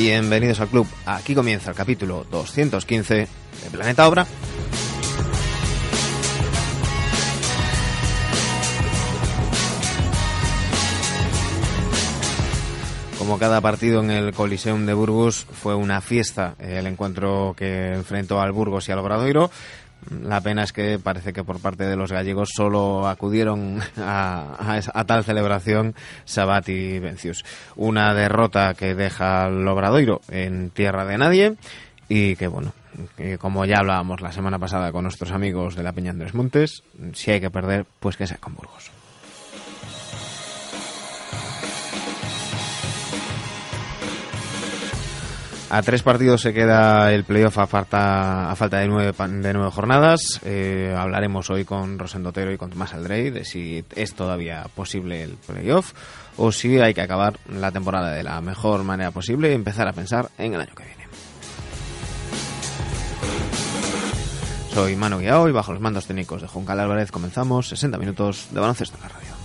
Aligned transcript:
Bienvenidos 0.00 0.60
al 0.60 0.68
club. 0.68 0.86
Aquí 1.06 1.34
comienza 1.34 1.70
el 1.70 1.76
capítulo 1.76 2.24
215 2.30 3.14
de 3.14 3.28
Planeta 3.72 4.06
Obra. 4.06 4.24
Como 13.18 13.40
cada 13.40 13.60
partido 13.60 14.00
en 14.00 14.12
el 14.12 14.32
Coliseum 14.32 14.86
de 14.86 14.94
Burgos, 14.94 15.44
fue 15.50 15.74
una 15.74 16.00
fiesta 16.00 16.54
el 16.60 16.86
encuentro 16.86 17.56
que 17.58 17.94
enfrentó 17.94 18.40
al 18.40 18.52
Burgos 18.52 18.88
y 18.88 18.92
al 18.92 19.00
Obradoiro. 19.00 19.50
La 20.22 20.40
pena 20.40 20.62
es 20.62 20.72
que 20.72 20.98
parece 20.98 21.32
que 21.32 21.44
por 21.44 21.60
parte 21.60 21.84
de 21.84 21.96
los 21.96 22.12
gallegos 22.12 22.50
solo 22.54 23.06
acudieron 23.06 23.80
a, 23.98 24.80
a, 24.94 25.04
tal 25.04 25.24
celebración 25.24 25.94
Sabat 26.24 26.68
y 26.68 26.98
Vencius. 26.98 27.44
Una 27.76 28.14
derrota 28.14 28.74
que 28.74 28.94
deja 28.94 29.44
al 29.44 29.66
Obradoiro 29.66 30.20
en 30.30 30.70
tierra 30.70 31.04
de 31.04 31.18
nadie 31.18 31.56
y 32.08 32.36
que, 32.36 32.48
bueno, 32.48 32.72
como 33.38 33.64
ya 33.64 33.78
hablábamos 33.78 34.20
la 34.20 34.32
semana 34.32 34.58
pasada 34.58 34.92
con 34.92 35.02
nuestros 35.02 35.30
amigos 35.30 35.76
de 35.76 35.82
la 35.82 35.92
Peña 35.92 36.10
Andrés 36.10 36.34
Montes, 36.34 36.82
si 37.12 37.30
hay 37.30 37.40
que 37.40 37.50
perder, 37.50 37.86
pues 38.00 38.16
que 38.16 38.26
sea 38.26 38.38
con 38.38 38.54
Burgos. 38.54 38.97
A 45.70 45.82
tres 45.82 46.02
partidos 46.02 46.40
se 46.40 46.54
queda 46.54 47.12
el 47.12 47.24
playoff 47.24 47.58
a 47.58 47.66
falta, 47.66 48.50
a 48.50 48.56
falta 48.56 48.78
de, 48.78 48.88
nueve, 48.88 49.12
de 49.12 49.52
nueve 49.52 49.70
jornadas. 49.70 50.40
Eh, 50.42 50.94
hablaremos 50.96 51.50
hoy 51.50 51.66
con 51.66 51.98
Rosendo 51.98 52.30
Otero 52.30 52.50
y 52.50 52.56
con 52.56 52.70
Tomás 52.70 52.94
Aldrey 52.94 53.28
de 53.28 53.44
si 53.44 53.84
es 53.94 54.14
todavía 54.14 54.66
posible 54.74 55.22
el 55.22 55.32
playoff 55.32 55.92
o 56.38 56.52
si 56.52 56.80
hay 56.80 56.94
que 56.94 57.02
acabar 57.02 57.38
la 57.52 57.70
temporada 57.70 58.12
de 58.12 58.22
la 58.22 58.40
mejor 58.40 58.82
manera 58.82 59.10
posible 59.10 59.50
y 59.50 59.54
empezar 59.54 59.86
a 59.86 59.92
pensar 59.92 60.30
en 60.38 60.54
el 60.54 60.60
año 60.62 60.74
que 60.74 60.84
viene. 60.84 61.06
Soy 64.72 64.96
Manu 64.96 65.18
Guiao 65.18 65.50
y 65.50 65.52
bajo 65.52 65.72
los 65.72 65.82
mandos 65.82 66.06
técnicos 66.06 66.40
de 66.40 66.48
Juncal 66.48 66.80
Álvarez 66.80 67.10
comenzamos 67.10 67.68
60 67.68 67.98
minutos 67.98 68.48
de 68.52 68.60
baloncesto 68.60 68.96
en 68.96 69.02
la 69.02 69.08
radio. 69.08 69.37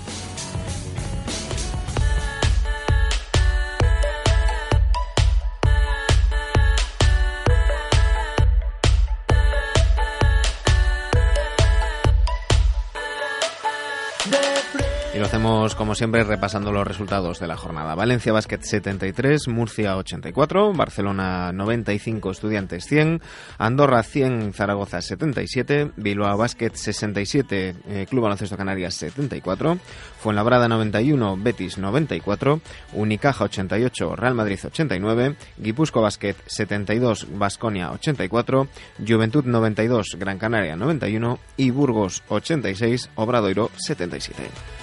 Como 15.76 15.96
siempre, 15.96 16.24
repasando 16.24 16.72
los 16.72 16.86
resultados 16.86 17.40
de 17.40 17.48
la 17.48 17.58
jornada. 17.58 17.96
Valencia 17.96 18.34
Basket 18.34 18.60
73, 18.62 19.48
Murcia 19.48 19.98
84, 19.98 20.74
Barcelona 20.74 21.52
95, 21.52 22.32
Estudiantes 22.32 22.86
100, 22.86 23.22
Andorra 23.58 24.04
100, 24.04 24.54
Zaragoza 24.54 25.02
77, 25.02 25.92
Bilbao 25.96 26.38
Basket 26.38 26.72
67, 26.74 27.76
eh, 27.88 28.06
Club 28.10 28.24
Baloncesto 28.24 28.58
Canarias 28.58 28.96
74, 28.96 29.78
Fuenlabrada 30.20 30.68
91, 30.68 31.38
Betis 31.38 31.78
94, 31.78 32.62
Unicaja 32.94 33.46
88, 33.46 34.16
Real 34.16 34.36
Madrid 34.36 34.60
89, 34.64 35.36
Guipusco 35.58 36.02
Basket 36.02 36.36
72, 36.46 37.28
Basconia 37.38 37.92
84, 37.92 38.68
Juventud 39.06 39.46
92, 39.46 40.18
Gran 40.20 40.40
Canaria 40.40 40.76
91 40.76 41.40
y 41.58 41.72
Burgos 41.72 42.24
86, 42.28 43.10
Obradoiro 43.16 43.70
77. 43.78 44.83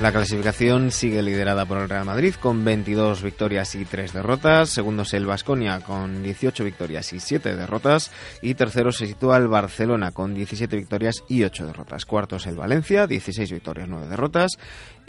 La 0.00 0.12
clasificación 0.12 0.92
sigue 0.92 1.22
liderada 1.22 1.66
por 1.66 1.78
el 1.78 1.88
Real 1.88 2.04
Madrid 2.04 2.32
con 2.40 2.64
22 2.64 3.20
victorias 3.20 3.74
y 3.74 3.84
3 3.84 4.12
derrotas. 4.12 4.70
Segundo 4.70 5.02
es 5.02 5.12
el 5.12 5.26
Vasconia 5.26 5.80
con 5.80 6.22
18 6.22 6.62
victorias 6.62 7.12
y 7.12 7.18
7 7.18 7.56
derrotas. 7.56 8.12
Y 8.40 8.54
tercero 8.54 8.92
se 8.92 9.08
sitúa 9.08 9.38
el 9.38 9.48
Barcelona 9.48 10.12
con 10.12 10.34
17 10.34 10.76
victorias 10.76 11.24
y 11.28 11.42
8 11.42 11.66
derrotas. 11.66 12.06
Cuarto 12.06 12.36
es 12.36 12.46
el 12.46 12.54
Valencia, 12.54 13.08
16 13.08 13.50
victorias, 13.50 13.88
9 13.88 14.06
derrotas. 14.06 14.52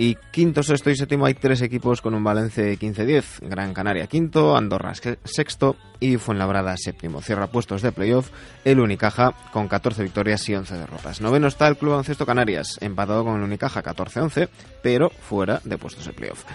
Y 0.02 0.16
quinto, 0.32 0.64
sexto 0.64 0.90
y 0.90 0.96
séptimo 0.96 1.26
hay 1.26 1.34
tres 1.34 1.62
equipos 1.62 2.02
con 2.02 2.14
un 2.14 2.24
balance 2.24 2.80
15-10. 2.80 3.50
Gran 3.50 3.74
Canaria 3.74 4.08
quinto, 4.08 4.56
Andorra 4.56 4.94
sexto 5.26 5.76
y 6.00 6.16
Fuenlabrada 6.16 6.78
séptimo. 6.78 7.22
Cierra 7.22 7.48
puestos 7.48 7.82
de 7.82 7.92
playoff 7.92 8.30
el 8.64 8.80
Unicaja 8.80 9.34
con 9.52 9.68
14 9.68 10.02
victorias 10.04 10.48
y 10.48 10.56
11 10.56 10.74
derrotas. 10.78 11.20
Noveno 11.20 11.48
está 11.48 11.68
el 11.68 11.76
Club 11.76 11.96
Ancesto 11.96 12.26
Canarias, 12.26 12.78
empatado 12.80 13.26
con 13.26 13.36
el 13.36 13.44
Unicaja 13.44 13.84
14-11, 13.84 14.48
pero 14.82 15.10
fuera 15.10 15.60
de 15.66 15.78
puestos 15.78 16.06
de 16.06 16.14
playoff. 16.14 16.46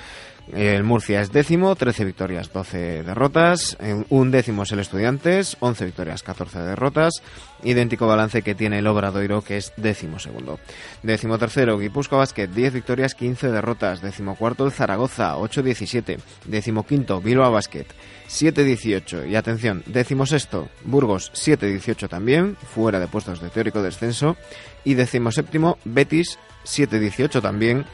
El 0.53 0.85
Murcia 0.85 1.23
es 1.23 1.33
décimo, 1.33 1.75
13 1.75 2.05
victorias, 2.05 2.53
12 2.53 3.03
derrotas. 3.03 3.79
Un 4.11 4.31
décimo 4.31 4.65
es 4.65 4.73
el 4.73 4.81
Estudiantes, 4.81 5.57
11 5.61 5.85
victorias, 5.87 6.23
14 6.23 6.59
derrotas. 6.61 7.15
Idéntico 7.63 8.07
balance 8.07 8.43
que 8.43 8.55
tiene 8.55 8.81
el 8.81 8.87
Obradoiro, 8.87 9.43
que 9.43 9.57
es 9.57 9.73
décimo 9.79 10.19
segundo. 10.19 10.61
Décimo 11.03 11.39
tercero, 11.39 11.79
Guipusco 11.79 12.19
Basket, 12.19 12.49
10 12.49 12.75
victorias, 12.75 13.15
15 13.15 13.51
derrotas. 13.51 14.03
Décimo 14.03 14.37
cuarto, 14.37 14.67
el 14.67 14.73
Zaragoza, 14.73 15.37
8-17. 15.37 16.19
Décimo 16.45 16.85
quinto, 16.85 17.23
Bilbao 17.23 17.51
Basket, 17.51 17.87
7-18. 18.29 19.31
Y 19.31 19.37
atención, 19.37 19.83
décimo 19.87 20.27
sexto, 20.27 20.69
Burgos, 20.85 21.33
7-18 21.33 22.09
también, 22.09 22.57
fuera 22.57 23.01
de 23.01 23.09
puestos 23.09 23.41
de 23.41 23.49
teórico 23.49 23.83
descenso. 23.83 24.37
Y 24.85 24.93
décimo 24.93 25.33
séptimo, 25.33 25.79
Betis, 25.85 26.39
7-18 26.67 27.41
también 27.41 27.87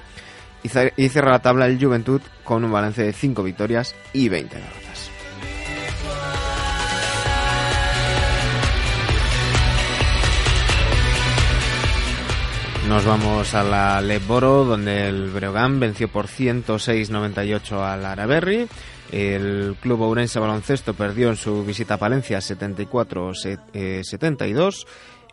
y 0.63 1.09
cierra 1.09 1.33
la 1.33 1.43
tabla 1.43 1.67
el 1.67 1.83
Juventud 1.83 2.21
con 2.45 2.65
un 2.65 2.73
balance 2.73 3.03
de 3.03 3.13
5 3.13 3.43
victorias 3.43 3.95
y 4.13 4.29
20 4.29 4.55
derrotas. 4.55 5.11
Nos 12.91 13.05
vamos 13.05 13.55
a 13.55 13.63
la 13.63 14.01
Leboro, 14.01 14.65
donde 14.65 15.07
el 15.07 15.31
Breogán 15.31 15.79
venció 15.79 16.09
por 16.09 16.27
106-98 16.27 17.81
al 17.81 18.05
Araberri. 18.05 18.67
El 19.13 19.77
club 19.81 20.03
Ourense 20.03 20.41
Baloncesto 20.41 20.95
perdió 20.95 21.29
en 21.29 21.37
su 21.37 21.65
visita 21.65 21.95
a 21.95 21.99
Palencia 21.99 22.41
74-72 22.41 24.87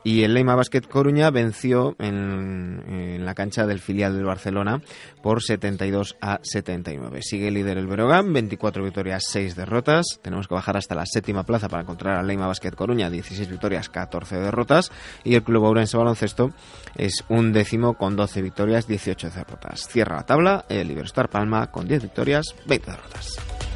y 0.03 0.23
el 0.23 0.33
Leima 0.33 0.55
Basket 0.55 0.81
Coruña 0.81 1.29
venció 1.31 1.95
en, 1.99 3.25
la 3.25 3.33
cancha 3.35 3.65
del 3.65 3.79
filial 3.79 4.15
del 4.15 4.25
Barcelona 4.25 4.81
por 5.21 5.43
72 5.43 6.15
a 6.21 6.39
79. 6.41 7.21
Sigue 7.21 7.51
líder 7.51 7.77
el 7.77 7.87
Berogán, 7.87 8.31
24 8.31 8.83
victorias, 8.83 9.23
6 9.27 9.55
derrotas. 9.55 10.05
Tenemos 10.21 10.47
que 10.47 10.55
bajar 10.55 10.77
hasta 10.77 10.95
la 10.95 11.05
séptima 11.05 11.43
plaza 11.43 11.67
para 11.67 11.83
encontrar 11.83 12.17
al 12.17 12.27
Leima 12.27 12.47
Basket 12.47 12.71
Coruña, 12.71 13.09
16 13.09 13.49
victorias, 13.49 13.89
14 13.89 14.37
derrotas. 14.37 14.91
Y 15.23 15.35
el 15.35 15.43
Club 15.43 15.63
Ourense 15.63 15.97
Baloncesto 15.97 16.51
es 16.95 17.25
un 17.29 17.51
décimo 17.51 17.95
con 17.95 18.15
12 18.15 18.41
victorias, 18.41 18.87
18 18.87 19.29
derrotas. 19.31 19.87
Cierra 19.87 20.17
la 20.17 20.25
tabla 20.25 20.65
el 20.69 20.89
Iberostar 20.91 21.29
Palma 21.29 21.71
con 21.71 21.87
10 21.87 22.03
victorias, 22.03 22.55
20 22.65 22.91
derrotas. 22.91 23.66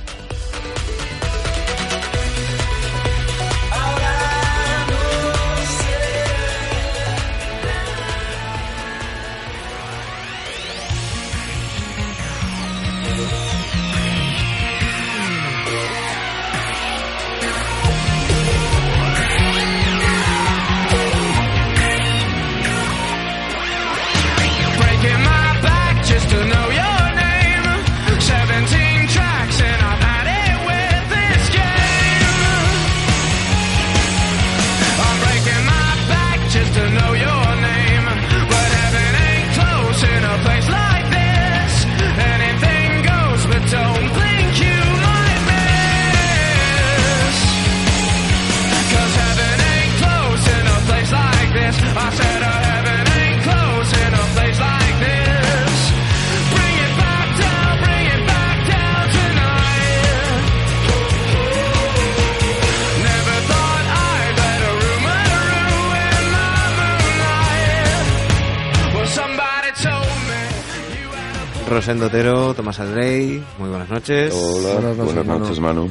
Rosendo 71.72 72.08
Otero, 72.08 72.54
Tomás 72.54 72.82
Aldrey, 72.82 73.42
muy 73.58 73.70
buenas 73.70 73.90
noches. 73.90 74.34
Hola, 74.36 74.92
buenas 74.92 75.26
noches, 75.26 75.58
Manu. 75.62 75.90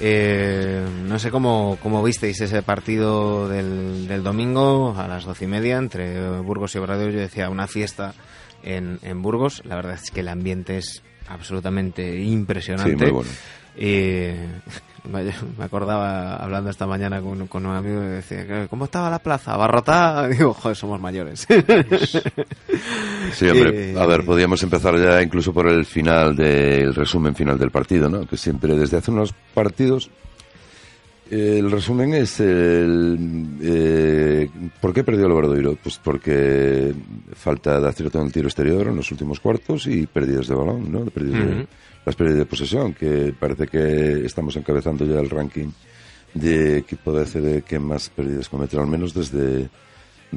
Eh, 0.00 0.84
no 1.04 1.20
sé 1.20 1.30
cómo, 1.30 1.78
cómo 1.80 2.02
visteis 2.02 2.40
ese 2.40 2.62
partido 2.62 3.48
del, 3.48 4.08
del, 4.08 4.24
domingo 4.24 4.92
a 4.98 5.06
las 5.06 5.24
doce 5.24 5.44
y 5.44 5.48
media 5.48 5.76
entre 5.76 6.40
Burgos 6.40 6.74
y 6.74 6.78
Obradoiro. 6.78 7.12
Yo 7.12 7.20
decía 7.20 7.48
una 7.48 7.68
fiesta 7.68 8.12
en, 8.64 8.98
en, 9.02 9.22
Burgos. 9.22 9.62
La 9.64 9.76
verdad 9.76 9.94
es 9.94 10.10
que 10.10 10.18
el 10.18 10.28
ambiente 10.28 10.78
es 10.78 11.00
absolutamente 11.28 12.20
impresionante. 12.20 12.90
Sí, 12.90 12.96
muy 12.96 13.10
bueno. 13.12 13.30
Y 13.76 14.30
me 15.58 15.64
acordaba 15.64 16.36
hablando 16.36 16.70
esta 16.70 16.86
mañana 16.86 17.20
con, 17.20 17.46
con 17.46 17.66
un 17.66 17.76
amigo 17.76 18.02
y 18.02 18.06
decía, 18.06 18.66
¿cómo 18.68 18.86
estaba 18.86 19.10
la 19.10 19.18
plaza? 19.18 19.54
¿Abarrotada? 19.54 20.28
Digo, 20.28 20.54
joder, 20.54 20.76
somos 20.76 21.00
mayores. 21.00 21.46
Sí, 23.32 23.48
hombre, 23.50 23.94
a 23.98 24.06
ver, 24.06 24.24
podíamos 24.24 24.62
empezar 24.62 24.98
ya 24.98 25.22
incluso 25.22 25.52
por 25.52 25.68
el 25.68 25.84
final 25.84 26.34
del 26.36 26.94
resumen 26.94 27.34
final 27.34 27.58
del 27.58 27.70
partido, 27.70 28.08
¿no? 28.08 28.26
Que 28.26 28.36
siempre 28.36 28.74
desde 28.76 28.98
hace 28.98 29.10
unos 29.10 29.34
partidos 29.52 30.10
el 31.30 31.70
resumen 31.70 32.14
es 32.14 32.38
el 32.38 33.56
eh, 33.62 34.48
¿por 34.80 34.92
qué 34.92 35.02
perdió 35.02 35.26
el 35.26 35.32
Obradoiro? 35.32 35.76
Pues 35.82 35.98
porque 35.98 36.92
falta 37.32 37.80
de 37.80 37.88
acierto 37.88 38.20
en 38.20 38.26
el 38.26 38.32
tiro 38.32 38.46
exterior 38.46 38.86
en 38.88 38.96
los 38.96 39.10
últimos 39.10 39.40
cuartos 39.40 39.86
y 39.86 40.06
pérdidas 40.06 40.48
de 40.48 40.54
balón, 40.54 40.92
¿no? 40.92 41.00
Pérdidas 41.06 41.46
de, 41.46 41.52
uh 41.54 41.58
-huh. 41.60 41.66
Las 42.04 42.16
pérdidas 42.16 42.38
de 42.40 42.46
posesión, 42.46 42.94
que 42.94 43.34
parece 43.38 43.66
que 43.66 44.24
estamos 44.24 44.56
encabezando 44.56 45.04
ya 45.04 45.20
el 45.20 45.30
ranking 45.30 45.70
de 46.34 46.78
equipo 46.78 47.12
de 47.12 47.26
CD 47.26 47.62
que 47.62 47.78
más 47.78 48.08
pérdidas 48.10 48.48
cometen, 48.48 48.80
al 48.80 48.86
menos 48.86 49.14
desde 49.14 49.68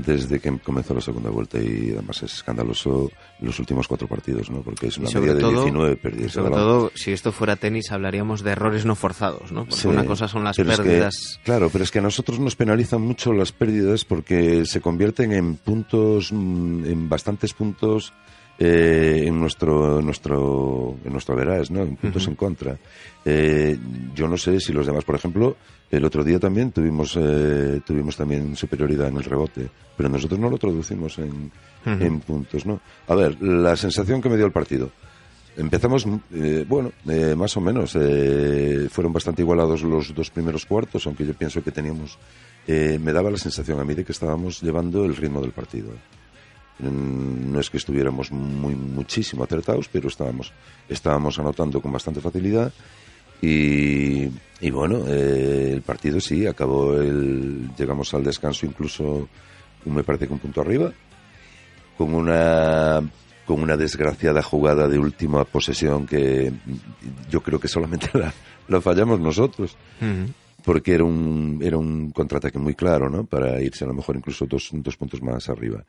desde 0.05 0.39
que 0.39 0.57
comenzó 0.59 0.93
la 0.93 1.01
segunda 1.01 1.29
vuelta 1.29 1.59
y 1.59 1.91
además 1.91 2.21
es 2.23 2.33
escandaloso 2.33 3.09
los 3.39 3.59
últimos 3.59 3.87
cuatro 3.87 4.07
partidos, 4.07 4.49
¿no? 4.49 4.61
Porque 4.61 4.87
es 4.87 4.97
una 4.97 5.09
media 5.09 5.33
de 5.33 5.47
19 5.47 5.95
pérdidas. 5.95 6.31
sobre 6.33 6.51
todo, 6.51 6.91
si 6.95 7.11
esto 7.11 7.31
fuera 7.31 7.55
tenis, 7.55 7.91
hablaríamos 7.91 8.43
de 8.43 8.51
errores 8.51 8.85
no 8.85 8.95
forzados, 8.95 9.51
¿no? 9.51 9.61
Porque 9.61 9.75
sí, 9.75 9.87
una 9.87 10.05
cosa 10.05 10.27
son 10.27 10.43
las 10.43 10.57
pérdidas. 10.57 11.15
Es 11.15 11.37
que, 11.37 11.43
claro, 11.43 11.69
pero 11.71 11.83
es 11.83 11.91
que 11.91 11.99
a 11.99 12.03
nosotros 12.03 12.39
nos 12.39 12.55
penalizan 12.55 13.01
mucho 13.01 13.33
las 13.33 13.51
pérdidas 13.51 14.05
porque 14.05 14.65
se 14.65 14.81
convierten 14.81 15.31
en 15.33 15.55
puntos, 15.55 16.31
en 16.31 17.09
bastantes 17.09 17.53
puntos 17.53 18.13
eh, 18.59 19.23
en 19.27 19.39
nuestro 19.39 20.01
nuestro 20.01 20.95
en 21.05 21.11
nuestro 21.11 21.35
verás, 21.35 21.69
¿no? 21.71 21.81
En 21.83 21.95
puntos 21.95 22.23
uh 22.23 22.25
-huh. 22.25 22.29
en 22.31 22.35
contra. 22.35 22.77
Eh, 23.25 23.77
yo 24.15 24.27
no 24.27 24.37
sé 24.37 24.59
si 24.59 24.71
los 24.73 24.85
demás, 24.85 25.03
por 25.03 25.15
ejemplo, 25.15 25.55
el 25.91 26.03
otro 26.05 26.23
día 26.23 26.39
también 26.39 26.71
tuvimos 26.71 27.17
eh, 27.19 27.81
tuvimos 27.85 28.15
también 28.15 28.55
superioridad 28.55 29.07
en 29.09 29.17
el 29.17 29.23
rebote, 29.23 29.69
pero 29.95 30.09
nosotros 30.09 30.39
no 30.39 30.49
lo 30.49 30.57
traducimos 30.57 31.17
en, 31.19 31.51
uh 31.85 31.89
-huh. 31.89 32.01
en 32.05 32.19
puntos, 32.21 32.65
¿no? 32.65 32.79
A 33.07 33.15
ver, 33.15 33.41
la 33.41 33.75
sensación 33.75 34.21
que 34.21 34.29
me 34.29 34.37
dio 34.37 34.45
el 34.45 34.51
partido. 34.51 34.89
Empezamos, 35.57 36.05
eh, 36.33 36.65
bueno, 36.69 36.91
eh, 37.09 37.33
más 37.35 37.57
o 37.57 37.61
menos. 37.61 37.95
Eh, 37.99 38.87
fueron 38.91 39.11
bastante 39.11 39.41
igualados 39.41 39.81
los 39.81 40.13
dos 40.13 40.29
primeros 40.29 40.67
cuartos, 40.67 41.07
aunque 41.07 41.25
yo 41.25 41.33
pienso 41.33 41.63
que 41.63 41.71
teníamos. 41.71 42.17
eh, 42.67 42.99
me 43.01 43.11
daba 43.13 43.31
la 43.31 43.37
sensación 43.37 43.79
a 43.79 43.83
mí 43.85 43.95
de 43.95 44.03
que 44.03 44.11
estábamos 44.11 44.61
llevando 44.61 45.05
el 45.05 45.15
ritmo 45.15 45.41
del 45.41 45.51
partido. 45.53 45.89
No 46.79 47.59
es 47.59 47.69
que 47.69 47.77
estuviéramos 47.77 48.31
muy 48.31 48.75
muchísimo 48.75 49.43
acertados, 49.43 49.89
pero 49.91 50.07
estábamos, 50.09 50.53
estábamos 50.87 51.39
anotando 51.39 51.81
con 51.81 51.91
bastante 51.91 52.21
facilidad. 52.21 52.71
Y, 53.41 54.29
y 54.61 54.69
bueno, 54.71 55.03
eh, 55.07 55.71
el 55.73 55.81
partido 55.81 56.19
sí, 56.19 56.45
acabó 56.47 56.99
el. 56.99 57.69
Llegamos 57.77 58.13
al 58.13 58.23
descanso 58.23 58.65
incluso, 58.65 59.27
me 59.85 60.03
parece 60.03 60.27
que 60.27 60.33
un 60.33 60.39
punto 60.39 60.61
arriba, 60.61 60.91
con 61.97 62.13
una 62.13 63.01
con 63.45 63.61
una 63.63 63.77
desgraciada 63.77 64.43
jugada 64.43 64.89
de 64.89 64.99
última 64.99 65.45
posesión 65.45 66.05
que 66.05 66.51
yo 67.29 67.41
creo 67.41 67.59
que 67.59 67.69
solamente 67.69 68.09
la, 68.13 68.33
la 68.67 68.81
fallamos 68.81 69.19
nosotros. 69.21 69.77
Uh 70.01 70.05
-huh. 70.05 70.33
Porque 70.65 70.95
era 70.95 71.05
un, 71.05 71.59
era 71.63 71.77
un 71.77 72.11
contraataque 72.11 72.59
muy 72.59 72.75
claro, 72.75 73.09
¿no? 73.09 73.23
Para 73.23 73.61
irse 73.61 73.85
a 73.85 73.87
lo 73.87 73.93
mejor 73.93 74.17
incluso 74.17 74.45
dos, 74.45 74.69
dos 74.73 74.97
puntos 74.97 75.21
más 75.21 75.47
arriba. 75.47 75.85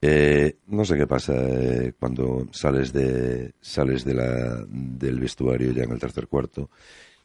Eh, 0.00 0.58
no 0.66 0.84
sé 0.84 0.96
qué 0.96 1.06
pasa 1.06 1.32
eh, 1.34 1.94
cuando 1.98 2.48
sales 2.52 2.92
de 2.92 3.54
sales 3.60 4.04
de 4.04 4.14
la, 4.14 4.64
del 4.68 5.18
vestuario 5.18 5.72
ya 5.72 5.84
en 5.84 5.92
el 5.92 5.98
tercer 5.98 6.28
cuarto, 6.28 6.70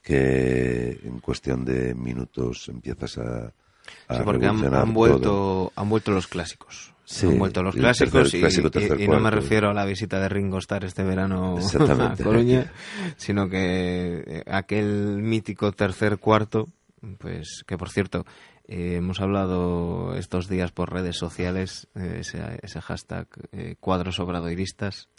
que 0.02 1.00
en 1.04 1.20
cuestión 1.20 1.66
de 1.66 1.94
minutos 1.94 2.70
empiezas 2.70 3.18
a, 3.18 3.54
a 4.08 4.18
sí, 4.18 4.22
porque 4.24 4.46
han, 4.46 4.74
han, 4.74 4.94
vuelto 4.94 5.74
han 5.76 5.90
vuelto 5.90 6.12
los 6.12 6.28
clásicos. 6.28 6.94
Sí, 7.04 7.28
han 7.28 7.40
vuelto 7.40 7.62
los 7.62 7.76
clásicos 7.76 8.32
tercer, 8.32 8.38
y, 8.38 8.42
clásico, 8.42 8.96
y, 8.98 9.04
y, 9.04 9.08
no 9.10 9.20
me 9.20 9.32
refiero 9.32 9.70
a 9.70 9.74
la 9.74 9.84
visita 9.84 10.20
de 10.22 10.30
Ringo 10.30 10.60
Starr 10.60 10.86
este 10.86 11.04
verano 11.04 11.58
a 12.00 12.16
Coruña, 12.16 12.72
sino 13.18 13.50
que 13.50 14.24
eh, 14.26 14.44
aquel 14.48 15.22
mítico 15.22 15.74
tercer 15.74 16.20
cuarto, 16.20 16.70
pues 17.18 17.64
que 17.68 17.78
por 17.78 17.90
cierto 17.90 18.26
eh, 18.72 18.96
hemos 18.96 19.20
hablado 19.20 20.16
estos 20.16 20.48
días 20.48 20.72
por 20.72 20.94
redes 20.94 21.18
sociales, 21.18 21.90
eh, 21.94 22.20
ese, 22.22 22.40
ese, 22.64 22.80
hashtag 22.80 23.28
eh, 23.52 23.76
cuadros 23.80 24.20
obradoiristas. 24.20 25.10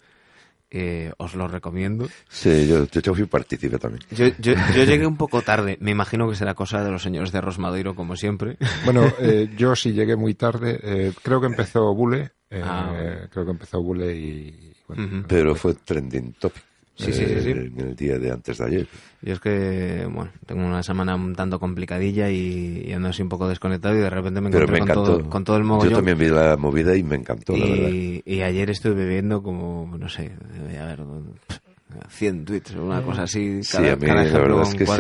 Eh, 0.75 1.12
os 1.18 1.35
lo 1.35 1.49
recomiendo. 1.49 2.09
Sí, 2.30 2.66
yo, 2.66 2.87
yo, 2.87 3.02
yo 3.02 3.14
fui 3.14 3.26
partícipe 3.26 3.78
también. 3.78 4.02
Yo, 4.11 4.28
yo, 4.38 4.54
yo, 4.75 4.85
llegué 4.87 5.06
un 5.06 5.18
poco 5.18 5.42
tarde. 5.42 5.76
Me 5.82 5.90
imagino 5.90 6.30
que 6.30 6.35
será 6.35 6.54
cosa 6.54 6.82
de 6.82 6.90
los 6.90 7.02
señores 7.02 7.30
de 7.30 7.42
Rosmadeiro, 7.42 7.94
como 7.94 8.16
siempre. 8.16 8.56
Bueno, 8.87 9.04
eh, 9.18 9.50
yo 9.54 9.76
sí 9.76 9.92
llegué 9.92 10.16
muy 10.16 10.32
tarde. 10.32 10.80
Eh, 10.82 11.12
creo 11.23 11.42
que 11.42 11.49
empezó 11.49 11.94
Bule. 11.94 12.30
Ah. 12.50 13.26
Creo 13.30 13.44
que 13.44 13.50
empezó 13.50 13.82
Bule 13.82 14.16
y... 14.16 14.75
Bueno, 14.88 15.04
uh 15.04 15.06
-huh. 15.09 15.25
Pero 15.28 15.54
fue 15.54 15.75
trending 15.75 16.32
topic. 16.35 16.62
Sí, 17.04 17.12
sí, 17.12 17.26
sí, 17.26 17.40
sí. 17.40 17.50
En 17.50 17.80
el 17.80 17.97
día 17.97 18.18
de 18.18 18.30
antes 18.30 18.59
de 18.59 18.64
ayer. 18.64 18.87
Yo 19.23 19.35
es 19.35 19.40
que, 19.40 20.06
bueno, 20.12 20.30
tengo 20.47 20.66
una 20.66 20.82
semana 20.82 21.14
un 21.14 21.35
tanto 21.35 21.59
complicadilla 21.59 22.30
y, 22.30 22.85
y 22.87 22.92
ando 22.92 23.09
así 23.09 23.23
un 23.23 23.28
poco 23.28 23.49
desconectado 23.49 23.94
y 23.94 23.99
de 23.99 24.11
repente 24.11 24.40
me 24.40 24.49
encontré 24.49 24.73
me 24.73 24.78
con, 24.80 24.88
todo, 24.88 25.30
con, 25.30 25.44
todo, 25.44 25.56
el 25.56 25.64
mogollón. 25.64 25.90
Yo 25.90 25.97
también 25.97 26.18
vi 26.18 26.28
la 26.28 26.56
movida 26.56 26.97
y 26.97 27.02
me 27.02 27.16
encantó, 27.16 27.56
y, 27.56 27.61
la 27.61 27.66
verdad. 27.66 27.88
Y 28.25 28.42
ayer 28.42 28.71
estuve 28.71 28.94
bebiendo 28.94 29.42
como, 29.42 29.97
no 29.97 30.09
sé, 30.09 30.32
a 30.80 30.85
ver, 30.87 31.00
100 32.09 32.44
tweets 32.44 32.75
o 32.76 32.85
una 32.85 33.02
cosa 33.02 33.23
así. 33.23 33.61
Cada, 33.71 33.85
sí, 33.85 33.90
a 33.90 33.97
mí 33.97 34.06
cada 34.06 34.25
la 34.25 34.38
verdad 34.38 34.62
es 34.62 34.75
que 34.75 34.87
sí. 34.87 34.92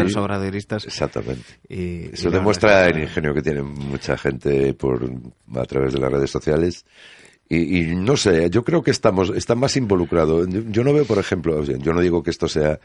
Exactamente. 0.86 1.44
Y, 1.68 2.12
Eso 2.12 2.30
demuestra 2.30 2.86
el 2.88 3.00
ingenio 3.00 3.34
que 3.34 3.42
tiene 3.42 3.62
mucha 3.62 4.16
gente 4.16 4.74
por 4.74 5.10
a 5.54 5.64
través 5.64 5.92
de 5.94 6.00
las 6.00 6.12
redes 6.12 6.30
sociales 6.30 6.84
y, 7.54 7.80
y, 7.80 7.96
no 7.96 8.16
sé, 8.16 8.48
yo 8.48 8.64
creo 8.64 8.82
que 8.82 8.90
estamos, 8.90 9.30
está 9.30 9.54
más 9.54 9.76
involucrado. 9.76 10.46
Yo, 10.46 10.84
no 10.84 10.94
veo, 10.94 11.04
por 11.04 11.18
ejemplo, 11.18 11.62
yo 11.62 11.92
no 11.92 12.00
digo 12.00 12.22
que 12.22 12.30
esto 12.30 12.48
sea 12.48 12.80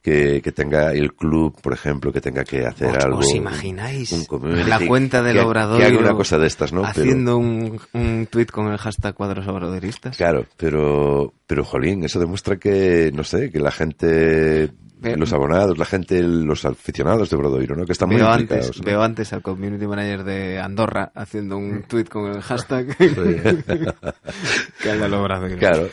que, 0.00 0.40
que 0.40 0.52
tenga 0.52 0.92
el 0.92 1.12
club, 1.14 1.60
por 1.60 1.72
ejemplo, 1.72 2.12
que 2.12 2.20
tenga 2.20 2.44
que 2.44 2.64
hacer 2.64 2.96
¿Os, 2.96 3.04
algo. 3.04 3.18
¿Os 3.18 3.34
imagináis? 3.34 4.28
La 4.68 4.78
cuenta 4.86 5.22
del 5.22 5.38
que, 5.38 5.40
obrador. 5.40 5.80
Que 5.80 5.86
haga 5.86 5.98
una 5.98 6.14
cosa 6.14 6.38
de 6.38 6.46
estas, 6.46 6.72
¿no? 6.72 6.84
Haciendo 6.84 7.36
pero, 7.36 7.48
un, 7.48 7.80
un 7.94 8.26
tweet 8.26 8.46
con 8.46 8.70
el 8.70 8.78
hashtag 8.78 9.12
cuadros 9.12 9.48
obradoristas. 9.48 10.16
Claro, 10.16 10.46
pero, 10.56 11.34
pero 11.48 11.64
jolín, 11.64 12.04
eso 12.04 12.20
demuestra 12.20 12.58
que, 12.58 13.10
no 13.12 13.24
sé, 13.24 13.50
que 13.50 13.58
la 13.58 13.72
gente 13.72 14.70
los 15.16 15.32
abonados, 15.32 15.78
la 15.78 15.84
gente, 15.84 16.22
los 16.22 16.64
aficionados 16.64 17.30
de 17.30 17.36
Brodoiro, 17.36 17.76
¿no? 17.76 17.84
Que 17.84 17.92
están 17.92 18.08
muy 18.08 18.18
veo 18.18 18.30
implicados. 18.30 18.66
Antes, 18.66 18.80
¿no? 18.80 18.86
Veo 18.86 19.02
antes 19.02 19.32
al 19.32 19.42
community 19.42 19.86
manager 19.86 20.24
de 20.24 20.60
Andorra 20.60 21.12
haciendo 21.14 21.56
un 21.56 21.82
tweet 21.88 22.04
con 22.04 22.30
el 22.30 22.40
hashtag 22.40 22.96
que 22.96 24.90
anda 24.90 25.08
lo 25.08 25.22
Brodoiro. 25.22 25.58
Claro. 25.58 25.88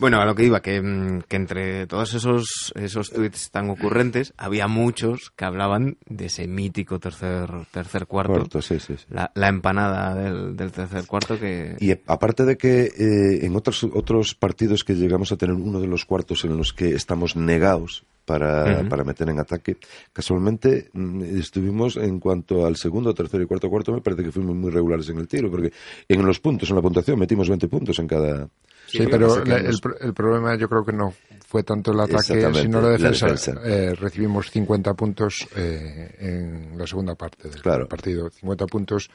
Bueno, 0.00 0.18
a 0.18 0.24
lo 0.24 0.34
que 0.34 0.44
iba, 0.44 0.62
que, 0.62 0.80
mm, 0.80 1.24
que, 1.28 1.36
entre 1.36 1.86
todos 1.86 2.14
esos, 2.14 2.72
esos 2.74 3.10
tweets 3.10 3.50
tan 3.50 3.68
ocurrentes, 3.68 4.32
había 4.38 4.66
muchos 4.66 5.30
que 5.36 5.44
hablaban 5.44 5.98
de 6.06 6.26
ese 6.26 6.46
mítico 6.46 6.98
tercer, 6.98 7.50
tercer 7.70 8.06
cuarto. 8.06 8.32
cuarto 8.32 8.62
sí, 8.62 8.80
sí, 8.80 8.94
sí. 8.96 9.04
La, 9.10 9.30
la, 9.34 9.48
empanada 9.48 10.14
del, 10.14 10.56
del, 10.56 10.72
tercer 10.72 11.06
cuarto 11.06 11.38
que... 11.38 11.76
Y 11.80 11.92
aparte 12.06 12.46
de 12.46 12.56
que 12.56 12.84
eh, 12.84 13.44
en 13.44 13.54
otros, 13.56 13.84
otros 13.84 14.34
partidos 14.34 14.84
que 14.84 14.94
llegamos 14.94 15.32
a 15.32 15.36
tener 15.36 15.54
uno 15.54 15.80
de 15.80 15.86
los 15.86 16.06
cuartos 16.06 16.46
en 16.46 16.56
los 16.56 16.72
que 16.72 16.94
estamos 16.94 17.36
negados 17.36 18.06
para, 18.30 18.62
uh 18.62 18.66
-huh. 18.66 18.88
para 18.88 19.02
meter 19.02 19.28
en 19.28 19.40
ataque. 19.40 19.76
Casualmente 20.12 20.88
mm, 20.92 21.22
estuvimos 21.36 21.96
en 21.96 22.20
cuanto 22.20 22.64
al 22.64 22.76
segundo, 22.76 23.12
tercero 23.12 23.42
y 23.42 23.46
cuarto 23.46 23.68
cuarto, 23.68 23.92
me 23.92 24.00
parece 24.00 24.22
que 24.22 24.30
fuimos 24.30 24.54
muy 24.54 24.70
regulares 24.70 25.08
en 25.08 25.18
el 25.18 25.26
tiro, 25.26 25.50
porque 25.50 25.72
en 26.08 26.24
los 26.24 26.38
puntos, 26.38 26.70
en 26.70 26.76
la 26.76 26.82
puntuación, 26.82 27.18
metimos 27.18 27.48
20 27.48 27.66
puntos 27.66 27.98
en 27.98 28.06
cada... 28.06 28.48
Sí, 28.86 29.04
pero 29.10 29.44
la, 29.44 29.56
el, 29.56 29.76
el, 30.00 30.14
problema 30.14 30.56
yo 30.56 30.68
creo 30.68 30.84
que 30.84 30.92
no 30.92 31.12
fue 31.46 31.62
tanto 31.64 31.92
el 31.92 32.00
ataque, 32.00 32.52
sino 32.54 32.80
la 32.80 32.90
defensa. 32.90 33.26
La 33.26 33.32
defensa. 33.32 33.60
Eh, 33.64 33.94
recibimos 33.94 34.50
50 34.50 34.94
puntos 34.94 35.48
eh, 35.56 36.16
en 36.18 36.78
la 36.78 36.86
segunda 36.86 37.14
parte 37.14 37.48
del 37.48 37.62
claro. 37.62 37.88
partido. 37.88 38.30
50 38.30 38.66
puntos, 38.66 39.10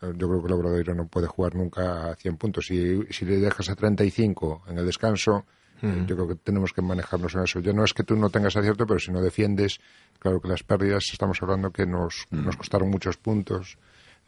eh, 0.00 0.12
yo 0.16 0.28
creo 0.28 0.40
que 0.40 0.46
el 0.46 0.52
Obradoiro 0.54 0.94
no 0.94 1.06
puede 1.08 1.26
jugar 1.26 1.54
nunca 1.56 2.10
a 2.10 2.14
100 2.14 2.36
puntos. 2.36 2.66
Si, 2.66 3.02
si 3.10 3.26
le 3.26 3.36
dejas 3.38 3.68
a 3.68 3.74
35 3.74 4.62
en 4.68 4.78
el 4.78 4.86
descanso, 4.86 5.44
Yo 5.82 6.16
creo 6.16 6.28
que 6.28 6.34
tenemos 6.34 6.72
que 6.72 6.82
manejarnos 6.82 7.34
en 7.34 7.42
eso. 7.42 7.60
Ya 7.60 7.72
no 7.72 7.84
es 7.84 7.94
que 7.94 8.02
tú 8.02 8.16
no 8.16 8.30
tengas 8.30 8.56
acierto, 8.56 8.86
pero 8.86 8.98
si 8.98 9.10
no 9.10 9.20
defiendes, 9.20 9.80
claro 10.18 10.40
que 10.40 10.48
las 10.48 10.62
pérdidas, 10.62 11.04
estamos 11.12 11.40
hablando 11.42 11.70
que 11.70 11.86
nos, 11.86 12.26
nos 12.30 12.56
costaron 12.56 12.90
muchos 12.90 13.16
puntos. 13.16 13.78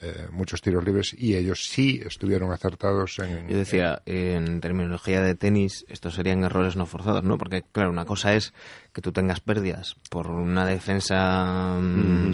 eh, 0.03 0.29
muchos 0.31 0.63
tiros 0.63 0.83
libres 0.83 1.15
y 1.17 1.37
ellos 1.37 1.67
sí 1.69 2.01
estuvieron 2.05 2.51
acertados 2.53 3.19
en... 3.19 3.47
Yo 3.49 3.57
decía, 3.59 4.01
en 4.07 4.61
terminología 4.61 5.21
de 5.21 5.35
tenis, 5.35 5.85
estos 5.89 6.15
serían 6.15 6.43
errores 6.43 6.75
no 6.75 6.87
forzados, 6.87 7.23
¿no? 7.23 7.37
Porque, 7.37 7.63
claro, 7.71 7.91
una 7.91 8.07
cosa 8.07 8.35
es 8.35 8.55
que 8.95 9.03
tú 9.03 9.13
tengas 9.13 9.41
pérdidas 9.41 9.97
por 10.09 10.31
una 10.31 10.65
defensa 10.65 11.79
mm, 11.79 12.33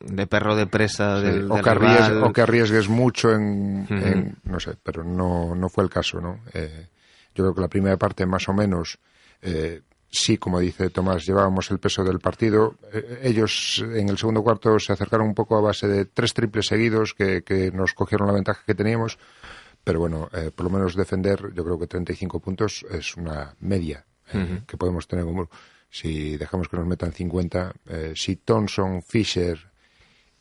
de 0.00 0.26
perro 0.26 0.56
de 0.56 0.66
presa 0.66 1.20
del, 1.20 1.50
o, 1.50 1.62
que 1.62 1.70
arriesgues, 1.70 2.22
o, 2.22 2.32
que 2.32 2.40
arriesgues, 2.40 2.88
mucho 2.88 3.32
en, 3.32 4.36
no 4.42 4.58
sé, 4.58 4.72
pero 4.82 5.04
no, 5.04 5.54
no 5.54 5.68
fue 5.68 5.84
el 5.84 5.90
caso, 5.90 6.20
¿no? 6.20 6.40
Eh, 6.54 6.88
yo 7.34 7.44
creo 7.44 7.54
que 7.54 7.60
la 7.60 7.68
primera 7.68 7.96
parte 7.96 8.26
más 8.26 8.48
o 8.48 8.52
menos 8.52 8.98
eh, 9.42 9.82
sí, 10.10 10.38
como 10.38 10.60
dice 10.60 10.90
Tomás, 10.90 11.26
llevábamos 11.26 11.70
el 11.70 11.78
peso 11.78 12.04
del 12.04 12.20
partido. 12.20 12.76
Eh, 12.92 13.20
ellos 13.24 13.84
en 13.94 14.08
el 14.08 14.18
segundo 14.18 14.42
cuarto 14.42 14.78
se 14.78 14.92
acercaron 14.92 15.28
un 15.28 15.34
poco 15.34 15.56
a 15.56 15.60
base 15.60 15.88
de 15.88 16.04
tres 16.06 16.34
triples 16.34 16.66
seguidos 16.66 17.14
que, 17.14 17.70
nos 17.72 17.94
cogieron 17.94 18.26
la 18.26 18.34
ventaja 18.34 18.62
que 18.66 18.74
teníamos. 18.74 19.18
Pero 19.82 20.00
bueno, 20.00 20.28
eh, 20.32 20.50
por 20.54 20.64
lo 20.64 20.70
menos 20.70 20.94
defender, 20.94 21.52
yo 21.54 21.64
creo 21.64 21.78
que 21.78 21.86
35 21.86 22.40
puntos 22.40 22.84
es 22.90 23.16
una 23.16 23.54
media 23.60 24.04
que 24.66 24.76
podemos 24.76 25.08
tener 25.08 25.24
como. 25.24 25.50
Si 25.92 26.36
dejamos 26.36 26.68
que 26.68 26.76
nos 26.76 26.86
metan 26.86 27.12
50, 27.12 27.72
si 28.14 28.36
Thompson, 28.36 29.02
Fisher, 29.02 29.69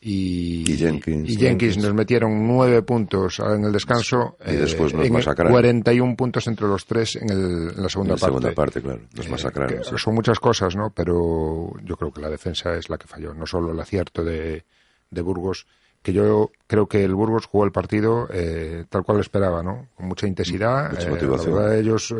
y, 0.01 0.63
Jenkins, 0.77 1.77
nos 1.77 1.93
metieron 1.93 2.47
nueve 2.47 2.81
puntos 2.83 3.39
en 3.39 3.65
el 3.65 3.71
descanso 3.73 4.37
y 4.47 4.53
después 4.53 4.93
nos 4.93 5.05
eh, 5.05 5.09
masacraron 5.09 5.51
41 5.51 6.15
puntos 6.15 6.47
entre 6.47 6.67
los 6.67 6.85
tres 6.85 7.17
en, 7.17 7.29
el, 7.29 7.73
en 7.75 7.83
la 7.83 7.89
segunda 7.89 8.13
en 8.13 8.15
la 8.15 8.21
parte. 8.21 8.25
segunda 8.25 8.51
parte, 8.53 8.81
claro, 8.81 9.01
nos 9.13 9.25
eh, 9.25 9.29
masacraron. 9.29 9.83
Son 9.83 10.15
muchas 10.15 10.39
cosas, 10.39 10.73
¿no? 10.77 10.91
Pero 10.91 11.73
yo 11.83 11.97
creo 11.97 12.13
que 12.13 12.21
la 12.21 12.29
defensa 12.29 12.75
es 12.75 12.89
la 12.89 12.97
que 12.97 13.07
falló, 13.07 13.33
no 13.33 13.45
solo 13.45 13.73
el 13.73 13.79
acierto 13.79 14.23
de, 14.23 14.63
de 15.09 15.21
Burgos, 15.21 15.67
que 16.01 16.13
yo 16.13 16.51
creo 16.65 16.87
que 16.87 17.03
el 17.03 17.13
Burgos 17.13 17.45
jugó 17.47 17.65
el 17.65 17.73
partido 17.73 18.29
eh, 18.31 18.85
tal 18.87 19.03
cual 19.03 19.17
lo 19.17 19.21
esperaba, 19.21 19.61
¿no? 19.63 19.87
Con 19.95 20.07
mucha 20.07 20.27
intensidad. 20.27 20.91
Mucha 20.91 21.09
motivación. 21.09 21.73
ellos 21.73 22.15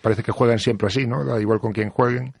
parece 0.00 0.22
que 0.22 0.30
juegan 0.30 0.60
siempre 0.60 0.86
así, 0.86 1.08
¿no? 1.08 1.24
Da 1.24 1.40
igual 1.40 1.58
con 1.58 1.72
quién 1.72 1.90
jueguen 1.90 2.34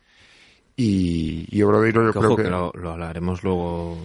y, 0.76 1.46
y 1.56 1.62
Obradoiro 1.62 2.10
yo 2.12 2.20
creo 2.20 2.36
que... 2.36 2.50
lo, 2.50 2.90
hablaremos 2.90 3.44
luego 3.44 3.96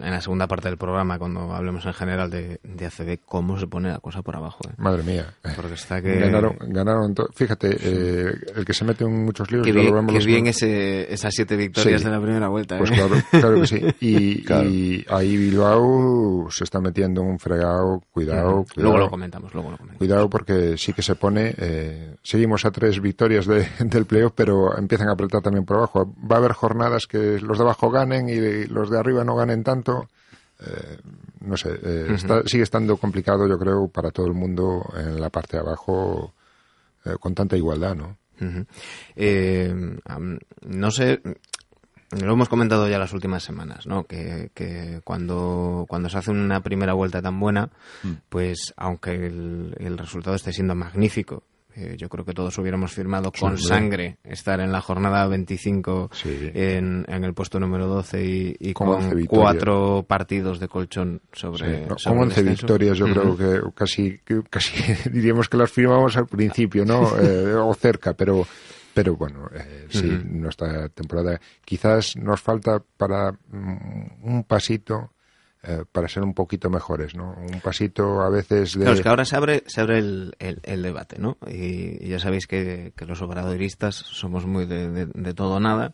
en 0.00 0.10
la 0.10 0.20
segunda 0.20 0.46
parte 0.46 0.68
del 0.68 0.78
programa 0.78 1.18
cuando 1.18 1.52
hablemos 1.52 1.84
en 1.84 1.92
general 1.94 2.30
de, 2.30 2.60
de 2.62 2.86
ACB 2.86 3.18
cómo 3.24 3.58
se 3.58 3.66
pone 3.66 3.88
la 3.88 3.98
cosa 3.98 4.22
por 4.22 4.36
abajo. 4.36 4.60
¿eh? 4.68 4.72
Madre 4.76 5.02
mía. 5.02 5.34
Porque 5.56 5.74
está 5.74 6.00
que... 6.00 6.20
Ganaron, 6.20 6.56
ganaron 6.60 7.14
fíjate, 7.34 7.76
eh, 7.80 8.32
el 8.54 8.64
que 8.64 8.72
se 8.72 8.84
mete 8.84 9.04
en 9.04 9.24
muchos 9.24 9.50
libros... 9.50 9.66
Que 9.66 9.72
bien, 9.72 10.06
que 10.06 10.18
bien 10.24 10.46
ese, 10.46 11.12
esas 11.12 11.34
siete 11.34 11.56
victorias 11.56 12.04
de 12.04 12.10
la 12.10 12.20
primera 12.20 12.46
vuelta. 12.46 12.78
Pues 12.78 12.92
¿eh? 12.92 12.94
claro, 12.94 13.16
claro 13.30 13.60
que 13.60 13.66
sí. 13.66 13.80
Y, 14.00 14.44
y, 14.48 15.04
ahí 15.08 15.36
Bilbao 15.36 16.48
se 16.50 16.64
está 16.64 16.80
metiendo 16.80 17.22
un 17.22 17.38
fregado, 17.38 18.00
cuidado, 18.10 18.64
Luego 18.76 18.96
lo 18.96 19.10
comentamos, 19.10 19.52
luego 19.52 19.70
lo 19.72 19.76
comentamos. 19.76 19.98
Cuidado 19.98 20.30
porque 20.30 20.78
sí 20.78 20.92
que 20.92 21.02
se 21.02 21.16
pone... 21.16 21.54
Eh, 21.58 22.14
seguimos 22.22 22.64
a 22.64 22.70
tres 22.70 23.00
victorias 23.00 23.46
de, 23.46 23.66
del 23.80 24.06
playoff, 24.06 24.32
pero 24.36 24.76
empiezan 24.78 25.08
a 25.08 25.12
apretar 25.12 25.42
también 25.42 25.64
por 25.64 25.79
Va 25.86 26.36
a 26.36 26.38
haber 26.38 26.52
jornadas 26.52 27.06
que 27.06 27.38
los 27.40 27.58
de 27.58 27.64
abajo 27.64 27.90
ganen 27.90 28.28
y 28.28 28.66
los 28.66 28.90
de 28.90 28.98
arriba 28.98 29.24
no 29.24 29.36
ganen 29.36 29.62
tanto. 29.62 30.08
Eh, 30.60 30.98
no 31.40 31.56
sé, 31.56 31.70
eh, 31.82 32.16
sigue 32.44 32.62
estando 32.62 32.96
complicado, 32.98 33.48
yo 33.48 33.58
creo, 33.58 33.88
para 33.88 34.10
todo 34.10 34.26
el 34.26 34.34
mundo 34.34 34.84
en 34.94 35.20
la 35.20 35.30
parte 35.30 35.56
de 35.56 35.62
abajo 35.62 36.34
eh, 37.04 37.14
con 37.18 37.34
tanta 37.34 37.56
igualdad, 37.56 37.94
¿no? 37.94 38.18
no 40.62 40.90
sé, 40.90 41.20
lo 42.22 42.32
hemos 42.32 42.48
comentado 42.48 42.88
ya 42.88 42.98
las 42.98 43.12
últimas 43.12 43.42
semanas, 43.42 43.86
¿no? 43.86 44.04
Que, 44.04 44.50
cuando, 45.04 45.84
cuando 45.86 46.08
se 46.08 46.18
hace 46.18 46.30
una 46.30 46.62
primera 46.62 46.94
vuelta 46.94 47.20
tan 47.20 47.38
buena, 47.38 47.68
mm. 48.02 48.12
pues 48.30 48.72
aunque 48.76 49.12
el, 49.12 49.74
el, 49.78 49.98
resultado 49.98 50.36
esté 50.36 50.54
siendo 50.54 50.74
magnífico 50.74 51.44
eh, 51.76 51.94
yo 51.96 52.08
creo 52.08 52.24
que 52.24 52.32
todos 52.32 52.56
hubiéramos 52.58 52.92
firmado 52.92 53.32
con 53.32 53.56
sangre 53.58 54.18
estar 54.24 54.60
en 54.60 54.72
la 54.72 54.80
jornada 54.80 55.26
25 55.26 56.10
en, 56.24 57.04
en, 57.08 57.24
el 57.24 57.34
puesto 57.34 57.60
número 57.60 57.86
12 57.86 58.56
y, 58.58 58.72
con, 58.72 59.26
cuatro 59.26 60.04
partidos 60.06 60.58
de 60.60 60.68
colchón 60.68 61.20
sobre, 61.32 61.86
con 61.86 62.18
11 62.18 62.42
victorias 62.42 62.98
yo 62.98 63.06
creo 63.06 63.36
que 63.36 63.60
casi, 63.74 64.18
casi 64.48 64.72
diríamos 65.10 65.48
que 65.48 65.56
las 65.56 65.70
firmamos 65.70 66.16
al 66.16 66.26
principio, 66.26 66.84
¿no? 66.84 67.10
Eh, 67.20 67.54
o 67.54 67.74
cerca, 67.74 68.14
pero 68.14 68.46
pero 68.94 69.14
bueno, 69.14 69.48
eh, 69.54 69.86
sí, 69.88 70.06
nuestra 70.24 70.88
temporada. 70.88 71.40
Quizás 71.64 72.16
nos 72.16 72.40
falta 72.40 72.82
para 72.96 73.32
mm, 73.32 74.24
un 74.24 74.44
pasito 74.44 75.12
eh, 75.62 75.84
para 75.92 76.08
ser 76.08 76.22
un 76.22 76.32
poquito 76.32 76.70
mejores, 76.70 77.14
¿no? 77.14 77.34
Un 77.38 77.60
pasito 77.60 78.22
a 78.22 78.30
veces 78.30 78.72
de... 78.72 78.80
Claro, 78.80 78.94
es 78.94 79.02
que 79.02 79.08
ahora 79.10 79.24
se 79.26 79.36
abre, 79.36 79.62
se 79.66 79.82
abre 79.82 79.98
el, 79.98 80.34
el, 80.38 80.82
debate, 80.82 81.18
¿no? 81.18 81.36
Y, 81.46 82.08
ya 82.08 82.18
sabéis 82.18 82.46
que, 82.46 82.94
que, 82.96 83.04
los 83.04 83.20
obradoristas 83.20 83.94
somos 83.94 84.46
muy 84.46 84.64
de, 84.64 85.06
de, 85.06 85.34
todo 85.34 85.56
o 85.56 85.60
nada. 85.60 85.92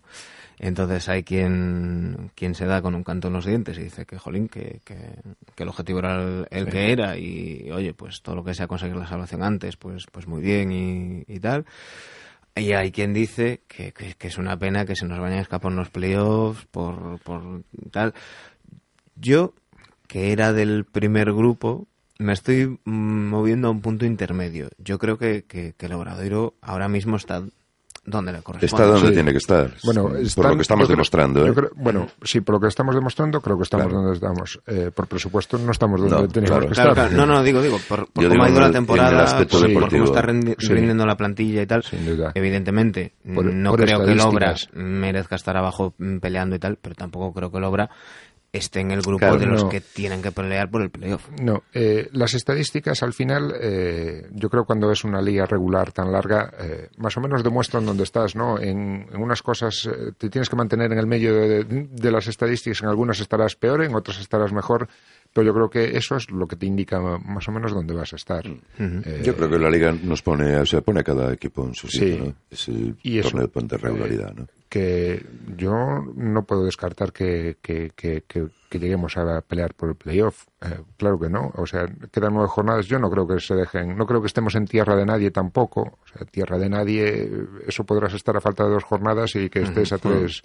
Entonces 0.60 1.08
hay 1.08 1.24
quien, 1.24 2.30
quien 2.36 2.54
se 2.54 2.64
da 2.66 2.80
con 2.80 2.94
un 2.94 3.02
canto 3.02 3.26
en 3.26 3.34
los 3.34 3.44
dientes 3.44 3.76
y 3.76 3.82
dice 3.82 4.06
que, 4.06 4.18
jolín, 4.18 4.48
que, 4.48 4.82
que, 4.84 4.96
el 5.56 5.68
objetivo 5.68 5.98
era 5.98 6.46
el, 6.48 6.66
que 6.70 6.92
era 6.92 7.18
y, 7.18 7.68
oye, 7.72 7.92
pues 7.92 8.22
todo 8.22 8.36
lo 8.36 8.44
que 8.44 8.54
sea 8.54 8.68
conseguir 8.68 8.96
la 8.96 9.08
salvación 9.08 9.42
antes, 9.42 9.76
pues, 9.76 10.06
pues 10.12 10.28
muy 10.28 10.42
bien 10.42 10.70
y, 10.70 11.24
y 11.26 11.40
tal. 11.40 11.66
Y 12.58 12.72
hay 12.72 12.90
quien 12.90 13.12
dice 13.12 13.60
que, 13.68 13.92
que, 13.92 14.28
es 14.28 14.38
una 14.38 14.58
pena 14.58 14.86
que 14.86 14.96
se 14.96 15.06
nos 15.06 15.20
vayan 15.20 15.40
a 15.40 15.42
escapar 15.42 15.72
los 15.72 15.90
playoffs 15.90 16.64
por, 16.70 17.18
por 17.18 17.64
tal. 17.90 18.14
Yo, 19.16 19.54
que 20.06 20.32
era 20.32 20.52
del 20.52 20.84
primer 20.84 21.32
grupo, 21.32 21.86
me 22.18 22.32
estoy 22.32 22.78
moviendo 22.84 23.68
a 23.68 23.70
un 23.70 23.80
punto 23.80 24.06
intermedio. 24.06 24.68
Yo 24.78 24.98
creo 24.98 25.18
que, 25.18 25.44
que, 25.44 25.74
el 25.78 25.92
Obradoiro 25.92 26.54
ahora 26.62 26.88
mismo 26.88 27.16
está 27.16 27.42
donde 28.04 28.32
le 28.32 28.40
corresponde. 28.40 28.66
Está 28.66 28.86
donde 28.86 29.12
tiene 29.12 29.32
que 29.32 29.38
estar. 29.38 29.72
Bueno, 29.84 30.10
por 30.34 30.46
lo 30.48 30.56
que 30.56 30.62
estamos 30.62 30.88
demostrando. 30.88 31.46
¿eh? 31.46 31.52
bueno, 31.74 32.06
sí, 32.22 32.40
por 32.40 32.54
lo 32.54 32.60
que 32.60 32.68
estamos 32.68 32.94
demostrando, 32.94 33.40
creo 33.40 33.56
que 33.56 33.64
estamos 33.64 33.92
donde 33.92 34.12
estamos. 34.14 34.60
Eh, 34.66 34.90
por 34.94 35.08
presupuesto, 35.08 35.58
no 35.58 35.72
estamos 35.72 36.00
donde 36.00 36.28
tenemos 36.28 36.66
que 36.66 36.72
estar. 36.72 37.12
no, 37.12 37.26
no, 37.26 37.42
digo, 37.42 37.60
digo, 37.60 37.78
por, 37.88 38.08
cómo 38.12 38.44
ha 38.44 38.50
ido 38.50 38.60
la 38.60 38.70
temporada, 38.70 39.46
por, 39.48 39.90
cómo 39.90 40.04
está 40.04 40.22
rindiendo 40.22 41.04
la 41.04 41.16
plantilla 41.16 41.62
y 41.62 41.66
tal. 41.66 41.84
Evidentemente, 42.34 43.12
no 43.24 43.74
creo 43.74 44.04
que 44.04 44.12
el 44.12 44.20
Obra 44.20 44.54
merezca 44.72 45.34
estar 45.34 45.56
abajo 45.56 45.94
mm, 45.98 46.18
peleando 46.18 46.56
y 46.56 46.58
tal, 46.58 46.78
pero 46.80 46.94
tampoco 46.94 47.32
creo 47.32 47.50
que 47.50 47.58
el 47.58 47.64
Obra 47.64 47.90
esté 48.56 48.80
en 48.80 48.90
el 48.90 49.02
grupo 49.02 49.36
de 49.36 49.46
los 49.46 49.64
que 49.64 49.80
tienen 49.80 50.22
que 50.22 50.32
pelear 50.32 50.70
por 50.70 50.82
el 50.82 50.90
playoff. 50.90 51.28
No, 51.40 51.62
eh, 51.72 52.08
las 52.12 52.34
estadísticas 52.34 53.02
al 53.02 53.12
final, 53.12 53.54
eh, 53.60 54.28
yo 54.32 54.48
creo 54.50 54.64
cuando 54.64 54.90
es 54.90 55.04
una 55.04 55.20
liga 55.20 55.46
regular 55.46 55.92
tan 55.92 56.12
larga, 56.12 56.52
eh, 56.58 56.88
más 56.98 57.16
o 57.16 57.20
menos 57.20 57.42
demuestran 57.42 57.84
dónde 57.86 58.04
estás, 58.04 58.34
¿no? 58.34 58.60
En, 58.60 59.06
unas 59.16 59.42
cosas 59.42 59.88
te 60.18 60.28
tienes 60.28 60.48
que 60.48 60.56
mantener 60.56 60.92
en 60.92 60.98
el 60.98 61.06
medio 61.06 61.34
de, 61.34 62.10
las 62.10 62.26
estadísticas, 62.28 62.82
en 62.82 62.88
algunas 62.88 63.20
estarás 63.20 63.56
peor, 63.56 63.82
en 63.82 63.94
otras 63.94 64.20
estarás 64.20 64.52
mejor, 64.52 64.88
pero 65.32 65.46
yo 65.46 65.54
creo 65.54 65.70
que 65.70 65.96
eso 65.96 66.16
es 66.16 66.30
lo 66.30 66.46
que 66.46 66.56
te 66.56 66.66
indica 66.66 67.00
más 67.00 67.48
o 67.48 67.52
menos 67.52 67.72
dónde 67.72 67.94
vas 67.94 68.12
a 68.12 68.16
estar. 68.16 68.44
yo 68.46 69.36
creo 69.36 69.50
que 69.50 69.58
la 69.58 69.70
liga 69.70 69.92
nos 69.92 70.22
pone, 70.22 70.56
o 70.56 70.66
sea, 70.66 70.80
pone 70.80 71.00
a 71.00 71.04
cada 71.04 71.32
equipo 71.32 71.66
en 71.66 71.74
su 71.74 71.88
sitio, 71.88 72.24
¿no? 72.24 72.34
Es 72.50 72.68
el 72.68 72.96
y 73.02 73.20
torneo 73.20 73.48
de 73.52 73.76
regularidad, 73.76 74.32
¿no? 74.34 74.46
Que 74.68 75.24
yo 75.56 75.72
no 76.16 76.44
puedo 76.44 76.64
descartar 76.64 77.12
que, 77.12 77.56
que, 77.62 77.92
que, 77.94 78.22
que, 78.26 78.48
lleguemos 78.78 79.16
a 79.16 79.40
pelear 79.40 79.74
por 79.74 79.88
el 79.88 79.94
playoff. 79.94 80.46
Eh, 80.60 80.82
claro 80.96 81.18
que 81.18 81.30
no. 81.30 81.52
O 81.54 81.66
sea, 81.66 81.86
quedan 82.12 82.34
nueve 82.34 82.48
jornadas. 82.48 82.86
Yo 82.86 82.98
no 82.98 83.10
creo 83.10 83.26
que 83.26 83.40
se 83.40 83.54
dejen. 83.54 83.96
No 83.96 84.06
creo 84.06 84.20
que 84.20 84.26
estemos 84.26 84.54
en 84.54 84.66
tierra 84.66 84.96
de 84.96 85.06
nadie 85.06 85.30
tampoco. 85.30 85.98
O 86.02 86.06
sea, 86.06 86.26
tierra 86.26 86.58
de 86.58 86.68
nadie, 86.68 87.30
eso 87.66 87.84
podrás 87.84 88.12
estar 88.12 88.36
a 88.36 88.40
falta 88.40 88.64
de 88.64 88.70
dos 88.70 88.84
jornadas 88.84 89.34
y 89.36 89.48
que 89.48 89.62
estés 89.62 89.92
a 89.92 89.98
tres. 89.98 90.42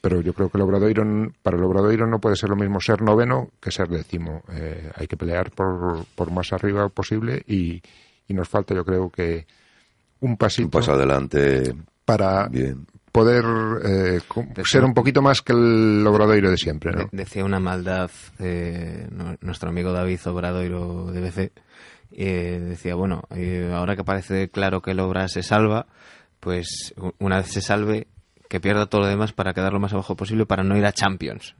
Pero 0.00 0.20
yo 0.20 0.34
creo 0.34 0.48
que 0.48 0.58
el 0.58 0.62
Obradoiro, 0.62 1.04
para 1.42 1.56
el 1.56 1.64
Obradoiro 1.64 2.06
no 2.06 2.20
puede 2.20 2.36
ser 2.36 2.50
lo 2.50 2.56
mismo 2.56 2.80
ser 2.80 3.02
noveno 3.02 3.50
que 3.60 3.70
ser 3.70 3.88
décimo. 3.88 4.42
Eh, 4.52 4.90
hay 4.94 5.06
que 5.06 5.16
pelear 5.16 5.50
por, 5.52 6.04
por 6.14 6.30
más 6.30 6.52
arriba 6.52 6.88
posible 6.88 7.42
y, 7.46 7.80
y 8.28 8.34
nos 8.34 8.48
falta, 8.48 8.74
yo 8.74 8.84
creo 8.84 9.10
que 9.10 9.46
un 10.20 10.36
pasito. 10.36 10.66
Un 10.66 10.70
paso 10.70 10.92
adelante. 10.92 11.74
Para, 12.04 12.48
Bien 12.48 12.84
poder 13.12 13.44
eh, 13.84 14.20
ser 14.64 14.84
un 14.84 14.94
poquito 14.94 15.20
más 15.20 15.42
que 15.42 15.52
el 15.52 16.04
Obradoiro 16.06 16.50
de 16.50 16.56
siempre. 16.56 16.92
¿no? 16.92 17.08
decía 17.12 17.44
una 17.44 17.60
maldad 17.60 18.10
eh, 18.38 19.06
nuestro 19.40 19.68
amigo 19.68 19.92
David 19.92 20.20
Obradoiro 20.26 21.12
de 21.12 21.20
BC. 21.20 21.52
Eh, 22.14 22.58
decía, 22.60 22.94
bueno, 22.94 23.22
ahora 23.74 23.96
que 23.96 24.04
parece 24.04 24.48
claro 24.48 24.82
que 24.82 24.90
el 24.90 25.00
Obra 25.00 25.28
se 25.28 25.42
salva, 25.42 25.86
pues 26.40 26.94
una 27.18 27.38
vez 27.38 27.46
se 27.46 27.60
salve, 27.60 28.08
que 28.52 28.60
pierda 28.60 28.84
todo 28.84 29.00
lo 29.00 29.06
demás 29.06 29.32
para 29.32 29.54
quedar 29.54 29.72
lo 29.72 29.80
más 29.80 29.94
abajo 29.94 30.14
posible 30.14 30.44
para 30.44 30.62
no 30.62 30.76
ir 30.76 30.84
a 30.84 30.92
Champions. 30.92 31.54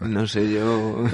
No, 0.00 0.26
sé 0.26 0.52
yo 0.52 1.04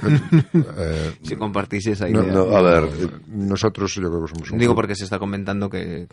eh, 0.79 1.13
si 1.23 1.37
compartís 1.37 1.89
esa 1.89 2.09
idea. 2.09 2.23
a 2.23 2.63
ver, 2.63 2.89
nosotros 3.29 3.95
yo 3.97 4.09
creo 4.09 4.23
que 4.23 4.33
somos 4.33 4.51
un 4.51 4.59
Digo 4.59 4.75
porque 4.75 4.95
se 4.95 5.05
está 5.05 5.19
comentando 5.19 5.69
que, 5.69 6.09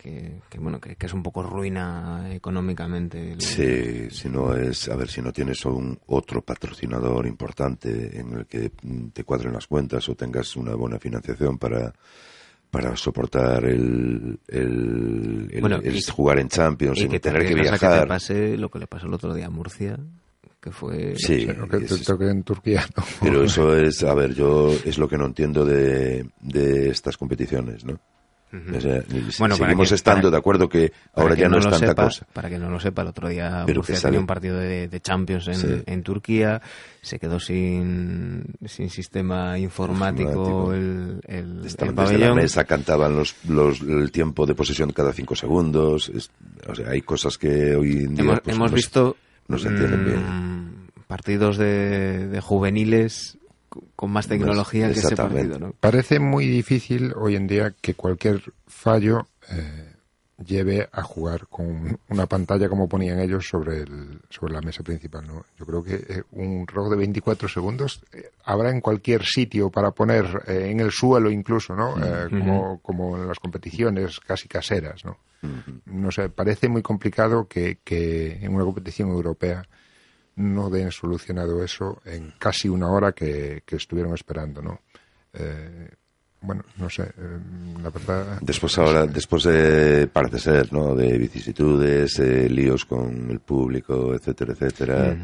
bueno 0.58 0.78
que, 0.78 0.94
es 1.00 1.14
un 1.14 1.22
poco 1.22 1.42
ruina 1.42 2.30
económicamente. 2.34 3.36
Sí, 3.38 4.10
si 4.10 4.28
no 4.28 4.54
es, 4.56 4.90
a 4.90 4.96
ver, 4.96 5.08
si 5.08 5.22
no 5.22 5.32
tienes 5.32 5.64
un 5.64 5.98
otro 6.08 6.42
patrocinador 6.42 7.26
importante 7.26 8.20
en 8.20 8.34
el 8.34 8.44
que 8.44 8.72
te 9.14 9.24
cuadren 9.24 9.54
las 9.54 9.66
cuentas 9.66 10.06
o 10.10 10.14
tengas 10.14 10.54
una 10.56 10.74
buena 10.74 10.98
financiación 10.98 11.56
para 11.56 11.94
para 12.72 12.96
soportar 12.96 13.66
el, 13.66 14.40
el, 14.48 16.02
jugar 16.10 16.38
en 16.38 16.48
Champions 16.48 16.98
sin 16.98 17.10
tener 17.20 17.46
que 17.46 17.54
viajar. 17.54 17.78
Que 17.78 18.00
te 18.00 18.06
pase 18.06 18.56
lo 18.56 18.70
que 18.70 18.78
le 18.78 18.86
pasó 18.86 19.08
el 19.08 19.12
otro 19.12 19.34
día 19.34 19.48
a 19.48 19.50
Murcia, 19.50 19.98
que 20.58 20.70
fue... 20.70 21.14
Sí, 21.18 21.46
que 21.46 21.80
te 21.80 21.98
toque 21.98 22.30
en 22.30 22.42
Turquía. 22.42 22.82
Pero 23.20 23.44
eso 23.44 23.76
es, 23.76 24.02
a 24.04 24.14
ver, 24.14 24.32
yo 24.32 24.74
es 24.86 24.96
lo 24.96 25.06
que 25.06 25.18
no 25.18 25.26
entiendo 25.26 25.66
de, 25.66 26.26
de 26.40 26.88
estas 26.88 27.18
competiciones, 27.18 27.84
¿no? 27.84 28.00
Bueno, 29.38 29.56
seguimos 29.56 29.92
estando 29.92 30.30
de 30.30 30.36
acuerdo 30.36 30.68
que 30.68 30.92
ahora 31.14 31.34
ya 31.34 31.48
no, 31.48 31.58
es 31.58 31.68
tanta 31.68 31.94
cosa. 31.94 32.26
Para 32.32 32.50
que 32.50 32.58
no 32.58 32.68
lo 32.68 32.78
sepa, 32.78 33.02
el 33.02 33.08
otro 33.08 33.28
día 33.28 33.62
Pero 33.66 33.78
Murcia 33.80 33.98
tenía 34.00 34.20
un 34.20 34.26
partido 34.26 34.58
de, 34.58 35.00
Champions 35.00 35.48
en, 35.48 35.84
en, 35.86 36.02
Turquía, 36.02 36.60
se 37.00 37.18
quedó 37.18 37.40
sin, 37.40 38.44
sin 38.66 38.90
sistema 38.90 39.58
informático, 39.58 40.72
el, 40.72 41.20
el, 41.26 41.62
el 41.64 41.94
pabellón. 41.94 42.20
la 42.20 42.34
mesa 42.34 42.64
cantaban 42.64 43.16
los, 43.16 43.34
los, 43.48 43.80
el 43.80 44.12
tiempo 44.12 44.44
de 44.44 44.54
posesión 44.54 44.92
cada 44.92 45.12
cinco 45.12 45.34
segundos. 45.34 46.10
o 46.68 46.74
sea, 46.74 46.90
hay 46.90 47.00
cosas 47.02 47.38
que 47.38 47.74
hoy 47.74 48.04
en 48.04 48.14
día... 48.14 48.42
Hemos, 48.46 48.70
pues, 48.70 48.72
visto 48.72 49.16
no 49.48 49.58
se 49.58 49.68
entienden 49.68 50.04
bien. 50.04 50.20
Mm, 50.20 50.88
partidos 51.06 51.56
de, 51.56 52.28
de 52.28 52.40
juveniles 52.40 53.38
con 54.02 54.10
más 54.10 54.26
tecnología 54.26 54.88
que 54.92 54.98
ese 54.98 55.14
partido, 55.14 55.60
¿no? 55.60 55.74
Parece 55.78 56.18
muy 56.18 56.48
difícil 56.48 57.12
hoy 57.14 57.36
en 57.36 57.46
día 57.46 57.72
que 57.80 57.94
cualquier 57.94 58.42
fallo 58.66 59.28
eh, 59.48 59.92
lleve 60.44 60.88
a 60.90 61.04
jugar 61.04 61.46
con 61.46 62.00
una 62.08 62.26
pantalla 62.26 62.68
como 62.68 62.88
ponían 62.88 63.20
ellos 63.20 63.46
sobre 63.46 63.82
el, 63.82 64.18
sobre 64.28 64.54
la 64.54 64.60
mesa 64.60 64.82
principal, 64.82 65.24
¿no? 65.24 65.44
Yo 65.56 65.64
creo 65.64 65.84
que 65.84 65.94
eh, 65.94 66.22
un 66.32 66.66
reloj 66.66 66.90
de 66.90 66.96
24 66.96 67.48
segundos 67.48 68.02
eh, 68.12 68.32
habrá 68.44 68.70
en 68.70 68.80
cualquier 68.80 69.24
sitio 69.24 69.70
para 69.70 69.92
poner 69.92 70.26
en 70.48 70.80
el 70.80 70.90
suelo 70.90 71.30
incluso, 71.30 71.76
¿no? 71.76 71.94
como, 72.28 72.80
como 72.80 73.16
en 73.16 73.28
las 73.28 73.38
competiciones 73.38 74.18
casi 74.18 74.48
caseras, 74.48 75.04
¿no? 75.04 75.16
No 75.86 76.10
sé, 76.10 76.28
parece 76.28 76.68
muy 76.68 76.82
complicado 76.82 77.46
que, 77.46 77.78
que 77.84 78.44
en 78.44 78.52
una 78.52 78.64
competición 78.64 79.10
europea 79.10 79.64
no 80.36 80.70
den 80.70 80.90
solucionado 80.90 81.62
eso 81.62 82.00
en 82.04 82.32
casi 82.38 82.68
una 82.68 82.90
hora 82.90 83.12
que, 83.12 83.62
estuvieron 83.66 84.14
esperando, 84.14 84.62
¿no? 84.62 84.80
Eh, 85.32 85.88
bueno, 86.40 86.64
no 86.76 86.90
sé, 86.90 87.04
eh, 87.04 87.38
la 87.82 87.90
verdad... 87.90 88.38
Después 88.40 88.76
ahora, 88.78 89.06
después 89.06 89.44
de, 89.44 90.08
parece 90.08 90.38
ser, 90.38 90.72
¿no?, 90.72 90.94
de 90.94 91.16
vicisitudes, 91.16 92.18
eh, 92.18 92.48
líos 92.48 92.84
con 92.84 93.30
el 93.30 93.40
público, 93.40 94.14
etcétera, 94.14 94.52
etcétera. 94.52 95.16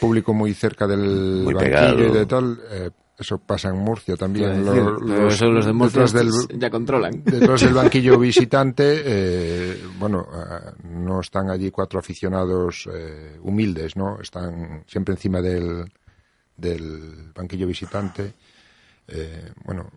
Público 0.00 0.34
muy 0.34 0.54
cerca 0.54 0.86
del 0.86 1.44
banquillo 1.44 2.08
y 2.08 2.12
de 2.12 2.26
tal, 2.26 2.60
eso 3.18 3.38
pasa 3.38 3.68
en 3.70 3.78
Murcia 3.78 4.16
también. 4.16 4.64
los, 4.64 5.40
los, 5.40 5.66
de 5.66 5.72
Murcia 5.72 6.04
del, 6.04 6.30
ya 6.58 6.70
controlan. 6.70 7.24
Detrás 7.24 7.62
del 7.62 7.74
banquillo 7.74 8.16
visitante, 8.16 9.02
eh, 9.04 9.82
bueno, 9.98 10.24
ah, 10.32 10.72
no 10.84 11.20
están 11.20 11.50
allí 11.50 11.72
cuatro 11.72 11.98
aficionados 11.98 12.88
eh, 12.92 13.36
humildes, 13.42 13.96
¿no? 13.96 14.20
Están 14.20 14.84
siempre 14.86 15.14
encima 15.14 15.42
del, 15.42 15.90
del 16.56 17.32
banquillo 17.34 17.66
visitante. 17.66 18.34
Eh, 19.08 19.52
bueno, 19.64 19.90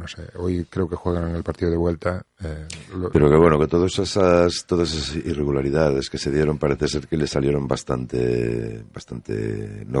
no 0.00 0.08
sé, 0.08 0.22
hoy 0.36 0.64
creo 0.64 0.88
que 0.88 0.96
juegan 0.96 1.28
en 1.28 1.36
el 1.36 1.42
partido 1.42 1.70
de 1.70 1.76
vuelta. 1.76 2.24
Eh, 2.42 2.66
Pero 3.12 3.28
que 3.28 3.36
bueno, 3.36 3.58
que 3.58 3.66
todas 3.66 3.98
esas, 3.98 4.64
todas 4.66 4.94
esas 4.94 5.16
irregularidades 5.16 6.08
que 6.08 6.16
se 6.16 6.30
dieron 6.30 6.58
parece 6.58 6.88
ser 6.88 7.06
que 7.06 7.18
le 7.18 7.26
salieron 7.26 7.68
bastante, 7.68 8.82
bastante, 8.92 9.84
no, 9.86 10.00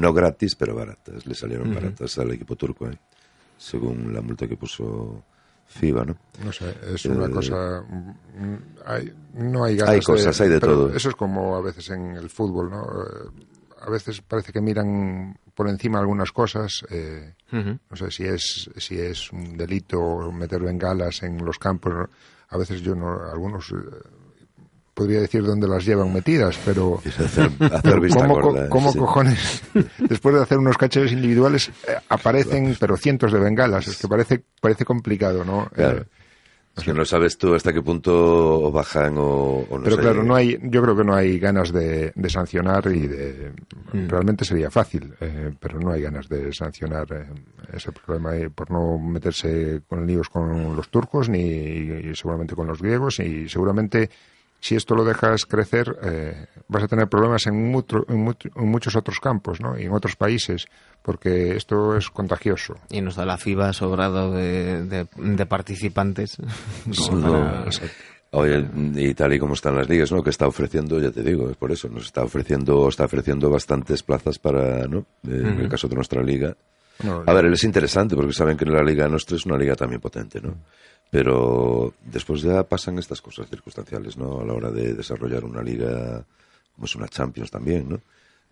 no, 0.00 0.12
gratis, 0.12 0.54
pero 0.54 0.74
baratas. 0.74 1.26
Le 1.26 1.34
salieron 1.34 1.74
baratas 1.74 2.18
al 2.18 2.30
equipo 2.32 2.56
turco, 2.56 2.86
¿eh? 2.88 2.98
según 3.56 4.12
la 4.12 4.20
multa 4.20 4.46
que 4.46 4.56
puso 4.56 5.24
FIBA, 5.66 6.04
¿no? 6.04 6.16
No 6.44 6.52
sé, 6.52 6.74
es 6.92 7.06
una 7.06 7.26
eh, 7.26 7.30
cosa... 7.30 7.80
Mm, 7.88 8.56
hay, 8.84 9.12
no 9.32 9.64
hay 9.64 9.76
ganas 9.76 9.94
Hay 9.94 10.00
cosas, 10.02 10.38
hay 10.42 10.50
de 10.50 10.60
todo. 10.60 10.94
Eso 10.94 11.08
es 11.08 11.14
como 11.14 11.56
a 11.56 11.62
veces 11.62 11.88
en 11.90 12.16
el 12.16 12.28
fútbol, 12.28 12.70
¿no? 12.70 12.84
a 13.80 13.90
veces 13.90 14.20
parece 14.22 14.52
que 14.52 14.60
miran 14.60 15.38
por 15.58 15.68
encima 15.68 15.98
algunas 15.98 16.30
cosas. 16.30 16.84
Eh, 16.88 17.34
no 17.50 17.96
sé 17.96 18.12
si 18.12 18.22
es, 18.22 18.70
si 18.76 18.96
es 18.96 19.32
un 19.32 19.56
delito 19.56 20.30
meter 20.30 20.60
bengalas 20.60 21.24
en 21.24 21.44
los 21.44 21.58
campos. 21.58 22.08
A 22.50 22.56
veces 22.56 22.80
yo 22.80 22.94
no, 22.94 23.28
algunos 23.28 23.72
eh, 23.72 23.74
podría 24.94 25.20
decir 25.20 25.42
dónde 25.42 25.66
las 25.66 25.84
llevan 25.84 26.12
metidas, 26.12 26.56
pero 26.64 27.02
¿cómo, 28.70 28.94
cojones 28.94 29.60
después 29.98 30.36
de 30.36 30.42
hacer 30.42 30.58
unos 30.58 30.78
cacheos 30.78 31.10
individuales 31.10 31.72
eh, 31.88 31.96
aparecen 32.08 32.76
pero 32.78 32.96
cientos 32.96 33.32
de 33.32 33.40
bengalas? 33.40 33.88
Es 33.88 33.96
que 33.96 34.06
parece 34.06 34.44
parece 34.60 34.84
complicado, 34.84 35.44
¿no? 35.44 35.68
Que 36.84 36.92
no 36.92 37.04
sabes 37.04 37.38
tú 37.38 37.54
hasta 37.54 37.72
qué 37.72 37.82
punto 37.82 38.70
bajan 38.70 39.14
o, 39.18 39.66
no 39.70 39.82
Pero 39.82 39.96
claro, 39.96 40.22
no 40.22 40.34
hay, 40.34 40.58
yo 40.62 40.82
creo 40.82 40.96
que 40.96 41.04
no 41.04 41.14
hay 41.14 41.38
ganas 41.38 41.72
de, 41.72 42.12
sancionar 42.28 42.86
y 42.88 43.06
de... 43.06 43.52
Mm. 43.92 44.08
Realmente 44.08 44.44
sería 44.44 44.70
fácil, 44.70 45.14
eh, 45.20 45.52
pero 45.58 45.78
no 45.80 45.92
hay 45.92 46.02
ganas 46.02 46.28
de 46.28 46.52
sancionar 46.52 47.06
eh, 47.12 47.26
ese 47.72 47.92
problema 47.92 48.36
eh, 48.36 48.50
por 48.50 48.70
no 48.70 48.98
meterse 48.98 49.82
con 49.88 50.06
líos 50.06 50.28
con 50.28 50.76
los 50.76 50.88
turcos 50.88 51.28
ni 51.28 52.14
seguramente 52.14 52.54
con 52.54 52.66
los 52.66 52.80
griegos 52.80 53.20
y 53.20 53.48
seguramente 53.48 54.10
si 54.60 54.74
esto 54.74 54.94
lo 54.94 55.04
dejas 55.04 55.44
crecer, 55.46 55.96
eh, 56.02 56.46
vas 56.68 56.82
a 56.82 56.88
tener 56.88 57.08
problemas 57.08 57.46
en, 57.46 57.72
muchos 57.72 58.96
otros 58.96 59.20
campos 59.20 59.60
¿no? 59.60 59.78
y 59.78 59.84
en 59.84 59.92
otros 59.92 60.16
países, 60.16 60.66
porque 61.02 61.56
esto 61.56 61.96
es 61.96 62.10
contagioso. 62.10 62.74
Y 62.90 63.00
nos 63.00 63.16
da 63.16 63.24
la 63.24 63.38
FIBA 63.38 63.72
sobrado 63.72 64.32
de, 64.32 65.06
participantes. 65.48 66.36
y 68.94 69.14
tal 69.14 69.32
y 69.32 69.38
como 69.38 69.54
están 69.54 69.76
las 69.76 69.88
ligas, 69.88 70.12
¿no? 70.12 70.22
Que 70.22 70.30
está 70.30 70.46
ofreciendo, 70.46 71.00
ya 71.00 71.10
te 71.10 71.22
digo, 71.22 71.48
es 71.48 71.56
por 71.56 71.72
eso, 71.72 71.88
nos 71.88 72.04
está 72.04 72.22
ofreciendo, 72.22 72.86
está 72.88 73.06
ofreciendo 73.06 73.48
bastantes 73.48 74.02
plazas 74.02 74.38
para, 74.38 74.86
¿no? 74.86 75.06
En 75.24 75.60
el 75.60 75.68
caso 75.68 75.88
de 75.88 75.96
nuestra 75.96 76.22
liga. 76.22 76.54
a 77.26 77.32
ver, 77.32 77.46
es 77.46 77.64
interesante 77.64 78.14
porque 78.14 78.34
saben 78.34 78.56
que 78.56 78.66
la 78.66 78.82
liga 78.82 79.08
nuestra 79.08 79.36
es 79.36 79.46
una 79.46 79.56
liga 79.56 79.74
también 79.74 80.00
potente, 80.00 80.42
¿no? 80.42 80.54
Pero 81.10 81.94
después 82.04 82.42
ya 82.42 82.62
pasan 82.64 82.98
estas 82.98 83.22
cosas 83.22 83.48
circunstanciales, 83.48 84.18
¿no? 84.18 84.40
A 84.40 84.44
la 84.44 84.52
hora 84.52 84.70
de 84.70 84.92
desarrollar 84.92 85.42
una 85.42 85.62
liga 85.62 86.22
como 86.78 86.86
es 86.86 86.94
una 86.94 87.08
Champions 87.08 87.50
también, 87.50 87.88
¿no? 87.88 88.00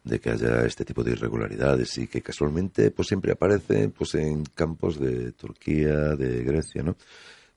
De 0.03 0.19
que 0.19 0.31
haya 0.31 0.67
este 0.67 0.85
tipo 0.85 1.05
de 1.05 1.13
irregularidades 1.13 1.97
y 1.99 2.09
que 2.09 2.23
casualmente 2.23 2.91
pues 2.91 3.07
siempre 3.07 3.31
aparecen 3.31 3.93
pues 3.93 4.17
en 4.17 4.43
campos 4.47 4.99
de 4.99 5.31
Turquía, 5.31 6.17
de 6.17 6.43
Grecia, 6.43 6.83
¿no? 6.83 6.97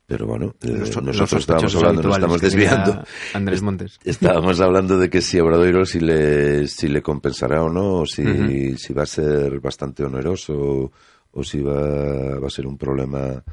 Pero 0.06 0.28
bueno, 0.28 0.54
eh, 0.62 0.86
nosotros 1.02 1.34
estábamos 1.34 1.76
hablando, 1.76 2.04
nos 2.04 2.18
estamos 2.18 2.42
desviando. 2.42 3.04
Andrés 3.34 3.64
Montes. 3.64 4.00
Estábamos 4.04 4.62
hablando 4.62 5.00
de 5.00 5.10
que 5.10 5.22
si 5.22 5.40
a 5.40 5.44
Obradoiro 5.44 5.86
si 5.88 6.00
le, 6.00 6.68
si 6.68 6.88
le 6.88 7.02
compensará 7.02 7.64
o 7.64 7.70
no, 7.70 8.02
o 8.02 8.06
si, 8.06 8.78
si 8.78 8.94
va 8.94 9.04
a 9.04 9.08
ser 9.08 9.60
bastante 9.60 10.04
oneroso 10.04 10.92
o 11.32 11.44
si 11.44 11.62
va, 11.62 12.40
va 12.40 12.48
a 12.48 12.52
ser 12.52 12.68
un 12.68 12.78
problema 12.78 13.44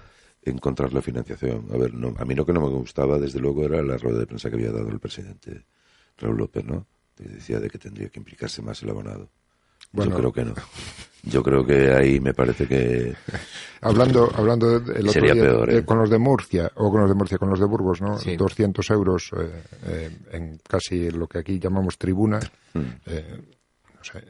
encontrar 0.42 0.92
la 0.92 1.00
financiación. 1.00 1.66
A 1.72 1.79
ver, 1.79 1.94
no, 1.94 2.14
a 2.18 2.26
mí 2.26 2.35
lo 2.35 2.44
que 2.44 2.52
no 2.52 2.61
me 2.61 2.68
gustaba, 2.68 3.18
desde 3.18 3.40
luego, 3.40 3.64
era 3.64 3.83
la 3.83 3.96
rueda 3.96 4.18
de 4.18 4.26
prensa 4.26 4.50
que 4.50 4.57
había 4.57 4.72
dado 4.72 4.90
el 4.90 5.00
presidente 5.00 5.64
Raúl 6.18 6.37
López, 6.37 6.64
¿no? 6.64 6.87
Decía 7.16 7.61
de 7.61 7.70
que 7.70 7.79
tendría 7.79 8.09
que 8.09 8.18
implicarse 8.18 8.62
más 8.62 8.83
el 8.83 8.90
abonado. 8.90 9.31
Yo 9.92 10.11
creo 10.11 10.33
que 10.33 10.44
no. 10.44 10.55
Yo 11.22 11.42
creo 11.42 11.66
que 11.66 11.92
ahí 11.92 12.20
me 12.20 12.35
parece 12.35 12.68
que... 12.68 13.14
hablando 13.81 14.31
hablando 14.35 14.76
el 14.76 15.11
sería 15.11 15.35
peor, 15.35 15.70
¿eh? 15.70 15.85
con 15.85 15.98
los 15.98 16.11
de 16.11 16.18
Murcia, 16.18 16.70
o 16.76 16.90
con 16.90 17.00
los 17.00 17.09
de 17.11 17.14
Murcia, 17.16 17.38
con 17.38 17.50
los 17.50 17.59
de 17.59 17.66
Burgos, 17.66 18.00
¿no? 18.00 18.16
200 18.18 18.90
euros 18.90 19.31
eh, 19.37 19.62
eh, 19.87 20.16
en 20.33 20.61
casi 20.68 21.11
lo 21.11 21.26
que 21.26 21.38
aquí 21.38 21.59
llamamos 21.59 21.98
tribuna. 21.98 22.38
Mm. 22.74 22.79
no 22.81 24.05
sé, 24.05 24.22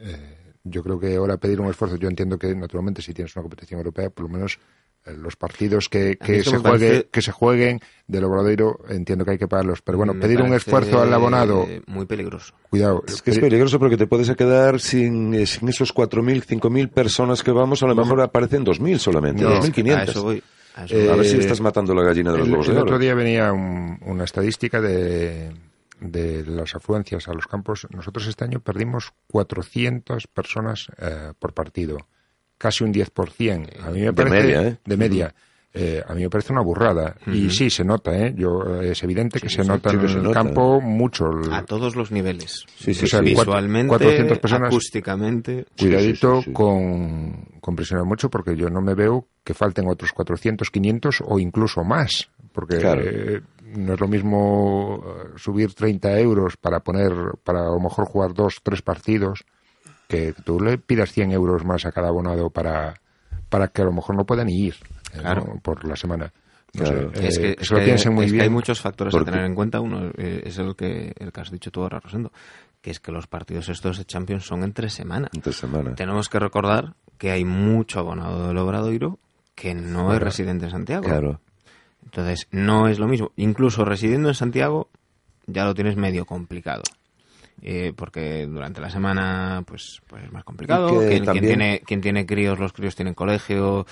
yo 0.63 0.83
creo 0.83 0.99
que 0.99 1.15
ahora 1.15 1.37
pedir 1.37 1.61
un 1.61 1.69
esfuerzo, 1.69 1.97
yo 1.97 2.07
entiendo 2.07 2.37
que 2.37 2.55
naturalmente 2.55 3.01
si 3.01 3.13
tienes 3.13 3.35
una 3.35 3.43
competición 3.43 3.79
europea, 3.79 4.09
por 4.09 4.25
lo 4.25 4.29
menos 4.29 4.59
los 5.15 5.35
partidos 5.35 5.89
que, 5.89 6.17
que 6.17 6.43
se 6.43 6.57
juegue, 6.57 7.07
que 7.11 7.21
se 7.21 7.31
jueguen 7.31 7.79
del 8.07 8.23
Obradoiro 8.23 8.79
entiendo 8.89 9.25
que 9.25 9.31
hay 9.31 9.37
que 9.37 9.47
pagarlos. 9.47 9.81
Pero 9.81 9.97
bueno 9.97 10.13
pedir 10.19 10.41
un 10.41 10.53
esfuerzo 10.53 11.01
al 11.01 11.13
abonado. 11.13 11.67
muy 11.85 12.05
peligroso. 12.05 12.53
Cuidado. 12.69 13.03
Es 13.07 13.21
que 13.21 13.31
es 13.31 13.39
peligroso 13.39 13.79
porque 13.79 13.97
te 13.97 14.07
puedes 14.07 14.29
quedar 14.35 14.79
sin, 14.79 15.33
eh, 15.33 15.45
sin 15.45 15.69
esos 15.69 15.93
4.000 15.93 16.45
5.000 16.45 16.89
personas 16.89 17.43
que 17.43 17.51
vamos. 17.51 17.83
A 17.83 17.87
lo 17.87 17.95
mejor 17.95 18.21
aparecen 18.21 18.65
2.000 18.65 18.97
solamente 18.97 19.45
2.500 19.45 20.43
a, 20.75 20.83
ver 20.85 21.25
si 21.25 21.37
estás 21.37 21.59
matando 21.59 21.95
la 21.95 22.03
gallina 22.03 22.31
de 22.31 22.37
los 22.37 22.47
el, 22.47 22.53
huevos 22.53 22.69
el 22.69 22.77
otro 22.77 22.99
día 22.99 23.15
venía 23.15 23.51
una 23.51 24.23
estadística 24.23 24.79
de 24.79 25.51
de 25.99 26.45
las 26.45 26.75
afluencias 26.75 27.27
a 27.27 27.33
los 27.33 27.47
campos, 27.47 27.87
nosotros 27.89 28.27
este 28.27 28.43
año 28.43 28.59
perdimos 28.59 29.13
400 29.31 30.27
personas 30.27 30.87
eh, 30.97 31.33
por 31.39 31.53
partido, 31.53 31.97
casi 32.57 32.83
un 32.83 32.93
10%. 32.93 33.79
A 33.83 33.89
mí 33.91 33.99
me 33.99 34.05
De 34.07 34.13
parece, 34.13 34.35
media, 34.35 34.61
¿eh? 34.67 34.77
De 34.85 34.97
media. 34.97 35.33
Eh, 35.73 36.01
a 36.07 36.15
mí 36.15 36.23
me 36.23 36.29
parece 36.29 36.53
una 36.53 36.61
burrada. 36.63 37.15
Y 37.27 37.51
sí, 37.51 37.69
se 37.69 37.83
nota, 37.83 38.17
¿eh? 38.17 38.33
Yo, 38.35 38.81
es 38.81 39.03
evidente 39.03 39.39
que 39.39 39.47
se 39.47 39.61
sí, 39.61 39.67
nota 39.67 39.91
sí 39.91 39.97
en 39.97 40.07
se 40.07 40.17
el 40.17 40.23
nota. 40.23 40.33
campo 40.33 40.81
mucho. 40.81 41.25
el- 41.29 41.53
A 41.53 41.63
todos 41.65 41.95
los 41.95 42.11
niveles. 42.11 42.63
Sí, 42.77 42.95
sí, 42.95 43.05
O 43.05 43.07
sea, 43.07 43.19
sí. 43.19 43.33
cuatro- 43.35 43.51
Visualmente, 43.53 43.89
400 43.89 44.39
personas- 44.39 44.67
acústicamente. 44.69 45.65
Cuidadito 45.77 46.37
sí, 46.37 46.41
sí, 46.45 46.45
sí. 46.45 46.53
con, 46.53 47.45
con 47.61 47.75
presionar 47.75 48.05
mucho 48.05 48.29
porque 48.29 48.55
yo 48.55 48.69
no 48.69 48.81
me 48.81 48.95
veo 48.95 49.27
que 49.43 49.53
falten 49.53 49.87
otros 49.87 50.13
400, 50.13 50.71
500 50.71 51.21
o 51.23 51.37
incluso 51.37 51.83
más. 51.83 52.29
Porque 52.53 52.77
Claro. 52.77 53.01
eh, 53.05 53.41
no 53.75 53.93
es 53.93 53.99
lo 53.99 54.07
mismo 54.07 55.03
eh, 55.05 55.27
subir 55.35 55.75
30 55.75 56.17
euros 56.19 56.57
para 56.57 56.79
poner, 56.79 57.11
para 57.43 57.59
a 57.61 57.69
lo 57.71 57.79
mejor 57.79 58.05
jugar 58.07 58.33
dos, 58.33 58.61
tres 58.63 58.81
partidos, 58.81 59.43
que 60.07 60.33
tú 60.33 60.59
le 60.59 60.77
pidas 60.77 61.11
100 61.11 61.31
euros 61.31 61.65
más 61.65 61.85
a 61.85 61.91
cada 61.91 62.07
abonado 62.09 62.49
para, 62.49 62.95
para 63.49 63.67
que 63.67 63.81
a 63.81 63.85
lo 63.85 63.91
mejor 63.91 64.15
no 64.15 64.25
puedan 64.25 64.49
ir 64.49 64.75
eh, 65.13 65.17
Claro. 65.19 65.45
¿no? 65.45 65.59
por 65.61 65.85
la 65.87 65.95
semana. 65.95 66.31
No 66.73 66.83
Claro. 66.83 67.11
sé, 67.13 67.27
es 67.27 67.37
eh, 67.37 67.41
que, 67.55 67.61
es 67.63 67.69
piensen 67.83 68.13
muy 68.13 68.25
es 68.25 68.31
que 68.31 68.35
bien. 68.37 68.43
hay 68.43 68.49
muchos 68.49 68.79
factores 68.81 69.15
a 69.15 69.23
tener 69.23 69.45
en 69.45 69.55
cuenta. 69.55 69.79
Uno 69.79 70.11
eh, 70.17 70.43
es 70.45 70.57
el 70.57 70.75
que, 70.75 71.13
el 71.17 71.31
que 71.31 71.41
has 71.41 71.49
dicho 71.51 71.71
tú 71.71 71.81
ahora, 71.81 71.99
Rosendo, 71.99 72.31
que 72.81 72.91
es 72.91 72.99
que 72.99 73.11
los 73.11 73.27
partidos 73.27 73.69
estos 73.69 73.97
de 73.97 74.05
Champions 74.05 74.45
son 74.45 74.63
entre 74.63 74.89
semana. 74.89 75.29
Entre 75.33 75.53
semana. 75.53 75.95
Tenemos 75.95 76.29
que 76.29 76.39
recordar 76.39 76.93
que 77.17 77.31
hay 77.31 77.45
mucho 77.45 77.99
abonado 77.99 78.47
del 78.47 78.57
Obradoiro 78.57 79.17
que 79.55 79.73
no 79.73 80.13
es 80.13 80.19
residente 80.21 80.65
en 80.65 80.71
Santiago. 80.71 81.03
Claro. 81.03 81.41
Entonces, 82.05 82.47
no 82.51 82.87
es 82.87 82.99
lo 82.99 83.07
mismo. 83.07 83.31
Incluso 83.37 83.83
residiendo 83.83 84.29
en 84.29 84.35
Santiago, 84.35 84.89
ya 85.47 85.65
lo 85.65 85.73
tienes 85.73 85.95
medio 85.97 86.25
complicado. 86.25 86.83
Eh, 87.61 87.93
porque 87.95 88.45
durante 88.45 88.81
la 88.81 88.89
semana, 88.89 89.63
pues, 89.65 90.01
pues 90.07 90.23
es 90.23 90.31
más 90.31 90.43
complicado. 90.43 90.99
Que 90.99 91.21
Quien, 91.21 91.41
tiene, 91.41 91.81
quien 91.85 92.01
tiene 92.01 92.25
críos, 92.25 92.59
los 92.59 92.73
críos 92.73 92.95
tienen 92.95 93.13
colegio, 93.13 93.85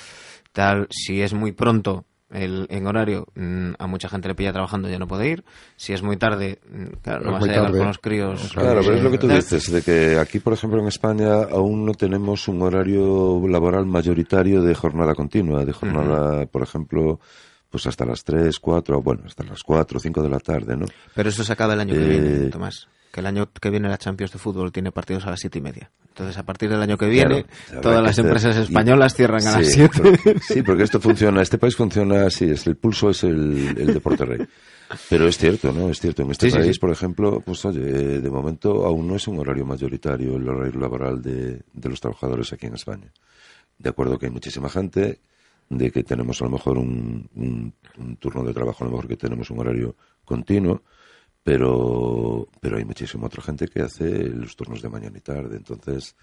tal. 0.53 0.87
Si 0.91 1.21
es 1.21 1.33
muy 1.33 1.51
pronto 1.51 2.05
el, 2.29 2.67
en 2.69 2.85
horario, 2.87 3.27
mm, 3.35 3.73
a 3.79 3.87
mucha 3.87 4.09
gente 4.09 4.27
le 4.27 4.35
pilla 4.35 4.51
trabajando, 4.53 4.89
ya 4.89 4.99
no 4.99 5.07
puede 5.07 5.29
ir. 5.29 5.43
Si 5.77 5.93
es 5.93 6.03
muy 6.03 6.17
tarde, 6.17 6.59
mm, 6.69 6.85
claro, 7.01 7.25
no 7.25 7.31
vas 7.33 7.43
a 7.43 7.47
llegar 7.47 7.63
tarde. 7.65 7.77
con 7.77 7.87
los 7.87 7.97
críos. 7.99 8.51
Claro, 8.53 8.81
pero 8.83 8.95
es 8.97 9.03
lo 9.03 9.11
que 9.11 9.17
tú 9.17 9.27
dices, 9.27 9.71
de 9.71 9.81
que 9.81 10.19
aquí, 10.19 10.39
por 10.39 10.53
ejemplo, 10.53 10.79
en 10.79 10.87
España 10.87 11.33
aún 11.51 11.85
no 11.85 11.93
tenemos 11.93 12.47
un 12.47 12.61
horario 12.61 13.41
laboral 13.47 13.85
mayoritario 13.85 14.61
de 14.61 14.75
jornada 14.75 15.15
continua, 15.15 15.65
de 15.65 15.73
jornada, 15.73 16.45
por 16.45 16.61
ejemplo, 16.63 17.19
pues 17.69 17.87
hasta 17.87 18.05
las 18.05 18.23
3, 18.23 18.57
4, 18.59 19.01
bueno, 19.01 19.23
hasta 19.25 19.43
las 19.43 19.63
4, 19.63 19.99
5 19.99 20.21
de 20.21 20.29
la 20.29 20.39
tarde, 20.39 20.77
¿no? 20.77 20.85
Pero 21.13 21.29
eso 21.29 21.43
se 21.43 21.51
acaba 21.53 21.73
el 21.73 21.79
año 21.81 21.93
que 21.93 22.03
Eh, 22.03 22.07
viene, 22.07 22.49
Tomás. 22.49 22.87
Que 23.15 23.21
el 23.21 23.27
año 23.27 23.49
que 23.49 23.69
viene 23.69 23.87
la 23.87 23.97
Champions 23.97 24.33
de 24.33 24.39
fútbol 24.39 24.73
tiene 24.73 24.91
partidos 24.91 25.25
a 25.25 25.29
las 25.29 25.39
siete 25.39 25.59
y 25.59 25.61
media. 25.61 25.89
Entonces, 26.09 26.37
a 26.37 26.43
partir 26.43 26.69
del 26.69 26.81
año 26.81 26.97
que 26.97 27.05
viene, 27.07 27.45
Claro, 27.67 27.79
todas 27.81 28.01
las 28.03 28.11
hacer- 28.11 28.25
empresas 28.25 28.57
y- 28.57 28.61
españolas 28.63 29.15
cierran 29.15 29.47
a 29.47 29.51
las 29.59 29.67
Sí, 29.67 29.71
7. 29.75 30.01
porque- 30.03 30.39
sí, 30.41 30.61
porque 30.63 30.83
esto 30.83 30.99
funciona, 30.99 31.41
este 31.41 31.57
país 31.57 31.77
funciona 31.77 32.25
así, 32.25 32.43
es 32.43 32.67
el 32.67 32.75
pulso 32.75 33.11
es 33.11 33.23
el, 33.23 33.73
el 33.77 33.93
deporte 33.93 34.25
rey. 34.25 34.39
Pero 35.09 35.29
es 35.29 35.37
cierto, 35.37 35.71
¿no? 35.71 35.87
Es 35.89 36.01
cierto. 36.01 36.23
En 36.23 36.31
este 36.31 36.49
Sí, 36.51 36.57
país, 36.57 36.73
sí. 36.75 36.79
por 36.81 36.91
ejemplo, 36.91 37.39
pues 37.39 37.63
oye, 37.63 37.79
de 38.19 38.29
momento 38.29 38.85
aún 38.85 39.07
no 39.07 39.15
es 39.15 39.25
un 39.29 39.39
horario 39.39 39.65
mayoritario 39.65 40.35
el 40.35 40.49
horario 40.49 40.77
laboral 40.77 41.21
de, 41.21 41.61
de 41.71 41.89
los 41.89 42.01
trabajadores 42.01 42.51
aquí 42.51 42.65
en 42.65 42.73
España. 42.75 43.13
De 43.79 43.89
acuerdo 43.89 44.19
que 44.19 44.25
hay 44.25 44.31
muchísima 44.33 44.67
gente, 44.67 45.21
de 45.69 45.89
que 45.89 46.03
tenemos 46.03 46.41
a 46.41 46.45
lo 46.45 46.51
mejor 46.51 46.77
un, 46.77 47.29
un- 47.33 47.73
un 47.97 48.17
turno 48.17 48.43
de 48.43 48.53
trabajo, 48.53 48.83
a 48.83 48.87
lo 48.87 48.91
mejor 48.91 49.07
que 49.07 49.15
tenemos 49.15 49.49
un 49.51 49.59
horario 49.61 49.95
continuo, 50.25 50.81
pero, 51.45 52.47
pero 52.59 52.77
hay 52.77 52.85
muchísima 52.85 53.27
otra 53.27 53.43
gente 53.43 53.67
que 53.67 53.83
hace 53.83 54.09
los 54.29 54.55
turnos 54.55 54.81
de 54.81 54.89
mañana 54.89 55.15
y 55.15 55.21
tarde. 55.21 55.55
Entonces, 55.57 56.15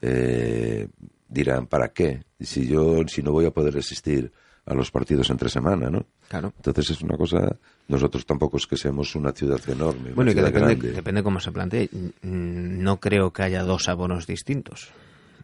eh, 0.00 0.86
dirán, 1.28 1.66
¿para 1.66 1.88
qué? 1.88 2.22
Si 2.38 2.64
yo, 2.68 3.02
si 3.08 3.20
no 3.24 3.32
voy 3.32 3.44
a 3.46 3.50
poder 3.50 3.76
asistir 3.76 4.32
a 4.66 4.74
los 4.74 4.92
partidos 4.92 5.30
entre 5.30 5.48
semana, 5.48 5.90
¿no? 5.90 6.06
Claro. 6.28 6.52
Entonces 6.58 6.90
es 6.90 7.02
una 7.02 7.16
cosa, 7.16 7.56
nosotros 7.88 8.24
tampoco 8.24 8.56
es 8.58 8.68
que 8.68 8.76
seamos 8.76 9.16
una 9.16 9.32
ciudad 9.32 9.58
enorme, 9.68 10.12
Bueno, 10.12 10.30
una 10.30 10.30
y 10.30 10.34
que 10.36 10.42
depende, 10.42 10.74
grande. 10.76 10.92
depende 10.92 11.22
cómo 11.24 11.40
se 11.40 11.50
plantee. 11.50 11.90
No 12.22 13.00
creo 13.00 13.32
que 13.32 13.42
haya 13.42 13.64
dos 13.64 13.88
abonos 13.88 14.28
distintos. 14.28 14.90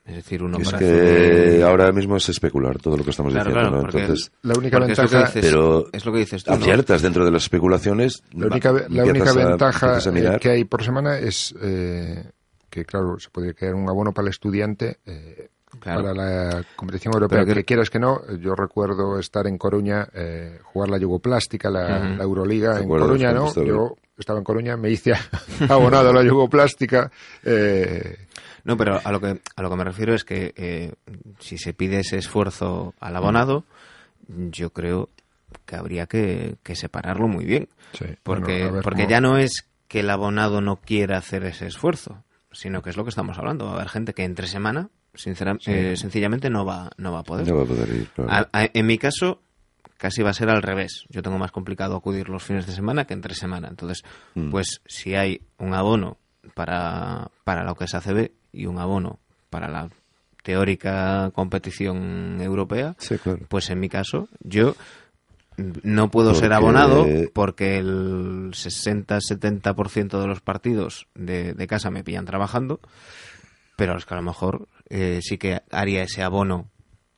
Es 0.05 0.17
decir, 0.17 0.43
uno 0.43 0.59
Es 0.59 0.67
para 0.71 0.79
que 0.81 1.63
ahora 1.67 1.91
mismo 1.91 2.17
es 2.17 2.29
especular 2.29 2.77
todo 2.79 2.97
lo 2.99 3.05
que 3.05 3.11
estamos 3.11 3.33
Claro, 3.33 3.49
diciendo, 3.51 3.71
claro, 3.71 3.87
¿no? 3.91 3.99
Entonces, 3.99 4.31
La 4.43 4.55
única 4.59 4.77
porque 4.79 4.93
es 4.93 4.99
lo 4.99 5.09
que 5.09 5.15
ventaja- 5.17 5.27
dices- 5.33 5.51
pero 5.51 5.87
es 5.93 6.05
lo 6.05 6.13
que 6.13 6.19
dices 6.19 6.45
tú, 6.45 6.51
¿no? 6.51 6.57
abiertas 6.57 7.01
dentro 7.03 7.25
de 7.25 7.31
las 7.31 7.43
especulaciones, 7.45 8.23
La 8.33 8.47
única, 8.49 8.73
va, 8.73 8.81
la 8.81 8.85
empiezas 9.05 9.09
única 9.09 9.31
a- 9.31 9.49
ventaja 9.49 9.97
a 9.97 9.99
eh, 10.35 10.39
que 10.41 10.51
hay 10.51 10.65
por 10.65 10.85
semana 10.85 11.19
es 11.19 11.55
eh, 11.63 12.23
que, 12.69 12.85
claro, 12.85 13.19
se 13.19 13.31
podría 13.31 13.55
crear 13.55 13.75
un 13.75 13.89
abono 13.89 14.13
para 14.13 14.27
el 14.27 14.31
estudiante 14.31 14.99
eh, 15.07 15.49
Claro. 15.81 16.03
para 16.03 16.15
la 16.15 16.65
competición 16.77 17.15
europea. 17.15 17.39
Pero 17.41 17.47
que- 17.49 17.55
que 17.55 17.65
quieras 17.65 17.89
que 17.91 17.99
no, 17.99 18.21
yo 18.39 18.55
recuerdo 18.55 19.19
estar 19.19 19.47
en 19.47 19.57
Coruña, 19.59 20.07
eh, 20.15 20.59
jugar 20.65 20.91
la 20.91 20.99
Yugoplástica, 20.99 21.69
la, 21.71 21.99
la 22.11 22.23
Euroliga 22.23 22.79
en 22.79 22.89
Coruña, 22.89 23.33
¿no? 23.33 23.53
Yo 23.55 23.97
estaba 24.19 24.39
en 24.39 24.45
Coruña, 24.45 24.77
me 24.77 24.91
hice 24.91 25.13
abonado 25.69 26.11
a 26.11 26.13
la 26.13 26.23
Yugoplástica. 26.23 27.11
Eh, 27.43 28.19
No, 28.65 28.77
pero 28.77 29.01
a 29.05 29.13
lo 29.13 29.21
que, 29.21 29.41
a 29.57 29.63
lo 29.63 29.71
que 29.71 29.77
me 29.77 29.85
refiero 29.85 30.15
es 30.15 30.25
que 30.25 30.53
eh, 30.57 30.93
si 31.39 31.59
se 31.59 31.75
pide 31.75 32.01
ese 32.01 32.17
esfuerzo 32.17 32.95
al 33.01 33.15
abonado, 33.17 33.65
yo 34.29 34.71
creo 34.71 35.11
que 35.67 35.77
habría 35.77 36.07
que, 36.07 36.57
que 36.63 36.75
separarlo 36.75 37.29
muy 37.29 37.45
bien. 37.45 37.69
Sí, 37.93 38.07
Porque, 38.23 38.65
bueno, 38.67 38.81
porque 38.83 39.07
ya 39.07 39.21
no 39.21 39.37
es 39.39 39.67
que 39.89 40.01
el 40.01 40.11
abonado 40.11 40.61
no 40.61 40.77
quiera 40.77 41.19
hacer 41.19 41.45
ese 41.45 41.67
esfuerzo, 41.67 42.25
sino 42.53 42.83
que 42.83 42.91
es 42.91 42.97
lo 42.97 43.05
que 43.05 43.11
estamos 43.11 43.39
hablando. 43.39 43.67
Va 43.67 43.73
a 43.73 43.75
haber 43.77 43.89
gente 43.89 44.15
que 44.15 44.25
entre 44.25 44.47
semana, 44.47 44.89
sincera- 45.15 45.59
eh, 45.67 45.95
sencillamente, 45.97 46.49
no 46.51 46.65
va, 46.65 46.91
no 46.97 47.13
va 47.13 47.21
a 47.21 47.25
poder. 47.25 47.47
No 47.47 47.57
va 47.59 47.63
a 47.65 47.67
poder 47.67 47.89
ir, 47.91 48.09
claro. 48.15 48.31
A- 48.33 48.49
a- 48.63 48.71
en 48.73 48.87
mi 48.87 48.97
caso, 48.99 49.43
casi 49.99 50.23
va 50.23 50.31
a 50.31 50.35
ser 50.35 50.49
al 50.49 50.63
revés. 50.63 51.05
Yo 51.11 51.23
tengo 51.23 51.39
más 51.39 51.53
complicado 51.53 51.97
acudir 51.97 52.29
los 52.31 52.43
fines 52.43 52.67
de 52.67 52.73
semana 52.73 53.05
que 53.05 53.13
entre 53.15 53.35
semana. 53.35 53.69
Entonces, 53.69 54.03
Mm. 54.35 54.51
pues 54.51 54.81
si 54.87 55.15
hay 55.15 55.43
un 55.59 55.75
abono 55.75 56.17
para, 56.55 57.31
para 57.45 57.63
lo 57.65 57.75
que 57.75 57.85
es 57.85 57.95
ACB 57.95 58.31
y 58.55 58.67
un 58.67 58.79
abono 58.79 59.19
para 59.51 59.69
la 59.69 59.89
teórica 60.43 61.31
competición 61.35 62.39
europea, 62.41 62.95
Sí, 62.99 63.17
claro. 63.19 63.41
pues 63.49 63.71
en 63.71 63.81
mi 63.81 63.89
caso, 63.89 64.29
yo 64.41 64.75
no 65.57 66.11
puedo 66.11 66.35
ser 66.35 66.53
abonado 66.53 67.07
porque 67.33 67.79
el 67.79 68.51
60-70% 68.53 70.21
de 70.21 70.27
los 70.27 70.41
partidos 70.41 71.07
de, 71.15 71.55
de 71.55 71.67
casa 71.67 71.91
me 71.91 72.05
pillan 72.05 72.25
trabajando, 72.25 72.81
pero 73.77 73.97
es 73.97 74.05
que 74.05 74.15
a 74.15 74.17
lo 74.19 74.23
mejor 74.23 74.69
eh, 74.91 75.21
sí 75.23 75.39
que 75.39 75.63
haría 75.71 76.03
ese 76.03 76.23
abono 76.23 76.69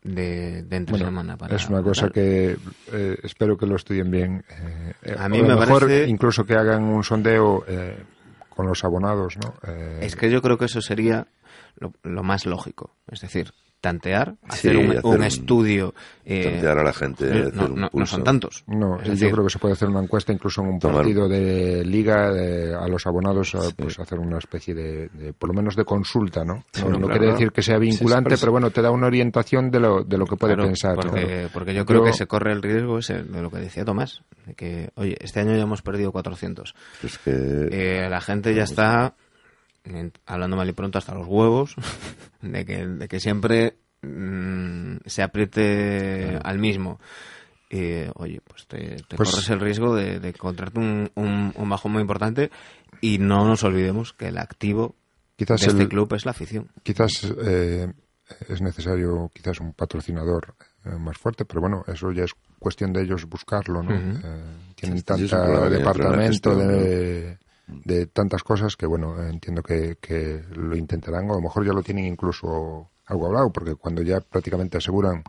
de, 0.02 0.62
de 0.62 0.76
entre 0.76 0.92
Bueno, 0.92 1.06
semana. 1.06 1.36
Para, 1.36 1.56
es 1.56 1.68
una 1.68 1.82
cosa 1.82 2.02
para- 2.02 2.12
que 2.12 2.56
eh, 2.92 3.16
espero 3.24 3.56
que 3.56 3.66
lo 3.66 3.76
estudien 3.76 4.10
bien. 4.10 4.44
Eh, 5.02 5.16
A 5.18 5.28
mí 5.28 5.38
lo 5.38 5.48
me 5.48 5.56
mejor 5.56 5.80
parece- 5.80 6.08
incluso 6.08 6.44
que 6.44 6.54
hagan 6.54 6.84
un 6.84 7.02
sondeo 7.02 7.64
eh, 7.66 7.96
con 8.56 8.66
los 8.66 8.82
abonados, 8.84 9.36
¿no? 9.36 9.54
Eh, 9.70 10.00
Es 10.02 10.16
que 10.16 10.30
yo 10.30 10.40
creo 10.42 10.58
que 10.58 10.64
eso 10.64 10.80
sería 10.80 11.28
lo, 11.76 11.92
lo 12.02 12.22
más 12.22 12.46
lógico. 12.46 12.90
Es 13.06 13.20
decir, 13.20 13.52
tantear, 13.80 14.34
Sí, 14.50 14.68
hacer 14.68 14.76
un, 14.78 14.90
hacer 14.90 15.04
un 15.04 15.14
un- 15.16 15.22
estudio. 15.22 15.94
eh, 16.24 16.44
Tantear 16.50 16.78
a 16.78 16.82
la 16.82 16.92
gente, 16.92 17.24
eh, 17.26 17.40
hacer 17.42 17.54
no, 17.54 17.64
un 17.66 17.74
no- 17.74 17.80
no 17.82 17.90
pulso. 17.90 18.16
son 18.16 18.24
tantos. 18.24 18.64
No, 18.66 18.96
Es 18.98 19.04
yo 19.04 19.10
decir, 19.12 19.30
creo 19.30 19.44
que 19.44 19.50
se 19.50 19.58
puede 19.60 19.74
hacer 19.74 19.88
una 19.88 20.00
encuesta 20.02 20.32
incluso 20.32 20.60
en 20.62 20.68
un 20.68 20.78
Tomar- 20.80 20.96
partido 21.02 21.28
de 21.28 21.84
liga 21.84 22.32
de- 22.32 22.74
a 22.74 22.88
los 22.88 23.06
abonados, 23.06 23.54
a, 23.54 23.60
pues 23.76 23.98
hacer 24.00 24.18
una 24.18 24.38
especie 24.38 24.74
de, 24.74 25.08
de- 25.10 25.32
por 25.32 25.48
lo 25.50 25.54
menos 25.54 25.76
de 25.76 25.84
consulta, 25.84 26.44
¿no? 26.44 26.64
No, 26.80 26.84
no, 26.84 26.98
no 26.98 27.06
claro, 27.06 27.12
quiere 27.20 27.32
decir 27.34 27.52
que 27.52 27.62
sea 27.62 27.78
vinculante, 27.78 28.36
pero 28.40 28.50
bueno, 28.50 28.70
te 28.70 28.82
da 28.82 28.90
una 28.90 29.06
orientación 29.06 29.70
de 29.70 29.78
lo, 29.80 30.02
de 30.02 30.18
lo 30.18 30.26
que 30.26 30.36
puede 30.36 30.54
Claro, 30.54 30.68
pensar. 30.68 30.96
Porque, 30.96 31.24
claro. 31.26 31.48
porque 31.52 31.74
yo 31.74 31.84
creo 31.86 32.00
Yo- 32.00 32.06
que 32.06 32.12
se 32.14 32.26
corre 32.26 32.52
el 32.52 32.62
riesgo 32.62 32.98
ese 32.98 33.22
de 33.22 33.42
lo 33.42 33.50
que 33.50 33.58
decía 33.58 33.84
Tomás, 33.84 34.22
de 34.46 34.54
que, 34.54 34.90
oye, 34.96 35.16
este 35.20 35.40
año 35.40 35.54
ya 35.54 35.62
hemos 35.62 35.82
perdido 35.82 36.10
400. 36.12 36.74
Es 37.04 37.18
que 37.18 37.30
Eh, 37.70 38.08
la 38.10 38.20
gente 38.20 38.54
ya 38.54 38.64
está, 38.64 39.14
en- 39.16 39.25
hablando 40.26 40.56
mal 40.56 40.68
y 40.68 40.72
pronto, 40.72 40.98
hasta 40.98 41.14
los 41.14 41.26
huevos, 41.26 41.74
de 42.42 42.64
que, 42.64 42.86
de 42.86 43.08
que 43.08 43.20
siempre 43.20 43.76
mm, 44.02 44.96
se 45.06 45.22
apriete 45.22 46.38
al 46.42 46.58
mismo. 46.58 47.00
Y, 47.70 48.04
oye, 48.14 48.40
pues 48.46 48.66
te, 48.66 48.96
te 49.08 49.16
Pues- 49.16 49.30
corres 49.30 49.50
el 49.50 49.60
riesgo 49.60 49.94
de, 49.94 50.20
de 50.20 50.28
encontrarte 50.28 50.78
un, 50.78 51.10
un, 51.16 51.52
un 51.56 51.68
bajón 51.68 51.92
muy 51.92 52.00
importante 52.00 52.50
y 53.00 53.18
no 53.18 53.44
nos 53.46 53.64
olvidemos 53.64 54.12
que 54.12 54.28
el 54.28 54.38
activo 54.38 54.94
Quizás 55.36 55.60
de 55.60 55.66
este 55.66 55.82
el- 55.82 55.88
club 55.88 56.12
es 56.14 56.24
la 56.24 56.30
afición. 56.30 56.68
Quizás 56.82 57.26
eh, 57.44 57.92
es 58.48 58.62
necesario 58.62 59.30
quizás 59.34 59.60
un 59.60 59.72
patrocinador 59.72 60.54
eh, 60.84 60.90
más 60.98 61.18
fuerte, 61.18 61.44
pero 61.44 61.60
bueno, 61.60 61.84
eso 61.88 62.12
ya 62.12 62.24
es 62.24 62.32
cuestión 62.58 62.92
de 62.92 63.02
ellos 63.02 63.26
buscarlo, 63.26 63.82
¿no? 63.82 63.92
Eh, 63.94 64.42
tienen 64.76 64.98
Sí, 64.98 65.04
tanta 65.04 65.68
departamento 65.68 66.50
gestión, 66.52 66.68
de, 66.68 67.38
de 67.66 68.06
tantas 68.06 68.42
cosas 68.42 68.76
que 68.76 68.86
bueno, 68.86 69.20
entiendo 69.28 69.62
que, 69.62 69.96
que 70.00 70.42
lo 70.54 70.76
intentarán, 70.76 71.28
o 71.28 71.32
a 71.32 71.36
lo 71.36 71.42
mejor 71.42 71.66
ya 71.66 71.72
lo 71.72 71.82
tienen 71.82 72.04
incluso 72.06 72.90
algo 73.06 73.26
hablado, 73.26 73.50
porque 73.52 73.74
cuando 73.74 74.02
ya 74.02 74.20
prácticamente 74.20 74.78
aseguran 74.78 75.22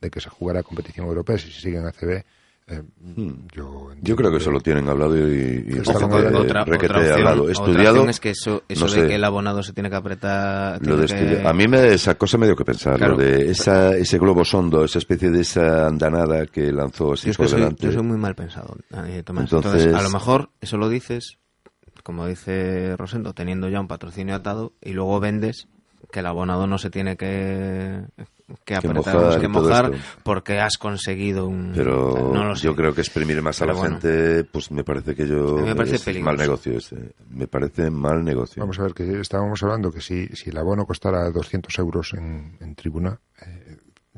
de 0.00 0.10
que 0.10 0.20
se 0.20 0.30
jugará 0.30 0.62
competición 0.62 1.06
europea, 1.06 1.36
si 1.38 1.50
se 1.50 1.60
siguen 1.60 1.86
ACB, 1.86 2.24
Eh, 2.72 2.82
Hmm. 3.16 3.48
yo, 3.52 3.90
Yo 4.00 4.14
creo 4.14 4.30
que 4.30 4.36
eso 4.36 4.52
lo 4.52 4.60
tienen 4.60 4.88
hablado 4.88 5.16
y, 5.18 5.64
y 5.66 5.78
Ojo, 5.80 6.06
otra- 6.06 6.38
otra, 6.38 6.64
requete 6.64 6.86
otra 6.92 6.98
opción, 7.00 7.18
hablado. 7.18 7.42
otra 7.42 7.52
Estudiado. 7.52 7.90
opción 7.96 8.10
es 8.10 8.20
que 8.20 8.30
eso, 8.30 8.62
eso 8.68 8.86
no 8.86 8.92
de 8.92 9.00
sé. 9.00 9.08
que 9.08 9.14
el 9.16 9.24
abonado 9.24 9.62
se 9.64 9.72
tiene 9.72 9.90
que 9.90 9.96
apretar. 9.96 10.86
Lo 10.86 10.96
de 10.96 11.06
que- 11.06 11.14
estudiar- 11.14 11.46
A 11.48 11.52
mí 11.52 11.66
me, 11.66 11.88
esa 11.94 12.14
cosa 12.14 12.38
me 12.38 12.46
dio 12.46 12.54
que 12.54 12.64
pensar, 12.64 12.96
Claro. 12.96 13.16
lo 13.16 13.18
de 13.24 13.50
esa, 13.50 13.96
ese 13.96 14.18
globo 14.20 14.44
sondo, 14.44 14.84
esa 14.84 15.00
especie 15.00 15.30
de 15.30 15.40
esa 15.40 15.88
andanada 15.88 16.46
que 16.46 16.70
lanzó 16.72 17.14
así 17.14 17.24
Yo 17.26 17.30
es 17.32 17.36
que 17.38 17.42
por 17.42 17.48
soy, 17.50 17.58
delante. 17.60 17.86
yo 17.86 17.92
soy 17.92 18.02
muy 18.04 18.18
mal 18.18 18.36
pensado, 18.36 18.76
eh, 19.04 19.22
Tomás. 19.24 19.44
Entonces- 19.52 19.72
Entonces, 19.86 19.94
a 19.94 20.02
lo 20.04 20.10
mejor 20.10 20.50
eso 20.60 20.76
lo 20.76 20.88
dices, 20.88 21.38
como 22.02 22.26
dice 22.26 22.96
Rosendo, 22.96 23.34
teniendo 23.34 23.68
ya 23.68 23.80
un 23.80 23.88
patrocinio 23.88 24.34
atado 24.34 24.72
y 24.80 24.92
luego 24.92 25.20
vendes 25.20 25.68
que 26.10 26.20
el 26.20 26.26
abonado 26.26 26.66
no 26.66 26.78
se 26.78 26.90
tiene 26.90 27.16
que, 27.16 28.02
que 28.64 28.74
apretar, 28.74 29.14
mojar 29.14 29.40
que 29.40 29.48
mojar 29.48 29.92
porque 30.22 30.58
has 30.58 30.76
conseguido 30.76 31.46
un... 31.46 31.72
Pero 31.74 32.32
no 32.32 32.44
lo 32.44 32.56
sé. 32.56 32.64
yo 32.64 32.74
creo 32.74 32.94
que 32.94 33.00
exprimir 33.00 33.40
más 33.42 33.60
a 33.62 33.66
la 33.66 33.74
bueno. 33.74 34.00
gente, 34.00 34.44
pues 34.44 34.70
me 34.70 34.82
parece 34.84 35.14
que 35.14 35.26
yo... 35.26 35.58
Me 35.58 35.74
parece 35.74 35.96
es 35.96 36.02
peligroso. 36.02 36.26
mal 36.26 36.36
negocio 36.36 36.78
ese. 36.78 37.14
Me 37.28 37.46
parece 37.46 37.90
mal 37.90 38.24
negocio. 38.24 38.60
Vamos 38.60 38.78
a 38.78 38.82
ver, 38.82 38.94
que 38.94 39.20
estábamos 39.20 39.62
hablando 39.62 39.92
que 39.92 40.00
si, 40.00 40.26
si 40.28 40.50
el 40.50 40.58
abono 40.58 40.86
costara 40.86 41.30
200 41.30 41.78
euros 41.78 42.14
en, 42.14 42.56
en 42.60 42.74
tribuna, 42.74 43.20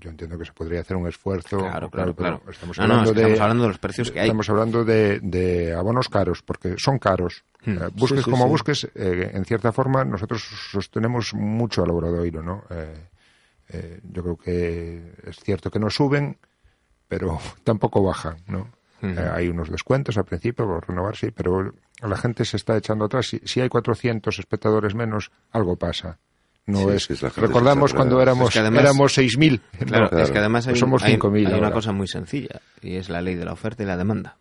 yo 0.03 0.11
entiendo 0.11 0.37
que 0.37 0.45
se 0.45 0.53
podría 0.53 0.81
hacer 0.81 0.97
un 0.97 1.07
esfuerzo. 1.09 1.59
Claro, 1.59 1.89
claro, 1.91 2.15
claro. 2.15 2.43
Estamos 2.51 2.77
No, 2.79 2.87
no, 2.87 2.93
hablando, 2.95 3.11
es 3.11 3.15
que 3.17 3.21
de, 3.21 3.23
estamos 3.29 3.41
hablando 3.43 3.63
de 3.63 3.69
los 3.69 3.79
precios 3.79 4.11
que 4.11 4.21
hay. 4.21 4.27
Estamos 4.27 4.51
hablando 4.51 4.85
de, 4.85 5.21
de 5.21 5.73
abonos 5.75 6.09
caros, 6.09 6.43
porque 6.43 6.75
son 6.79 6.99
caros. 6.99 7.45
Hmm. 7.65 7.71
Eh, 7.73 7.89
busques 7.95 8.19
Sí, 8.21 8.25
sí, 8.25 8.31
como 8.31 8.45
sí. 8.45 8.51
busques, 8.51 8.91
eh, 8.95 9.31
en 9.35 9.45
cierta 9.45 9.71
forma 9.73 10.05
nosotros 10.05 10.43
sostenemos 10.71 11.33
mucho 11.35 11.83
al 11.85 11.91
Obradoiro, 11.91 12.43
¿no? 12.43 12.65
Eh, 12.71 13.09
eh, 13.69 14.01
yo 14.03 14.23
creo 14.23 14.37
que 14.37 15.13
es 15.25 15.37
cierto 15.39 15.71
que 15.71 15.79
no 15.79 15.89
suben, 15.89 16.37
pero 17.09 17.39
tampoco 17.65 18.03
bajan, 18.03 18.37
¿no? 18.49 18.69
Eh, 19.05 19.31
hay 19.35 19.49
unos 19.49 19.69
descuentos 19.69 20.17
al 20.17 20.25
principio 20.25 20.65
por 20.65 20.89
renovar, 20.89 21.17
sí, 21.17 21.33
pero 21.33 21.73
la 22.01 22.17
gente 22.17 22.45
se 22.45 22.57
está 22.57 22.77
echando 22.77 23.07
atrás. 23.07 23.27
Si, 23.27 23.41
si 23.45 23.61
hay 23.61 23.69
400 23.69 24.39
espectadores 24.39 24.95
menos, 24.95 25.33
algo 25.51 25.75
pasa. 25.75 26.19
No 26.67 26.79
Sí, 26.79 26.85
es, 26.91 26.95
es 26.95 27.07
que 27.09 27.13
la 27.15 27.19
gente 27.31 27.35
se 27.35 27.41
recordamos 27.49 27.93
cuando 27.95 28.23
éramos 28.23 28.49
Es 28.49 28.53
que 28.55 28.59
además- 28.61 28.83
éramos 28.85 29.13
6.000. 29.19 29.61
Claro, 29.87 30.09
¿no? 30.13 30.19
es 30.19 30.31
que 30.31 30.39
además 30.39 30.67
hay, 30.67 30.73
Pues 30.73 30.81
somos 30.81 31.03
hay- 31.03 31.13
5.000 31.19 31.39
hay 31.49 31.55
una 31.55 31.55
ahora. 31.57 31.73
cosa 31.73 31.93
muy 31.93 32.07
sencilla 32.07 32.61
y 32.81 32.95
es 32.97 33.09
la 33.09 33.21
ley 33.21 33.35
de 33.35 33.45
la 33.45 33.53
oferta 33.53 33.83
y 33.83 33.87
la 33.87 33.97
demanda. 33.97 34.37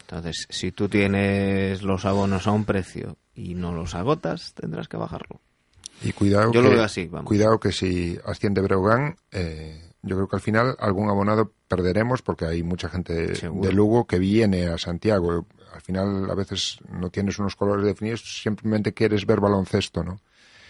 Entonces, 0.00 0.46
si 0.50 0.70
tú 0.70 0.88
tienes 0.88 1.82
los 1.82 2.04
abonos 2.04 2.46
a 2.46 2.52
un 2.52 2.64
precio 2.64 3.16
y 3.34 3.54
no 3.54 3.72
los 3.72 3.94
agotas, 3.94 4.52
tendrás 4.54 4.86
que 4.88 4.96
bajarlo. 4.96 5.40
Y 6.02 6.12
cuidado 6.12 6.52
Yo 6.52 6.60
que, 6.62 6.68
lo 6.68 6.74
veo 6.74 6.84
así, 6.84 7.06
vamos. 7.06 7.26
Cuidado 7.26 7.58
que 7.58 7.72
si 7.72 8.18
asciende 8.26 8.60
Breogán, 8.60 9.16
eh, 9.32 9.80
yo 10.02 10.14
creo 10.16 10.28
que 10.28 10.36
al 10.36 10.42
final 10.42 10.76
algún 10.78 11.08
abonado 11.08 11.52
perderemos 11.66 12.22
porque 12.22 12.44
hay 12.44 12.62
mucha 12.62 12.88
gente 12.88 13.34
Seguro. 13.34 13.66
de 13.66 13.72
Lugo 13.74 14.06
que 14.06 14.18
viene 14.18 14.66
a 14.66 14.78
Santiago. 14.78 15.46
Al 15.74 15.80
final 15.80 16.30
a 16.30 16.34
veces 16.34 16.78
no 16.90 17.08
tienes 17.10 17.38
unos 17.38 17.56
colores 17.56 17.84
definidos, 17.86 18.40
simplemente 18.42 18.92
quieres 18.92 19.26
ver 19.26 19.40
baloncesto, 19.40 20.04
¿no? 20.04 20.20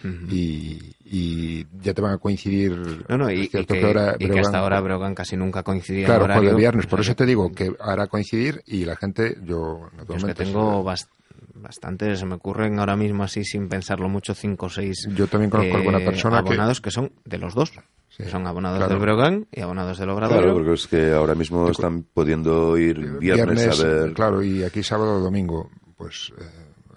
Y, 0.04 0.78
y 1.04 1.66
ya 1.80 1.94
te 1.94 2.00
van 2.02 2.12
a 2.14 2.18
coincidir. 2.18 3.04
No, 3.08 3.18
no, 3.18 3.30
y, 3.30 3.48
que, 3.48 3.58
ahora 3.58 4.14
y 4.18 4.26
que 4.26 4.32
Breogán- 4.32 4.40
hasta 4.40 4.58
ahora 4.58 4.80
Brogan 4.80 5.14
casi 5.14 5.36
nunca 5.36 5.62
coincidía 5.62 6.06
Claro, 6.06 6.24
horario. 6.24 6.42
jueves 6.42 6.56
viernes, 6.58 6.86
o 6.86 6.88
por 6.88 6.98
sea 7.00 7.10
eso 7.12 7.16
te 7.16 7.26
digo 7.26 7.52
que 7.52 7.72
hará 7.80 8.06
coincidir 8.06 8.62
y 8.66 8.84
la 8.84 8.96
gente, 8.96 9.36
yo 9.44 9.80
Yo 9.80 9.86
es 9.86 9.90
que 9.90 9.96
naturalmente, 9.98 10.44
tengo 10.44 10.84
bast- 10.84 11.08
bastantes, 11.54 12.18
se 12.20 12.26
me 12.26 12.34
ocurren 12.34 12.78
ahora 12.78 12.96
mismo 12.96 13.24
así 13.24 13.44
sin 13.44 13.68
pensarlo 13.68 14.08
mucho, 14.08 14.34
cinco 14.34 14.66
o 14.66 14.70
seis 14.70 15.08
Yo 15.14 15.26
también 15.26 15.50
conozco 15.50 15.76
alguna 15.76 15.98
persona 15.98 16.38
abonados 16.38 16.80
que... 16.80 16.90
son 16.90 17.12
de 17.24 17.38
los 17.38 17.54
dos. 17.54 17.72
Sí, 18.08 18.22
que 18.22 18.30
son 18.30 18.46
abonados 18.46 18.78
claro. 18.78 18.94
del 18.94 19.02
Brogan 19.02 19.46
y 19.52 19.60
abonados 19.60 19.98
del 19.98 20.08
Obrador. 20.08 20.38
Claro, 20.38 20.54
porque 20.54 20.72
es 20.74 20.86
que 20.86 21.12
ahora 21.12 21.34
mismo 21.34 21.68
están 21.68 22.02
pudiendo 22.02 22.78
ir 22.78 23.18
viernes, 23.18 23.80
a 23.80 23.84
ver... 23.84 24.12
Claro, 24.14 24.42
y 24.42 24.62
aquí 24.62 24.82
sábado 24.82 25.16
o 25.16 25.20
domingo. 25.20 25.68
Pues 25.96 26.32
eh, 26.38 26.44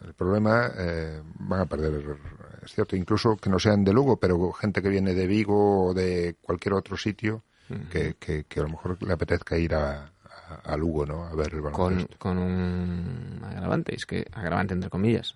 el 0.05 0.13
problema 0.13 0.71
eh, 0.77 1.21
van 1.39 1.61
a 1.61 1.65
perder, 1.65 1.93
es 2.69 2.75
cierto, 2.75 2.95
incluso 2.95 3.35
que 3.35 3.49
no 3.49 3.59
sean 3.59 3.83
de 3.83 3.93
Lugo, 3.93 4.17
pero 4.17 4.51
gente 4.51 4.81
que 4.81 4.89
viene 4.89 5.13
de 5.13 5.27
Vigo 5.27 5.87
o 5.87 5.93
de 5.93 6.35
cualquier 6.41 6.73
otro 6.73 6.95
sitio 6.97 7.43
que, 7.91 8.15
que, 8.19 8.45
que 8.45 8.59
a 8.59 8.63
lo 8.63 8.69
mejor 8.69 9.01
le 9.03 9.13
apetezca 9.13 9.57
ir 9.57 9.75
a, 9.75 10.11
a, 10.47 10.55
a 10.63 10.77
Lugo, 10.77 11.05
¿no? 11.05 11.25
A 11.25 11.35
ver 11.35 11.53
el 11.53 11.61
con, 11.61 11.71
baloncesto. 11.73 12.17
con 12.17 12.37
un 12.37 13.41
agravante, 13.43 13.95
es 13.95 14.05
que 14.05 14.25
agravante 14.31 14.73
entre 14.73 14.89
comillas. 14.89 15.35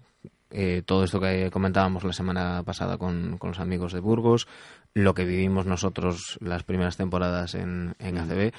Eh, 0.49 0.83
todo 0.85 1.03
esto 1.03 1.19
que 1.19 1.49
comentábamos 1.51 2.03
la 2.03 2.13
semana 2.13 2.61
pasada 2.63 2.97
con, 2.97 3.37
con 3.39 3.49
los 3.49 3.59
amigos 3.59 3.93
de 3.93 3.99
Burgos, 3.99 4.47
lo 4.93 5.15
que 5.15 5.25
vivimos 5.25 5.65
nosotros 5.65 6.37
las 6.41 6.63
primeras 6.63 6.97
temporadas 6.97 7.55
en, 7.55 7.95
en 7.97 8.17
ACB, 8.19 8.51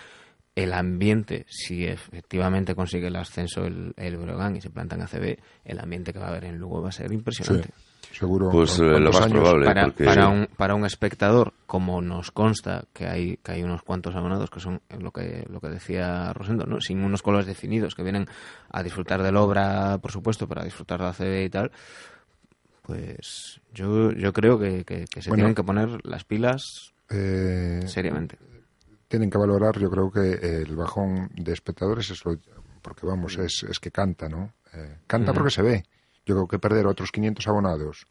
el 0.57 0.73
ambiente, 0.73 1.47
si 1.49 1.85
efectivamente 1.87 2.75
consigue 2.75 3.09
el 3.09 3.17
ascenso 3.17 3.65
el, 3.65 3.93
el 3.97 4.17
Breogán 4.17 4.57
y 4.57 4.61
se 4.61 4.71
planta 4.71 4.95
en 4.97 5.03
ACB, 5.03 5.39
el 5.65 5.81
ambiente 5.81 6.13
que 6.13 6.19
va 6.19 6.27
a 6.27 6.31
haber 6.31 6.45
en 6.45 6.59
Lugo 6.59 6.83
va 6.83 6.91
a 6.91 6.93
ser 6.93 7.13
impresionante. 7.13 7.69
Sí, 7.77 7.84
seguro. 8.15 8.51
Pues, 8.51 8.79
eh, 8.79 8.85
lo 8.85 9.11
más 9.13 9.21
años. 9.23 9.33
probable. 9.41 9.67
para, 9.67 9.85
porque- 9.85 10.05
para, 10.05 10.29
un, 10.29 10.49
para 10.57 10.75
un 10.75 10.87
espectador, 10.87 11.53
como 11.67 12.01
nos 12.01 12.31
consta 12.31 12.85
que 12.93 13.07
hay, 13.07 13.37
que 13.39 13.53
hay 13.53 13.63
unos 13.63 13.83
cuantos 13.83 14.15
abonados 14.15 14.49
que 14.51 14.61
son 14.61 14.81
lo 14.99 15.11
que, 15.11 15.45
lo 15.51 15.61
que 15.61 15.69
decía 15.69 16.33
Rosendo, 16.33 16.65
¿no? 16.67 16.81
sin 16.81 17.03
unos 17.05 17.23
colores 17.23 17.47
definidos, 17.47 17.95
que 17.95 18.03
vienen 18.03 18.27
a 18.71 18.83
disfrutar 18.83 19.23
de 19.23 19.33
la 19.33 19.41
obra, 19.43 19.99
por 19.99 20.13
supuesto, 20.13 20.47
para 20.49 20.65
disfrutar 20.65 21.01
de 21.01 21.05
la 21.07 21.13
CB 21.13 21.45
y 21.45 21.51
tal, 21.51 21.71
pues 22.83 23.61
yo, 23.73 24.13
yo 24.13 24.33
creo 24.33 24.59
que, 24.59 24.85
que- 24.85 25.05
que 25.07 25.23
se 25.23 25.31
Bueno. 25.31 25.43
tienen 25.43 25.55
que 25.55 25.65
poner 25.65 26.05
las 26.07 26.25
pilas 26.25 26.93
Eh, 27.11 27.81
seriamente. 27.87 28.39
tienen 29.09 29.31
que 29.31 29.39
valorar, 29.39 29.79
yo 29.79 29.91
creo 29.91 30.11
que 30.11 30.33
el 30.63 30.77
bajón 30.77 31.31
de 31.35 31.53
espectadores 31.53 32.11
es 32.11 32.25
lo, 32.25 32.37
porque 32.83 33.07
vamos, 33.07 33.39
es, 33.39 33.65
es 33.69 33.81
que 33.81 33.91
canta, 33.91 34.29
¿no? 34.29 34.53
Eh, 34.75 34.99
canta 35.07 35.33
porque 35.33 35.51
se 35.51 35.63
ve. 35.63 35.85
Yo 36.27 36.35
creo 36.35 36.49
que 36.49 36.59
perder 36.59 36.87
otros 36.87 37.11
500 37.13 37.47
abonados 37.49 38.07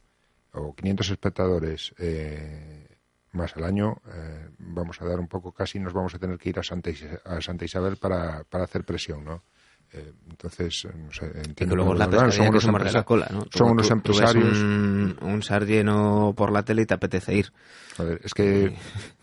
o 0.52 0.76
500 0.76 1.10
espectadores 1.10 1.94
eh, 1.98 2.88
más 3.32 3.56
al 3.58 3.64
año, 3.64 4.02
eh, 4.14 4.50
vamos 4.60 5.02
a 5.02 5.06
dar 5.06 5.20
un 5.20 5.28
poco, 5.28 5.52
casi 5.52 5.80
nos 5.80 5.94
vamos 5.94 6.14
a 6.14 6.20
tener 6.20 6.38
que 6.38 6.50
ir 6.50 6.60
a 6.60 6.64
Santa, 6.64 6.92
Is- 6.92 7.08
a 7.26 7.42
Santa 7.42 7.66
Isabel 7.66 7.98
para, 7.98 8.44
para 8.44 8.66
hacer 8.66 8.84
presión, 8.84 9.24
¿no? 9.26 9.44
Eh, 9.92 10.14
entonces, 10.30 10.86
eh, 10.86 10.94
no 10.96 11.12
sé, 11.12 11.26
entiendo 11.44 11.76
luego 11.76 11.94
la 11.96 12.06
pescadilla 12.10 12.44
que 12.46 12.50
unos 12.50 12.66
empresa- 12.66 12.98
la 13.00 13.04
cola, 13.06 13.28
¿no? 13.32 13.44
Tú- 13.46 13.58
son 13.58 13.70
unos 13.72 13.88
tú- 13.88 14.02
tú 14.02 14.12
ves 14.12 14.22
empresarios. 14.22 14.58
un, 14.60 15.18
un 15.22 15.42
SAR 15.44 15.66
lleno 15.66 16.34
por 16.38 16.52
la 16.52 16.64
tele 16.64 16.84
y 16.84 16.86
te 16.86 16.94
apetece 16.94 17.34
ir. 17.36 17.52
Joder, 17.98 18.22
es 18.24 18.34
que 18.34 18.76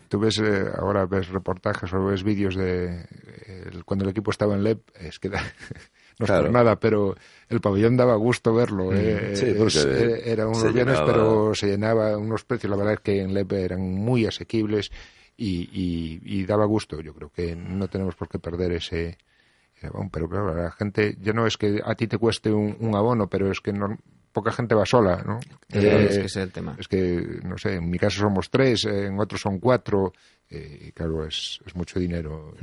tú 0.09 0.19
ves 0.19 0.37
eh, 0.39 0.65
ahora 0.77 1.05
ves 1.05 1.29
reportajes 1.29 1.93
o 1.93 2.05
ves 2.05 2.23
vídeos 2.23 2.55
de 2.55 3.05
eh, 3.47 3.71
cuando 3.85 4.03
el 4.05 4.11
equipo 4.11 4.31
estaba 4.31 4.55
en 4.55 4.63
LEP, 4.63 4.81
es 4.95 5.19
que 5.19 5.29
da- 5.29 5.43
no 6.21 6.25
es 6.25 6.31
por 6.43 6.51
nada, 6.51 6.79
pero 6.79 7.15
el 7.49 7.59
pabellón 7.61 7.97
daba 7.97 8.15
gusto 8.15 8.53
verlo. 8.53 8.95
eh, 8.95 9.35
Sí, 9.35 9.45
es- 9.47 9.85
eh, 9.85 10.21
era 10.25 10.47
unos 10.47 10.73
llenaba. 10.73 11.05
pero 11.05 11.55
se 11.55 11.67
llenaba 11.67 12.17
unos 12.17 12.43
precios, 12.45 12.69
la 12.69 12.77
verdad 12.77 12.93
es 12.93 12.99
que 13.01 13.21
en 13.21 13.33
LEP 13.33 13.51
eran 13.53 13.81
muy 13.81 14.25
asequibles 14.25 14.91
y, 15.37 15.69
y- 15.71 16.21
y 16.23 16.45
daba 16.45 16.65
gusto. 16.65 17.01
Yo 17.01 17.13
creo 17.13 17.29
que 17.29 17.55
no 17.55 17.87
tenemos 17.87 18.15
por 18.15 18.29
qué 18.29 18.39
perder 18.39 18.71
ese, 18.73 19.17
pero 20.11 20.29
claro, 20.29 20.53
la 20.55 20.71
gente, 20.71 21.17
ya 21.21 21.33
no 21.33 21.47
es 21.47 21.57
que 21.57 21.81
a 21.83 21.95
ti 21.95 22.07
te 22.07 22.17
cueste 22.17 22.51
un, 22.51 22.77
un 22.79 22.95
abono, 22.95 23.27
pero 23.27 23.51
es 23.51 23.59
que 23.61 23.73
no- 23.73 23.97
poca 24.31 24.51
gente 24.51 24.75
va 24.75 24.85
sola, 24.85 25.23
¿no? 25.25 25.39
Eh, 25.73 26.05
es 26.07 26.17
Eh, 26.17 26.19
que 26.21 26.25
ese 26.25 26.25
es 26.25 26.35
el 26.37 26.51
tema. 26.51 26.75
es 26.79 26.87
que, 26.87 27.39
no 27.43 27.57
sé, 27.57 27.73
en 27.75 27.89
mi 27.89 27.97
caso 27.99 28.21
somos 28.21 28.49
tres, 28.49 28.85
en 28.85 29.19
otros 29.19 29.41
son 29.41 29.59
cuatro, 29.59 30.13
eh, 30.49 30.85
y 30.87 30.91
claro, 30.93 31.25
es, 31.25 31.59
es 31.65 31.75
mucho 31.75 31.99
dinero. 31.99 32.53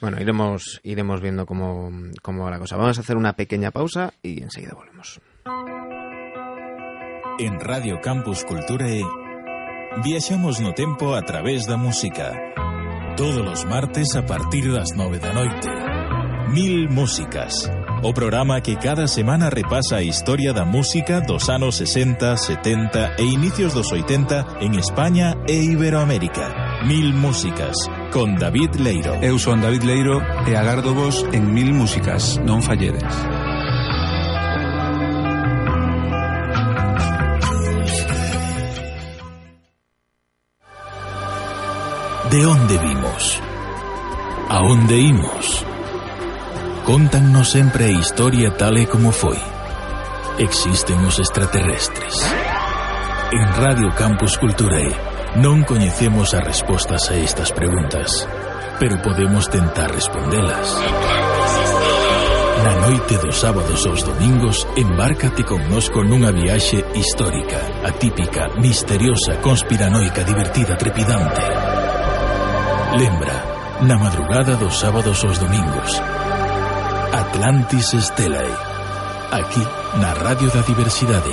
Bueno, 0.00 0.20
iremos, 0.20 0.80
iremos 0.84 1.20
viendo 1.20 1.44
cómo, 1.46 1.90
cómo 2.22 2.44
va 2.44 2.50
la 2.50 2.58
cosa. 2.58 2.76
Vamos 2.76 2.98
a 2.98 3.00
hacer 3.00 3.16
una 3.16 3.34
pequeña 3.34 3.70
pausa 3.70 4.12
y 4.22 4.42
enseguida 4.42 4.74
volvemos. 4.74 5.20
En 7.38 7.60
Radio 7.60 8.00
Campus 8.00 8.44
Culturae 8.44 9.04
viaxamos 10.04 10.60
no 10.60 10.72
tempo 10.74 11.14
a 11.14 11.22
través 11.22 11.66
da 11.66 11.76
música. 11.76 12.32
Todos 13.16 13.46
os 13.46 13.64
martes 13.66 14.14
a 14.14 14.26
partir 14.26 14.70
das 14.70 14.94
nove 14.94 15.18
da 15.18 15.32
noite. 15.32 15.68
Mil 16.50 16.88
Músicas. 16.88 17.70
O 18.00 18.14
programa 18.14 18.60
que 18.60 18.76
cada 18.76 19.08
semana 19.08 19.50
repasa 19.50 19.96
a 19.96 20.02
historia 20.02 20.52
da 20.52 20.64
música 20.64 21.20
dos 21.20 21.48
anos 21.48 21.76
60, 21.78 22.36
70 22.36 23.16
e 23.18 23.24
inicios 23.24 23.74
dos 23.74 23.90
80 23.90 24.58
en 24.60 24.78
España 24.78 25.34
e 25.48 25.54
Iberoamérica. 25.54 26.84
Mil 26.86 27.12
Músicas, 27.12 27.74
con 28.12 28.36
David 28.36 28.76
Leiro. 28.76 29.18
Eu 29.20 29.36
son 29.36 29.60
David 29.60 29.82
Leiro 29.82 30.22
e 30.46 30.54
agardo 30.54 30.94
vos 30.94 31.26
en 31.32 31.50
Mil 31.50 31.74
Músicas, 31.74 32.38
non 32.46 32.62
falledes. 32.62 33.02
De 42.30 42.46
onde 42.46 42.78
vimos? 42.78 43.42
A 44.54 44.62
onde 44.62 44.96
imos? 45.02 45.77
Contannos 46.88 47.50
sempre 47.50 47.84
a 47.84 47.90
historia 47.90 48.48
tal 48.56 48.80
e 48.80 48.88
como 48.88 49.12
foi. 49.12 49.36
Existen 50.40 50.96
os 51.04 51.20
extraterrestres. 51.20 52.16
En 53.28 53.44
Radio 53.60 53.92
Campus 53.92 54.40
Culturae 54.40 54.96
non 55.36 55.68
coñecemos 55.68 56.32
as 56.32 56.40
respostas 56.40 57.12
a 57.12 57.14
estas 57.20 57.52
preguntas, 57.52 58.24
pero 58.80 58.96
podemos 59.04 59.52
tentar 59.52 59.92
respondelas. 59.92 60.80
Na 62.64 62.72
noite 62.88 63.20
dos 63.20 63.36
sábados 63.36 63.84
aos 63.84 64.00
domingos, 64.08 64.64
embárcate 64.72 65.44
connosco 65.44 66.00
nunha 66.00 66.32
viaxe 66.32 66.88
histórica, 66.96 67.60
atípica, 67.84 68.48
misteriosa, 68.56 69.36
conspiranoica, 69.44 70.24
divertida, 70.24 70.72
trepidante. 70.80 71.44
Lembra, 72.96 73.36
na 73.84 74.00
madrugada 74.00 74.56
dos 74.56 74.80
sábados 74.80 75.20
aos 75.20 75.36
domingos, 75.36 76.00
Atlantis 77.12 77.96
Stellae. 77.98 78.52
Aquí 79.30 79.64
na 80.00 80.12
Radio 80.12 80.50
da 80.50 80.60
Diversidade 80.60 81.32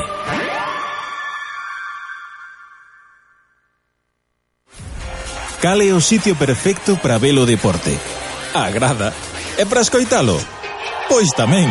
Cal 5.61 5.81
é 5.81 5.91
o 5.91 5.99
sitio 5.99 6.35
perfecto 6.35 6.95
para 6.97 7.17
ver 7.17 7.33
o 7.37 7.45
deporte? 7.45 7.97
Agrada? 8.53 9.13
E 9.57 9.65
para 9.65 9.81
escoitalo? 9.81 10.39
Pois 11.09 11.31
tamén. 11.31 11.67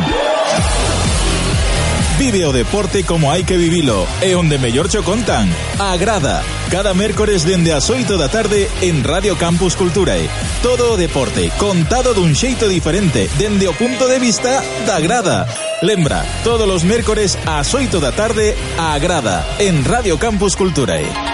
Vive 2.19 2.47
o 2.47 2.53
deporte 2.53 3.03
como 3.03 3.35
hai 3.35 3.43
que 3.43 3.59
vivilo 3.59 4.07
e 4.23 4.39
onde 4.39 4.55
mellor 4.63 4.87
cho 4.87 5.03
contan. 5.03 5.51
Agrada. 5.83 6.47
Cada 6.71 6.95
mércores 6.95 7.43
dende 7.43 7.75
as 7.75 7.91
8 7.91 8.15
da 8.15 8.31
tarde 8.31 8.71
en 8.87 9.03
Radio 9.03 9.35
Campus 9.35 9.75
Culturae. 9.75 10.31
Todo 10.63 10.95
o 10.95 10.97
deporte 10.97 11.51
contado 11.59 12.15
dun 12.15 12.39
xeito 12.39 12.71
diferente 12.71 13.27
dende 13.35 13.67
o 13.67 13.75
punto 13.75 14.07
de 14.07 14.23
vista 14.23 14.63
da 14.87 15.03
grada. 15.03 15.51
Lembra, 15.83 16.23
todos 16.47 16.71
os 16.71 16.87
mércores 16.87 17.35
ás 17.51 17.75
8 17.75 17.99
da 17.99 18.15
tarde 18.15 18.55
a 18.79 18.95
Grada, 19.03 19.43
en 19.59 19.83
Radio 19.83 20.15
Campus 20.15 20.55
Culturae. 20.55 21.34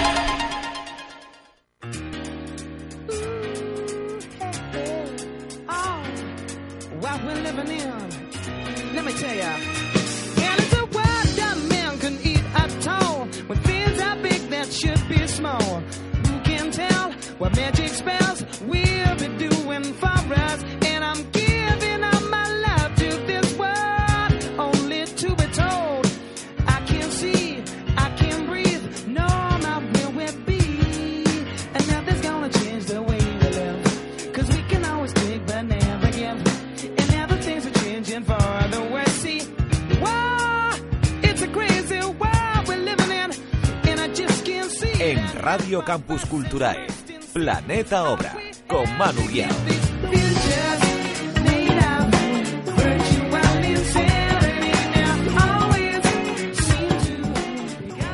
Campus 45.90 46.24
Culturae, 46.26 46.86
Planeta 47.32 48.04
Obra, 48.04 48.32
con 48.68 48.96
Manu 48.96 49.22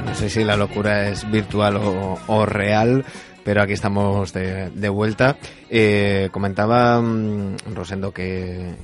No 0.07 0.15
sé 0.15 0.31
si 0.31 0.43
la 0.43 0.57
locura 0.57 1.11
es 1.11 1.31
virtual 1.31 1.77
o, 1.77 2.47
real, 2.47 3.05
pero 3.45 3.61
aquí 3.61 3.75
estamos 3.75 4.33
de, 4.33 4.89
vuelta. 4.89 5.37
Eh, 5.69 6.31
comentaba 6.33 7.03
mm, 7.03 7.57
Rosendo 7.75 8.11
que 8.11 8.75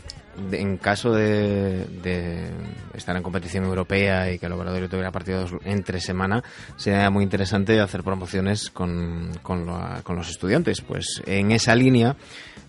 en 0.52 0.76
caso 0.76 1.14
de 1.14 1.86
estar 2.94 3.16
en 3.16 3.22
competición 3.22 3.64
europea 3.64 4.30
y 4.32 4.38
que 4.38 4.46
el 4.46 4.52
obradorio 4.52 4.88
tuviera 4.88 5.10
partidos 5.12 5.52
entre 5.64 6.00
semana, 6.00 6.42
sería 6.76 7.10
muy 7.10 7.24
interesante 7.24 7.80
hacer 7.80 8.02
promociones 8.02 8.70
con, 8.70 9.30
con, 9.42 9.66
la- 9.66 10.00
con 10.02 10.16
los 10.16 10.28
estudiantes. 10.28 10.80
Pues 10.80 11.22
en 11.26 11.52
esa 11.52 11.74
línea, 11.74 12.16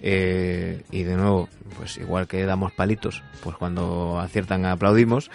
eh, 0.01 0.81
y 0.91 1.03
de 1.03 1.15
nuevo, 1.15 1.49
pues 1.77 1.97
igual 1.97 2.27
que 2.27 2.45
damos 2.45 2.71
palitos, 2.73 3.23
pues 3.43 3.55
cuando 3.57 4.19
aciertan 4.19 4.65
aplaudimos, 4.65 5.29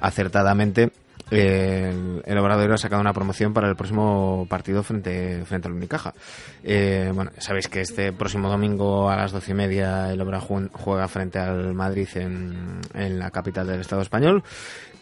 acertadamente 0.00 0.90
el, 1.30 2.22
el 2.24 2.38
Obradoiro 2.38 2.74
ha 2.74 2.78
sacado 2.78 3.00
una 3.00 3.12
promoción 3.12 3.52
para 3.54 3.68
el 3.68 3.76
próximo 3.76 4.46
partido 4.48 4.82
frente, 4.82 5.42
frente 5.44 5.68
al 5.68 5.74
Unicaja. 5.74 6.14
Eh, 6.62 7.10
bueno, 7.14 7.30
sabéis 7.38 7.68
que 7.68 7.80
este 7.80 8.12
próximo 8.12 8.48
domingo 8.48 9.08
a 9.10 9.16
las 9.16 9.32
doce 9.32 9.52
y 9.52 9.54
media 9.54 10.12
el 10.12 10.20
Obra 10.20 10.40
ju- 10.40 10.70
juega 10.72 11.08
frente 11.08 11.38
al 11.38 11.74
Madrid 11.74 12.08
en, 12.14 12.80
en 12.94 13.18
la 13.18 13.30
capital 13.30 13.66
del 13.66 13.80
Estado 13.80 14.02
español. 14.02 14.42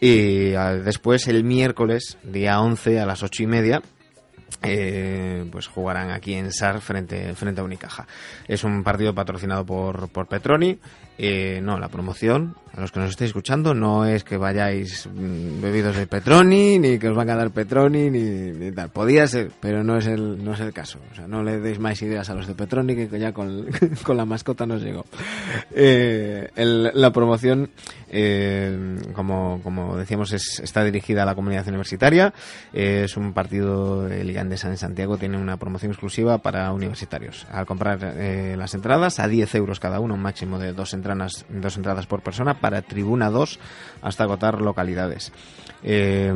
Y 0.00 0.54
ah, 0.54 0.74
después 0.74 1.28
el 1.28 1.44
miércoles, 1.44 2.18
día 2.22 2.60
11 2.60 3.00
a 3.00 3.06
las 3.06 3.22
ocho 3.22 3.42
y 3.42 3.46
media, 3.46 3.82
eh, 4.62 5.44
pues 5.50 5.66
jugarán 5.66 6.10
aquí 6.10 6.34
en 6.34 6.52
SAR 6.52 6.80
frente, 6.80 7.34
frente 7.34 7.60
a 7.60 7.64
Unicaja. 7.64 8.06
Es 8.46 8.64
un 8.64 8.82
partido 8.84 9.14
patrocinado 9.14 9.64
por, 9.64 10.08
por 10.10 10.28
Petroni. 10.28 10.78
Eh, 11.18 11.60
no, 11.62 11.78
la 11.78 11.88
promoción, 11.88 12.56
a 12.74 12.80
los 12.80 12.90
que 12.90 13.00
nos 13.00 13.10
estéis 13.10 13.28
escuchando, 13.28 13.74
no 13.74 14.06
es 14.06 14.24
que 14.24 14.38
vayáis 14.38 15.06
mm, 15.06 15.60
bebidos 15.60 15.96
de 15.96 16.06
Petroni, 16.06 16.78
ni 16.78 16.98
que 16.98 17.08
os 17.08 17.16
van 17.16 17.28
a 17.28 17.36
dar 17.36 17.50
Petroni, 17.50 18.10
ni, 18.10 18.52
ni 18.52 18.72
tal. 18.72 18.90
Podía 18.90 19.26
ser, 19.26 19.50
pero 19.60 19.84
no 19.84 19.98
es 19.98 20.06
el, 20.06 20.42
no 20.42 20.54
es 20.54 20.60
el 20.60 20.72
caso. 20.72 20.98
O 21.12 21.14
sea, 21.14 21.28
no 21.28 21.42
le 21.42 21.60
deis 21.60 21.78
más 21.78 22.00
ideas 22.00 22.30
a 22.30 22.34
los 22.34 22.46
de 22.46 22.54
Petroni 22.54 22.96
que 22.96 23.18
ya 23.18 23.32
con, 23.32 23.66
con 24.04 24.16
la 24.16 24.24
mascota 24.24 24.64
nos 24.64 24.82
llegó. 24.82 25.04
Eh, 25.70 26.48
la 26.56 27.12
promoción, 27.12 27.70
eh, 28.08 28.96
como, 29.12 29.60
como 29.62 29.96
decíamos, 29.96 30.32
es, 30.32 30.60
está 30.60 30.82
dirigida 30.82 31.24
a 31.24 31.26
la 31.26 31.34
comunidad 31.34 31.68
universitaria. 31.68 32.32
Eh, 32.72 33.02
es 33.04 33.16
un 33.16 33.34
partido 33.34 34.04
de 34.04 34.24
Liga 34.24 34.40
Endesa 34.40 34.68
en 34.68 34.78
Santiago, 34.78 35.18
tiene 35.18 35.36
una 35.36 35.58
promoción 35.58 35.92
exclusiva 35.92 36.38
para 36.38 36.72
universitarios. 36.72 37.46
Al 37.50 37.66
comprar 37.66 37.98
eh, 38.16 38.54
las 38.56 38.74
entradas 38.74 39.20
a 39.20 39.28
10 39.28 39.54
euros 39.56 39.78
cada 39.78 40.00
uno, 40.00 40.14
un 40.14 40.22
máximo 40.22 40.58
de 40.58 40.72
dos 40.72 40.94
entradas, 40.94 41.01
dos 41.02 41.76
entradas 41.76 42.06
por 42.06 42.22
persona 42.22 42.54
para 42.54 42.82
Tribuna 42.82 43.30
2 43.30 43.58
hasta 44.02 44.24
agotar 44.24 44.60
localidades. 44.60 45.32
Eh, 45.82 46.32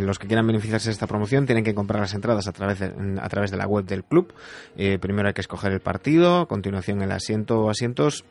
los 0.00 0.18
que 0.18 0.26
quieran 0.26 0.46
beneficiarse 0.46 0.88
de 0.88 0.92
esta 0.92 1.06
promoción 1.06 1.46
tienen 1.46 1.64
que 1.64 1.74
comprar 1.74 2.00
las 2.00 2.14
entradas 2.14 2.46
a 2.46 2.52
través 2.52 2.78
de, 2.78 2.92
a 3.20 3.28
través 3.28 3.50
de 3.50 3.56
la 3.56 3.66
web 3.66 3.84
del 3.84 4.04
club. 4.04 4.32
Eh, 4.76 4.98
primero 4.98 5.28
hay 5.28 5.34
que 5.34 5.40
escoger 5.40 5.72
el 5.72 5.80
partido, 5.80 6.40
a 6.40 6.46
continuación 6.46 7.02
el 7.02 7.12
asiento 7.12 7.60
o 7.60 7.70
asientos 7.70 8.24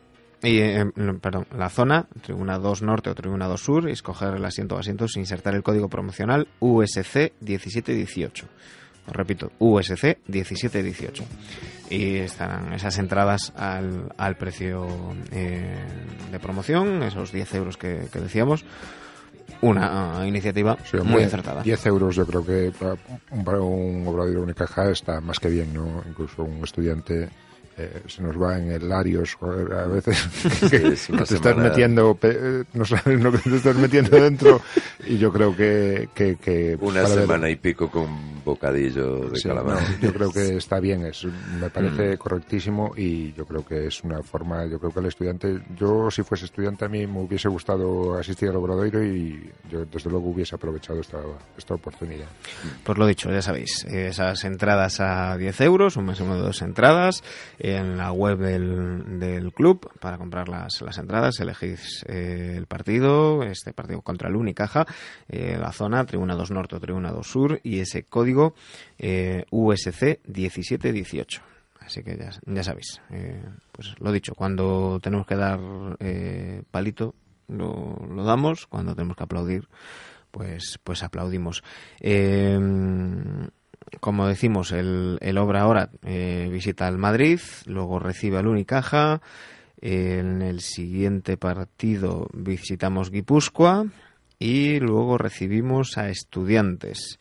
y, 0.44 0.60
eh, 0.60 0.86
no, 0.96 1.18
perdón, 1.18 1.48
la 1.56 1.70
zona, 1.70 2.08
Tribuna 2.22 2.60
2 2.60 2.84
Norte 2.84 3.10
o 3.10 3.16
Tribuna 3.16 3.48
2 3.48 3.60
Sur, 3.60 3.90
y 3.90 3.94
escoger 3.94 4.36
el 4.36 4.46
asiento 4.46 4.76
o 4.76 4.80
asientos 4.80 5.16
e 5.16 5.20
insertar 5.20 5.56
el 5.56 5.64
código 5.64 5.90
promocional 5.90 6.48
USC 6.60 7.34
1718. 7.42 8.48
Os 9.08 9.16
repito, 9.16 9.52
USC 9.58 10.20
1718. 10.28 11.24
Y 11.90 12.18
estarán 12.18 12.74
esas 12.74 12.98
entradas 12.98 13.54
al, 13.56 14.12
al 14.18 14.36
precio 14.36 14.88
eh, 15.32 15.76
de 16.32 16.40
promoción, 16.40 17.04
esos 17.04 17.32
10 17.32 17.56
euros 17.56 17.78
que, 17.78 18.08
que 18.12 18.20
decíamos. 18.20 18.66
Una 19.62 20.20
ah, 20.20 20.28
iniciativa 20.28 20.78
Sí, 20.84 20.98
muy 20.98 21.24
acertada. 21.24 21.64
10 21.64 21.86
euros 21.88 22.16
yo 22.16 22.26
creo 22.26 22.46
que 22.46 22.72
para 22.78 22.96
un, 23.32 23.44
para 23.44 23.62
un 23.62 24.06
obrador 24.06 24.38
Unicaja 24.40 24.92
está 24.92 25.22
más 25.22 25.40
que 25.40 25.50
bien, 25.50 25.74
¿no? 25.74 26.04
Incluso 26.08 26.44
un 26.44 26.64
estudiante 26.64 27.30
eh, 27.78 28.02
se 28.08 28.22
nos 28.24 28.36
va 28.42 28.58
en 28.58 28.72
el 28.72 28.88
Larios 28.90 29.36
joder, 29.36 29.72
a 29.74 29.86
veces 29.88 30.18
que, 30.70 30.88
Es 30.94 31.10
una 31.10 31.20
que 31.20 31.26
te 31.30 31.36
estás 31.36 31.56
metiendo, 31.58 32.16
pe- 32.16 32.38
eh, 32.40 32.64
no 32.74 32.86
sabes 32.86 33.22
lo 33.22 33.32
que 33.32 33.38
te 33.40 33.56
estás 33.56 33.76
metiendo 33.76 34.18
dentro 34.22 34.62
y 35.06 35.18
yo 35.18 35.32
creo 35.32 35.56
que... 35.56 36.10
que, 36.14 36.36
que 36.38 36.78
Una 36.80 37.02
ver- 37.02 37.10
semana 37.10 37.50
y 37.50 37.56
pico 37.56 37.90
con 37.90 38.44
bocadillo 38.44 39.30
de 39.30 39.40
Sí, 39.40 39.48
calamar. 39.50 39.76
no, 39.82 40.00
yo 40.00 40.14
creo 40.14 40.32
que 40.32 40.56
está 40.58 40.80
bien, 40.80 41.06
es, 41.06 41.26
me 41.60 41.70
parece 41.70 42.16
Mm. 42.16 42.18
correctísimo 42.18 42.94
y 42.96 43.34
yo 43.34 43.46
creo 43.46 43.66
que 43.66 43.88
es 43.88 44.04
una 44.04 44.22
forma, 44.24 44.66
yo 44.66 44.80
creo 44.80 44.92
que 44.92 45.00
el 45.02 45.06
estudiante, 45.08 45.60
yo 45.78 46.10
si 46.12 46.24
fuese 46.24 46.46
estudiante 46.46 46.86
a 46.86 46.88
mí 46.90 47.06
me 47.08 47.20
hubiese 47.22 47.50
gustado 47.50 48.18
asistir 48.18 48.50
al 48.50 48.56
Obradoiro 48.56 49.04
y 49.04 49.52
yo 49.70 49.86
desde 49.86 50.10
luego 50.10 50.30
hubiese 50.30 50.56
aprovechado 50.56 51.00
esta, 51.02 51.18
esta 51.58 51.74
oportunidad. 51.74 52.28
Pues 52.84 52.98
lo 52.98 53.06
dicho, 53.06 53.30
ya 53.32 53.42
sabéis, 53.42 53.84
esas 53.86 54.44
entradas 54.46 55.00
a 55.00 55.36
10 55.38 55.62
euros, 55.62 55.98
un 55.98 56.06
máximo 56.06 56.36
de 56.36 56.42
dos 56.42 56.62
entradas, 56.62 57.24
en 57.70 57.98
la 57.98 58.12
web 58.12 58.38
del, 58.38 59.20
del 59.20 59.54
club 59.54 59.90
para 60.00 60.18
comprar 60.18 60.50
las, 60.50 60.82
entradas, 60.98 61.40
elegís 61.40 62.04
eh, 62.08 62.56
el 62.56 62.66
partido, 62.66 63.44
este 63.44 63.74
partido 63.74 64.02
contra 64.02 64.30
el 64.30 64.36
Unicaja, 64.36 64.86
eh, 65.28 65.58
la 65.60 65.72
zona, 65.72 66.06
Tribuna 66.06 66.36
2 66.36 66.52
Norte 66.52 66.76
o 66.76 66.80
Tribuna 66.80 67.12
2 67.12 67.28
Sur, 67.28 67.60
y 67.64 67.80
ese 67.80 68.04
código 68.04 68.54
eh, 68.98 69.46
USC 69.52 70.20
1718. 70.28 71.42
Así 71.80 72.04
que 72.04 72.18
ya, 72.18 72.64
sabéis, 72.64 73.02
eh, 73.12 73.42
pues 73.72 73.96
lo 74.00 74.12
dicho, 74.12 74.34
cuando 74.36 75.00
tenemos 75.02 75.26
que 75.26 75.36
dar 75.38 75.60
palito, 76.70 77.16
lo, 77.48 77.96
lo 78.10 78.24
damos, 78.26 78.68
cuando 78.68 78.94
tenemos 78.94 79.16
que 79.16 79.24
aplaudir, 79.24 79.70
pues, 80.32 80.80
pues 80.84 81.02
aplaudimos. 81.04 81.64
Como 84.00 84.28
decimos, 84.28 84.72
el, 84.72 85.18
el 85.22 85.38
Obra 85.38 85.62
ahora 85.62 85.90
eh, 86.04 86.50
visita 86.52 86.88
al 86.88 86.98
Madrid, 86.98 87.40
luego 87.66 88.00
recibe 88.00 88.38
al 88.38 88.48
Unicaja. 88.48 89.22
En 89.80 90.42
el 90.42 90.62
siguiente 90.62 91.38
partido 91.38 92.28
visitamos 92.34 93.12
Guipúzcoa 93.12 93.86
y 94.40 94.80
luego 94.80 95.18
recibimos 95.18 95.98
a 95.98 96.10
Estudiantes. 96.10 97.20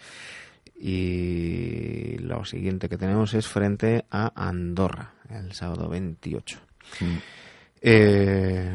Y 0.78 2.18
lo 2.18 2.44
siguiente 2.44 2.88
que 2.88 2.98
tenemos 2.98 3.34
es 3.34 3.46
frente 3.46 4.04
a 4.10 4.32
Andorra, 4.34 5.14
el 5.30 5.52
sábado 5.52 5.88
28. 5.88 6.58
Eh, 7.80 8.74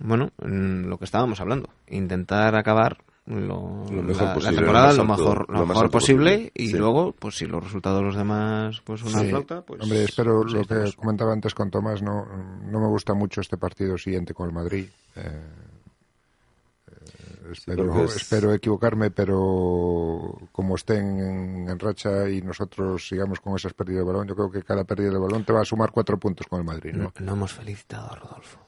bueno, 0.00 0.32
mm, 0.42 0.86
lo 0.86 0.98
que 0.98 1.04
estábamos 1.04 1.40
hablando, 1.40 1.70
intentar 1.88 2.54
acabar 2.56 2.98
lo, 3.26 3.84
Lo 3.90 4.02
mejor 4.02 4.16
la, 4.22 4.24
la 4.28 4.34
posible, 4.34 4.56
temporada 4.56 4.92
lo 4.94 5.04
más 5.04 5.18
lo 5.20 5.24
alto- 5.30 5.40
mejor, 5.40 5.50
lo 5.60 5.66
mejor 5.66 5.90
posible, 5.90 6.30
posible, 6.32 6.52
y 6.54 6.66
sí. 6.68 6.76
luego, 6.76 7.12
pues 7.12 7.36
si 7.36 7.46
los 7.46 7.62
resultados 7.62 7.98
de 8.00 8.04
los 8.06 8.16
demás, 8.16 8.80
pues 8.84 9.02
una 9.02 9.20
Sí. 9.20 9.28
flauta, 9.28 9.62
pues... 9.62 9.82
Hombre, 9.82 10.04
espero 10.04 10.40
pues 10.42 10.52
lo 10.54 10.58
que 10.60 10.74
estamos. 10.74 10.96
comentaba 10.96 11.32
antes 11.32 11.54
con 11.54 11.70
Tomás, 11.70 12.02
no, 12.02 12.26
no 12.26 12.80
me 12.80 12.86
gusta 12.88 13.14
mucho 13.14 13.40
este 13.40 13.56
partido 13.56 13.96
siguiente 13.98 14.34
con 14.34 14.48
el 14.48 14.54
Madrid. 14.54 14.86
Eh, 15.16 15.20
eh, 16.88 17.52
espero, 17.52 18.04
es- 18.04 18.16
espero 18.16 18.52
equivocarme, 18.52 19.10
pero 19.12 20.36
como 20.50 20.74
estén 20.74 21.18
en, 21.20 21.68
en 21.68 21.78
racha 21.78 22.28
y 22.28 22.42
nosotros 22.42 23.06
sigamos 23.06 23.38
con 23.40 23.54
esas 23.54 23.74
pérdidas 23.74 24.04
de 24.04 24.12
balón, 24.12 24.26
yo 24.28 24.34
creo 24.34 24.50
que 24.50 24.62
cada 24.62 24.82
pérdida 24.84 25.10
de 25.12 25.18
balón 25.18 25.44
te 25.44 25.52
va 25.52 25.60
a 25.60 25.64
sumar 25.64 25.92
cuatro 25.92 26.18
puntos 26.18 26.46
con 26.48 26.58
el 26.60 26.64
Madrid, 26.64 26.94
¿no? 26.94 27.04
No, 27.04 27.12
no 27.26 27.32
hemos 27.34 27.52
felicitado 27.52 28.10
a 28.10 28.16
Rodolfo. 28.16 28.58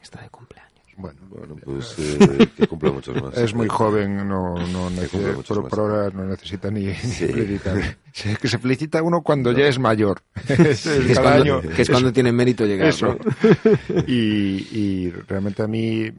Está 0.00 0.22
de 0.22 0.30
cumpleaños. 0.30 0.57
Bueno, 0.98 1.20
Bueno, 1.30 1.56
pues 1.64 1.94
eh, 1.98 2.48
que 2.56 2.66
cumpla 2.66 2.90
muchos 2.90 3.14
más. 3.22 3.36
es 3.38 3.54
muy 3.54 3.68
joven, 3.68 4.16
no, 4.28 4.54
no 4.72 4.90
necesita, 4.90 5.32
por, 5.54 5.68
por 5.68 5.78
ahora 5.78 6.10
no 6.12 6.24
necesita 6.24 6.70
ni, 6.70 6.86
ni 6.86 6.94
Sí. 6.94 7.26
felicitar. 7.32 7.96
Es 8.24 8.36
que 8.38 8.48
se 8.48 8.58
felicita 8.58 9.00
uno 9.00 9.22
cuando 9.22 9.52
ya 9.52 9.68
es 9.68 9.78
mayor. 9.78 10.20
Es 10.48 10.56
Que 10.56 10.70
es, 11.12 11.14
cada 11.18 11.36
cuando, 11.36 11.58
año 11.58 11.60
que 11.74 11.82
es 11.82 11.88
cuando 11.88 12.12
tiene 12.12 12.32
mérito 12.32 12.66
llegar. 12.66 12.88
Eso. 12.88 13.06
¿no? 13.06 14.02
y, 14.08 14.66
y 14.72 15.10
realmente 15.28 15.62
a 15.62 15.68
mí 15.68 16.00
eh, 16.06 16.12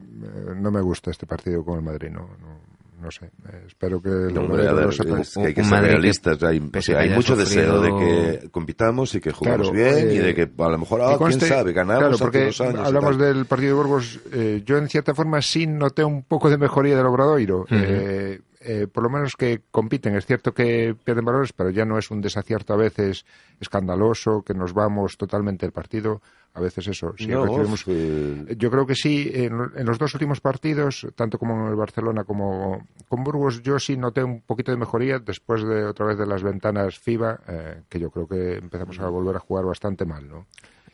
no 0.56 0.70
me 0.70 0.80
gusta 0.80 1.10
este 1.10 1.26
partido 1.26 1.62
con 1.62 1.76
el 1.76 1.84
Madrid, 1.84 2.08
no, 2.10 2.20
no, 2.40 2.60
no 3.00 3.10
sé. 3.10 3.30
Espero 3.66 4.00
que 4.02 4.08
el 4.08 4.34
No, 4.34 4.42
hombre, 4.42 4.62
ver, 4.64 4.72
lo 4.72 4.92
sepa. 4.92 5.20
es 5.20 5.34
que 5.34 5.46
hay 5.46 5.54
que 5.54 5.60
Un 5.62 5.68
ser 5.68 5.80
que- 5.80 5.86
realistas. 5.88 6.42
Hay, 6.42 6.58
o 6.74 6.82
sea, 6.82 6.98
hay 7.00 7.10
mucho 7.10 7.34
deseo 7.36 7.80
de 7.80 7.88
que 8.40 8.50
compitamos 8.50 9.14
y 9.14 9.20
que 9.20 9.32
jugamos 9.32 9.70
Claro, 9.70 9.92
bien 9.94 10.12
y 10.12 10.16
eh, 10.18 10.22
de 10.22 10.34
que 10.34 10.42
a 10.42 10.68
lo 10.68 10.78
mejor, 10.78 11.00
conste- 11.18 11.38
quién 11.38 11.48
sabe, 11.50 11.72
ganamos 11.72 11.98
claro, 12.00 12.14
hace 12.14 12.24
porque 12.24 12.42
unos 12.42 12.60
años. 12.60 12.86
hablamos 12.86 13.18
del 13.18 13.46
partido 13.46 13.70
de 13.70 13.82
Burgos. 13.82 14.20
eh, 14.32 14.62
yo, 14.64 14.76
en 14.78 14.88
cierta 14.88 15.14
forma, 15.14 15.40
sí 15.42 15.66
noté 15.66 16.04
un 16.04 16.22
poco 16.22 16.50
de 16.50 16.58
mejoría 16.58 16.96
del 16.96 17.06
Obradoiro. 17.06 17.66
Eh, 17.70 18.40
eh, 18.62 18.86
por 18.92 19.02
lo 19.02 19.08
menos 19.08 19.36
que 19.36 19.62
compiten. 19.70 20.14
Es 20.16 20.26
cierto 20.26 20.52
que 20.52 20.94
pierden 21.02 21.24
valores, 21.24 21.54
pero 21.54 21.70
ya 21.70 21.86
no 21.86 21.96
es 21.96 22.10
un 22.10 22.20
desacierto 22.20 22.74
a 22.74 22.76
veces 22.76 23.24
escandaloso, 23.58 24.42
que 24.42 24.52
nos 24.54 24.74
vamos 24.74 25.16
totalmente 25.16 25.64
del 25.64 25.72
partido. 25.72 26.20
A 26.52 26.60
veces 26.60 26.88
eso. 26.88 27.14
Sí, 27.16 27.28
No, 27.28 27.46
recibimos- 27.46 27.84
fue- 27.84 28.56
Yo 28.56 28.70
creo 28.70 28.84
que 28.86 28.94
sí, 28.96 29.30
en, 29.32 29.56
lo- 29.56 29.76
en 29.76 29.86
los 29.86 29.98
dos 29.98 30.12
últimos 30.14 30.40
partidos, 30.40 31.06
tanto 31.14 31.38
como 31.38 31.54
en 31.64 31.68
el 31.70 31.76
Barcelona 31.76 32.24
como 32.24 32.86
con 33.08 33.22
Burgos, 33.22 33.62
yo 33.62 33.78
sí 33.78 33.96
noté 33.96 34.24
un 34.24 34.40
poquito 34.40 34.72
de 34.72 34.76
mejoría 34.78 35.18
después 35.20 35.62
de 35.62 35.84
otra 35.84 36.06
vez 36.06 36.18
de 36.18 36.26
las 36.26 36.42
ventanas 36.42 36.98
FIBA, 36.98 37.40
eh, 37.46 37.82
que 37.88 38.00
yo 38.00 38.10
creo 38.10 38.26
que 38.26 38.56
empezamos 38.58 38.98
a 38.98 39.08
volver 39.08 39.36
a 39.36 39.40
jugar 39.40 39.64
bastante 39.64 40.04
mal, 40.04 40.28
¿no? 40.28 40.46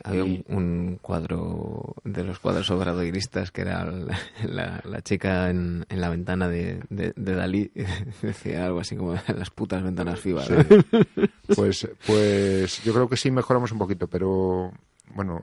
Había 0.03 0.23
un, 0.23 0.43
un 0.47 0.99
cuadro 1.01 1.95
de 2.03 2.23
los 2.23 2.37
cuadros 2.37 2.69
obradoiristas 2.69 3.49
que 3.51 3.61
era 3.61 3.83
la, 3.83 4.15
la- 4.47 4.81
la 4.85 5.01
chica 5.01 5.49
en, 5.49 5.87
en 5.89 5.99
la 6.01 6.09
ventana 6.09 6.47
de, 6.47 6.81
de, 6.89 7.13
de 7.15 7.33
Dalí. 7.35 7.71
Decía 8.21 8.67
algo 8.67 8.79
así 8.81 8.95
como 8.95 9.15
las 9.35 9.49
putas 9.49 9.81
ventanas 9.81 10.19
FIBA. 10.19 10.43
Pues, 11.55 11.87
pues 12.05 12.83
yo 12.83 12.93
creo 12.93 13.09
que 13.09 13.17
sí 13.17 13.31
mejoramos 13.31 13.71
un 13.71 13.79
poquito, 13.79 14.07
pero 14.07 14.71
bueno, 15.13 15.41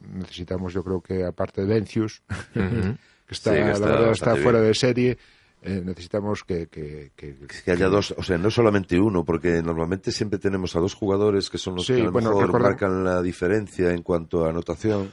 necesitamos, 0.00 0.72
yo 0.72 0.82
creo 0.84 1.00
que 1.00 1.24
aparte 1.24 1.62
de 1.64 1.66
Vencius, 1.74 2.22
que 2.54 2.94
está, 3.30 3.50
Sí, 3.52 3.56
que 3.58 3.64
la 3.64 3.78
verdad 3.78 4.12
está 4.12 4.36
fuera 4.36 4.58
bien. 4.58 4.68
de 4.68 4.74
serie, 4.74 5.18
eh, 5.62 5.82
necesitamos 5.84 6.44
que, 6.44 6.68
que, 6.68 7.10
que- 7.16 7.34
que 7.64 7.70
haya 7.72 7.88
dos, 7.88 8.14
o 8.16 8.22
sea, 8.22 8.38
no 8.38 8.50
solamente 8.50 8.98
uno, 9.00 9.24
porque 9.24 9.60
normalmente 9.62 10.12
siempre 10.12 10.38
tenemos 10.38 10.74
a 10.76 10.80
dos 10.80 10.94
jugadores 10.94 11.50
que 11.50 11.58
son 11.58 11.74
los 11.76 11.86
Sí, 11.86 11.94
que 11.94 12.00
a 12.02 12.04
lo 12.04 12.12
bueno, 12.12 12.30
mejor 12.30 12.52
marcan 12.60 13.04
la 13.04 13.20
diferencia 13.22 13.90
en 13.92 14.02
cuanto 14.02 14.44
a 14.46 14.50
anotación, 14.50 15.10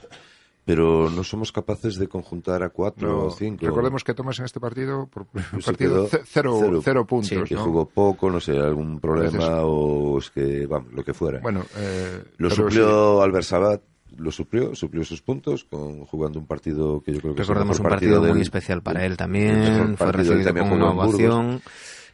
pero 0.66 1.08
no 1.08 1.22
somos 1.24 1.52
capaces 1.52 1.96
de 1.96 2.08
conjuntar 2.08 2.62
a 2.62 2.68
cuatro 2.70 3.08
No, 3.08 3.24
o 3.26 3.30
cinco. 3.30 3.64
recordemos 3.64 4.02
que 4.04 4.12
Tomás 4.12 4.38
en 4.40 4.44
este 4.46 4.60
partido, 4.60 5.06
por 5.06 5.24
Pues 5.26 5.46
partido 5.64 6.06
cero, 6.10 6.58
cero. 6.60 6.80
cero 6.84 7.06
puntos, 7.06 7.48
que 7.48 7.54
¿no? 7.54 7.62
jugó 7.64 7.88
poco, 7.88 8.28
no 8.30 8.40
sé, 8.40 8.58
algún 8.58 8.98
problema 9.00 9.28
Entonces- 9.30 9.60
o 9.62 10.18
es 10.18 10.30
que, 10.30 10.66
vamos, 10.66 10.92
lo 10.92 11.02
que 11.04 11.14
fuera. 11.14 11.38
Bueno, 11.40 11.62
eh, 11.78 12.22
lo 12.38 12.50
suplió 12.50 13.22
Albert 13.22 13.44
Sabat, 13.46 13.80
lo 14.18 14.32
suplió, 14.32 14.74
suplió 14.74 15.04
sus 15.04 15.22
puntos 15.22 15.64
con 15.64 16.04
jugando 16.06 16.38
un 16.40 16.46
partido 16.46 17.00
que 17.00 17.12
yo 17.12 17.20
creo 17.20 17.34
que 17.34 17.42
Recordemos 17.42 17.78
un 17.78 17.86
partido 17.86 18.20
muy 18.22 18.40
especial 18.40 18.82
para 18.82 19.06
él 19.06 19.16
también. 19.16 19.96
Fue 19.96 20.10
recibido 20.10 20.42
también 20.44 20.68
con 20.68 20.82
una 20.82 20.90
Burgos. 20.90 21.12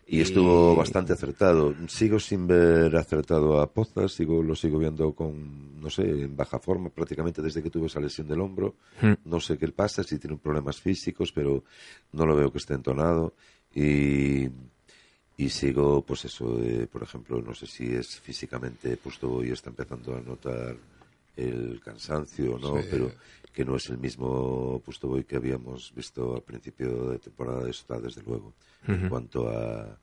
Y 0.07 0.21
estuvo 0.21 0.75
bastante 0.75 1.13
acertado. 1.13 1.75
Sigo 1.89 2.19
sin 2.19 2.47
ver 2.47 2.95
acertado 2.97 3.61
a 3.61 3.73
Pozas, 3.73 4.13
sigo, 4.13 4.43
lo 4.43 4.55
sigo 4.55 4.79
viendo 4.79 5.15
con, 5.15 5.81
no 5.81 5.89
sé, 5.89 6.03
en 6.03 6.37
baja 6.37 6.59
forma 6.59 6.91
prácticamente 6.91 7.41
desde 7.41 7.63
que 7.63 7.71
tuvo 7.71 7.87
esa 7.87 8.01
lesión 8.01 8.29
del 8.29 8.41
hombro. 8.41 8.75
Hmm. 9.01 9.15
No 9.25 9.41
sé 9.41 9.57
qué 9.57 9.67
le 9.67 9.73
pasa, 9.73 10.03
si 10.03 10.19
tiene 10.19 10.37
problemas 10.37 10.81
físicos, 10.81 11.33
pero 11.33 11.65
no 12.13 12.27
lo 12.27 12.37
veo 12.37 12.51
que 12.53 12.59
esté 12.59 12.75
entonado. 12.75 13.35
Y, 13.75 14.49
y 15.37 15.49
sigo, 15.49 16.05
pues 16.05 16.25
eso, 16.27 16.63
eh, 16.63 16.87
por 16.91 17.03
ejemplo, 17.03 17.41
no 17.41 17.55
sé 17.55 17.67
si 17.67 17.87
es 17.87 18.21
físicamente, 18.21 18.97
puesto 18.97 19.33
hoy 19.33 19.51
está 19.51 19.71
empezando 19.71 20.15
a 20.15 20.21
notar 20.21 20.77
el 21.37 21.80
cansancio, 21.85 22.59
¿no? 22.59 22.80
Sí. 22.80 22.89
Pero 22.91 23.12
que 23.53 23.64
no 23.64 23.76
es 23.76 23.89
el 23.91 23.99
mismo 23.99 24.80
puesto 24.85 25.11
hoy 25.11 25.24
que 25.24 25.37
habíamos 25.37 25.93
visto 25.95 26.35
al 26.35 26.43
principio 26.43 27.11
de 27.11 27.18
temporada, 27.18 27.68
está 27.68 28.01
desde 28.01 28.22
luego. 28.22 28.55
En 28.89 29.09
cuanto 29.09 29.49
a, 29.49 29.97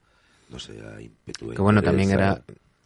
no 0.50 0.60
sé, 0.60 0.80
a 0.86 1.02
ímpetu. 1.02 1.52
a 1.52 1.56
Que 1.56 1.62
bueno, 1.62 1.82
también 1.82 2.12
era, 2.12 2.42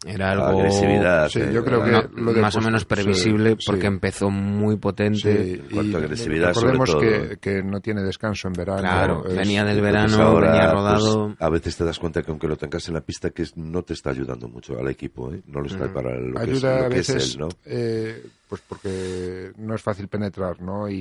era 0.06 0.30
algo 0.32 0.44
agresividad. 0.46 1.28
Sí, 1.28 1.40
eh, 1.40 1.50
yo 1.52 1.64
creo 1.64 1.82
a- 1.82 1.84
que 1.84 1.90
no, 1.92 2.02
lo 2.22 2.32
de 2.32 2.40
más 2.40 2.56
o 2.56 2.60
menos 2.60 2.84
previsible 2.84 3.50
sí, 3.58 3.64
porque 3.66 3.80
sí. 3.82 3.86
empezó 3.86 4.30
muy 4.30 4.76
potente. 4.76 5.18
Sí, 5.44 5.52
en 5.60 5.68
cuanto 5.74 5.96
a 5.96 6.00
y 6.00 6.04
agresividad, 6.04 6.52
sobre 6.54 6.72
recordemos 6.72 6.90
todo. 6.90 7.28
que, 7.30 7.36
que 7.38 7.62
no 7.62 7.80
tiene 7.80 8.02
descanso 8.02 8.48
en 8.48 8.54
verano. 8.54 8.80
Claro, 8.80 9.24
es- 9.26 9.36
venía 9.36 9.64
del 9.64 9.80
verano, 9.80 10.16
ahora, 10.22 10.50
venía 10.52 10.62
pues, 10.70 10.74
rodado. 10.74 11.36
a 11.38 11.48
veces 11.50 11.76
te 11.76 11.84
das 11.84 11.98
cuenta 11.98 12.22
que 12.22 12.30
aunque 12.30 12.48
lo 12.48 12.56
tengas 12.56 12.86
en 12.88 12.94
la 12.94 13.00
pista, 13.00 13.30
que 13.30 13.42
es- 13.42 13.56
no 13.56 13.82
te 13.82 13.94
está 13.94 14.10
ayudando 14.10 14.48
mucho 14.48 14.78
al 14.78 14.88
equipo, 14.88 15.32
¿eh? 15.32 15.40
No 15.46 15.60
lo 15.60 15.66
está 15.66 15.92
para 15.92 16.18
lo 16.18 16.40
que, 16.40 16.52
es, 16.52 16.62
lo 16.62 16.68
a 16.70 16.88
que 16.88 16.98
es 16.98 17.08
él, 17.10 17.38
¿no? 17.40 17.48
eh, 17.64 18.22
pues 18.48 18.60
porque 18.68 19.52
no 19.58 19.74
es 19.74 19.82
fácil 19.82 20.08
penetrar, 20.08 20.60
¿no? 20.60 20.88
Y, 20.88 20.94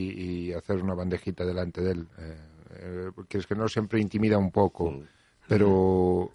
y 0.49 0.53
hacer 0.53 0.77
una 0.81 0.93
bandejita 0.95 1.45
delante 1.45 1.81
de 1.81 1.91
él. 1.91 2.07
Eh, 2.19 2.37
eh, 2.75 3.09
que 3.29 3.37
es 3.37 3.45
que 3.45 3.53
no 3.55 3.67
siempre 3.67 3.99
intimida 3.99 4.37
un 4.37 4.49
poco, 4.51 4.91
Mm. 4.91 5.01
pero 5.47 6.31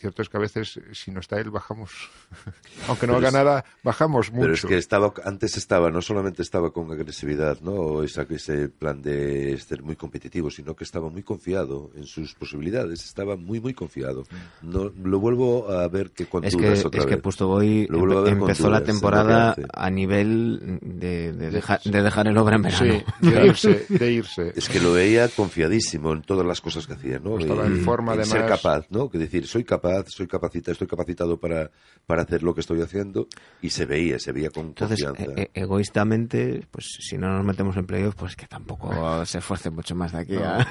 cierto 0.00 0.22
es 0.22 0.28
que 0.28 0.36
a 0.36 0.40
veces 0.40 0.80
si 0.92 1.10
no 1.10 1.20
está 1.20 1.38
él 1.38 1.50
bajamos, 1.50 1.90
aunque 2.88 3.06
no 3.06 3.16
haga 3.16 3.30
nada, 3.30 3.64
bajamos 3.82 4.30
mucho. 4.32 4.42
Pero 4.42 4.54
es 4.54 4.64
que 4.64 4.78
estaba, 4.78 5.12
antes 5.24 5.56
estaba, 5.56 5.90
no 5.90 6.00
solamente 6.02 6.42
estaba 6.42 6.72
con 6.72 6.90
agresividad, 6.90 7.60
¿no? 7.60 7.72
O 7.72 8.02
esa, 8.02 8.22
ese 8.30 8.68
plan 8.68 9.02
de 9.02 9.56
ser 9.58 9.82
muy 9.82 9.96
competitivo, 9.96 10.50
sino 10.50 10.74
que 10.74 10.84
estaba 10.84 11.08
muy 11.10 11.22
confiado 11.22 11.90
en 11.94 12.06
sus 12.06 12.34
posibilidades. 12.34 13.04
Estaba 13.04 13.36
muy, 13.36 13.60
muy 13.60 13.74
confiado. 13.74 14.24
No, 14.62 14.90
lo 15.02 15.20
vuelvo 15.20 15.70
a 15.70 15.86
ver 15.88 16.10
que 16.10 16.26
con 16.26 16.44
Es 16.44 16.56
que, 16.56 16.62
otra 16.62 16.72
es 16.72 16.82
que 17.06 17.16
vez. 17.16 17.22
A 18.22 18.26
ver 18.26 18.38
con 18.38 18.42
empezó 18.42 18.70
la 18.70 18.82
temporada 18.82 19.56
a 19.74 19.90
nivel 19.90 20.78
de, 20.82 21.32
de, 21.32 21.50
deja- 21.50 21.80
de 21.84 22.02
dejar 22.02 22.26
el 22.28 22.36
obra 22.38 22.56
en 22.56 22.62
verano. 22.62 22.84
Sí, 22.94 23.04
de 23.30 23.46
irse, 23.46 23.86
de 23.88 24.12
irse. 24.12 24.52
Es 24.56 24.68
que 24.68 24.80
lo 24.80 24.92
veía 24.92 25.28
confiadísimo 25.28 26.12
en 26.12 26.22
todas 26.22 26.46
las 26.46 26.60
cosas 26.60 26.86
que 26.86 26.94
hacía, 26.94 27.18
¿no? 27.18 27.38
Estaba 27.38 27.66
en 27.66 27.80
forma, 27.84 28.16
y 28.16 28.24
ser 28.24 28.46
capaz, 28.46 28.86
¿no? 28.90 29.10
Que 29.10 29.18
decir, 29.18 29.46
soy 29.46 29.64
capaz, 29.64 29.89
soy 30.06 30.26
capacitado, 30.26 30.72
estoy 30.72 30.86
capacitado 30.86 31.38
para, 31.38 31.70
para 32.06 32.22
hacer 32.22 32.42
lo 32.42 32.54
que 32.54 32.60
estoy 32.60 32.80
haciendo 32.82 33.28
y 33.62 33.70
se 33.70 33.86
veía, 33.86 34.18
se 34.18 34.32
veía 34.32 34.50
con 34.50 34.66
Entonces, 34.68 35.04
confianza. 35.04 35.40
e- 35.40 35.50
e- 35.54 35.60
egoístamente, 35.62 36.66
pues 36.70 36.86
si 37.00 37.18
no 37.18 37.28
nos 37.36 37.44
metemos 37.44 37.76
en 37.76 37.86
playoff, 37.86 38.14
pues 38.14 38.36
que 38.36 38.46
tampoco 38.46 39.24
se 39.26 39.38
esfuerce 39.38 39.70
mucho 39.70 39.94
más 39.94 40.12
de 40.12 40.18
aquí 40.18 40.36
a... 40.36 40.66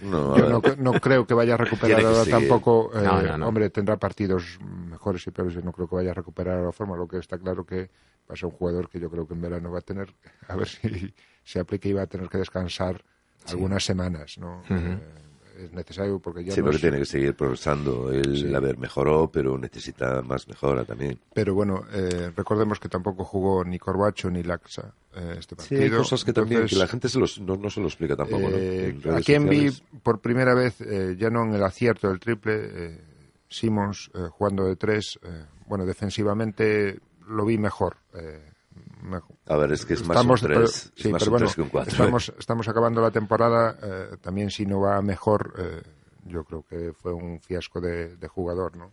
no, 0.00 0.34
a 0.34 0.38
Yo 0.38 0.44
ver, 0.44 0.50
no, 0.50 0.62
no 0.92 1.00
creo 1.00 1.26
que 1.26 1.34
vaya 1.34 1.54
a 1.54 1.56
recuperar 1.56 2.04
ahora 2.04 2.24
tampoco. 2.30 2.90
eh, 2.94 3.02
No, 3.04 3.22
no, 3.22 3.38
no. 3.38 3.48
Hombre, 3.48 3.70
tendrá 3.70 3.96
partidos 3.98 4.58
mejores 4.60 5.26
y 5.26 5.30
peores. 5.30 5.54
Yo 5.54 5.62
no 5.62 5.72
creo 5.72 5.88
que 5.88 5.96
vaya 5.96 6.10
a 6.12 6.14
recuperar 6.14 6.62
la 6.62 6.72
forma. 6.72 6.96
Lo 6.96 7.06
que 7.08 7.18
está 7.18 7.38
claro 7.38 7.64
que 7.64 7.90
va 8.30 8.34
a 8.34 8.36
ser 8.36 8.46
un 8.46 8.52
jugador 8.52 8.88
que 8.88 9.00
yo 9.00 9.10
creo 9.10 9.26
que 9.26 9.34
en 9.34 9.40
verano 9.42 9.70
va 9.72 9.78
a 9.80 9.82
tener, 9.82 10.14
a 10.48 10.56
ver 10.56 10.68
si 10.68 11.12
se 11.42 11.58
aplica 11.60 11.88
y 11.88 11.92
va 11.92 12.02
a 12.02 12.06
tener 12.06 12.28
que 12.28 12.38
descansar 12.38 13.02
algunas 13.46 13.84
semanas. 13.84 14.36
¿no? 14.38 14.62
Eh, 14.70 14.98
es 15.64 15.72
necesario 15.72 16.18
porque 16.18 16.44
ya 16.44 16.52
sí, 16.54 16.60
no 16.60 16.64
porque 16.66 16.76
es- 16.76 16.82
tiene 16.82 16.98
que 16.98 17.04
seguir 17.06 17.34
progresando. 17.34 18.12
Él, 18.12 18.36
Sí. 18.48 18.54
a 18.54 18.60
ver, 18.60 18.78
mejoró, 18.78 19.30
pero 19.32 19.56
necesita 19.58 20.22
más 20.22 20.48
mejora 20.48 20.84
también. 20.84 21.18
Pero 21.34 21.54
bueno, 21.54 21.84
eh, 21.92 22.30
recordemos 22.36 22.78
que 22.80 22.88
tampoco 22.88 23.24
jugó 23.24 23.64
ni 23.64 23.78
Corbacho 23.78 24.30
ni 24.30 24.42
Laxa 24.42 24.94
eh, 25.14 25.36
este 25.38 25.54
Sí, 25.56 25.58
partido. 25.74 25.82
hay 25.82 25.90
cosas 25.90 26.24
que 26.24 26.32
también 26.32 26.62
Entonces, 26.62 26.78
que 26.78 26.82
la 26.84 26.88
gente 26.88 27.08
se 27.08 27.18
los, 27.18 27.40
no, 27.40 27.56
no 27.56 27.68
se 27.70 27.80
lo 27.80 27.86
explica 27.86 28.16
tampoco, 28.16 28.50
¿no? 28.50 28.56
Eh, 28.56 28.96
redes 29.02 29.18
a 29.18 29.22
quien 29.22 29.48
vi 29.48 29.70
por 30.02 30.20
primera 30.20 30.54
vez, 30.54 30.80
eh, 30.80 31.16
ya 31.18 31.30
no 31.30 31.42
en 31.44 31.54
el 31.54 31.62
acierto 31.64 32.08
del 32.08 32.20
triple, 32.20 32.54
eh, 32.62 33.00
Simmons 33.48 34.10
eh, 34.14 34.28
jugando 34.30 34.64
de 34.64 34.76
tres. 34.76 35.18
eh, 35.22 35.44
bueno, 35.66 35.84
defensivamente 35.86 36.98
lo 37.28 37.44
vi 37.44 37.58
mejor. 37.58 37.96
eh, 38.14 38.49
mejor. 39.02 39.36
A 39.46 39.56
ver, 39.56 39.72
es 39.72 39.84
que 39.84 39.94
es 39.94 40.00
más 40.06 40.16
Estamos- 40.16 40.42
un 40.42 40.48
pero- 40.48 40.60
3, 40.60 40.92
sí, 40.94 41.08
es 41.08 41.10
más 41.12 41.20
pero 41.22 41.30
un 41.30 41.32
bueno, 41.32 41.46
3 41.46 41.54
que 41.56 41.62
un 41.62 41.68
4. 41.68 41.90
Estamos, 41.92 42.32
estamos 42.38 42.68
acabando 42.68 43.00
la 43.02 43.10
temporada. 43.10 43.76
eh, 43.82 44.16
también 44.20 44.50
si 44.50 44.66
no 44.66 44.80
va 44.80 45.00
mejor, 45.02 45.54
eh, 45.58 45.82
yo 46.26 46.44
creo 46.44 46.64
que 46.68 46.92
fue 46.92 47.12
un 47.12 47.40
fiasco 47.40 47.80
de, 47.80 48.16
de 48.16 48.28
jugador, 48.28 48.76
¿no? 48.76 48.92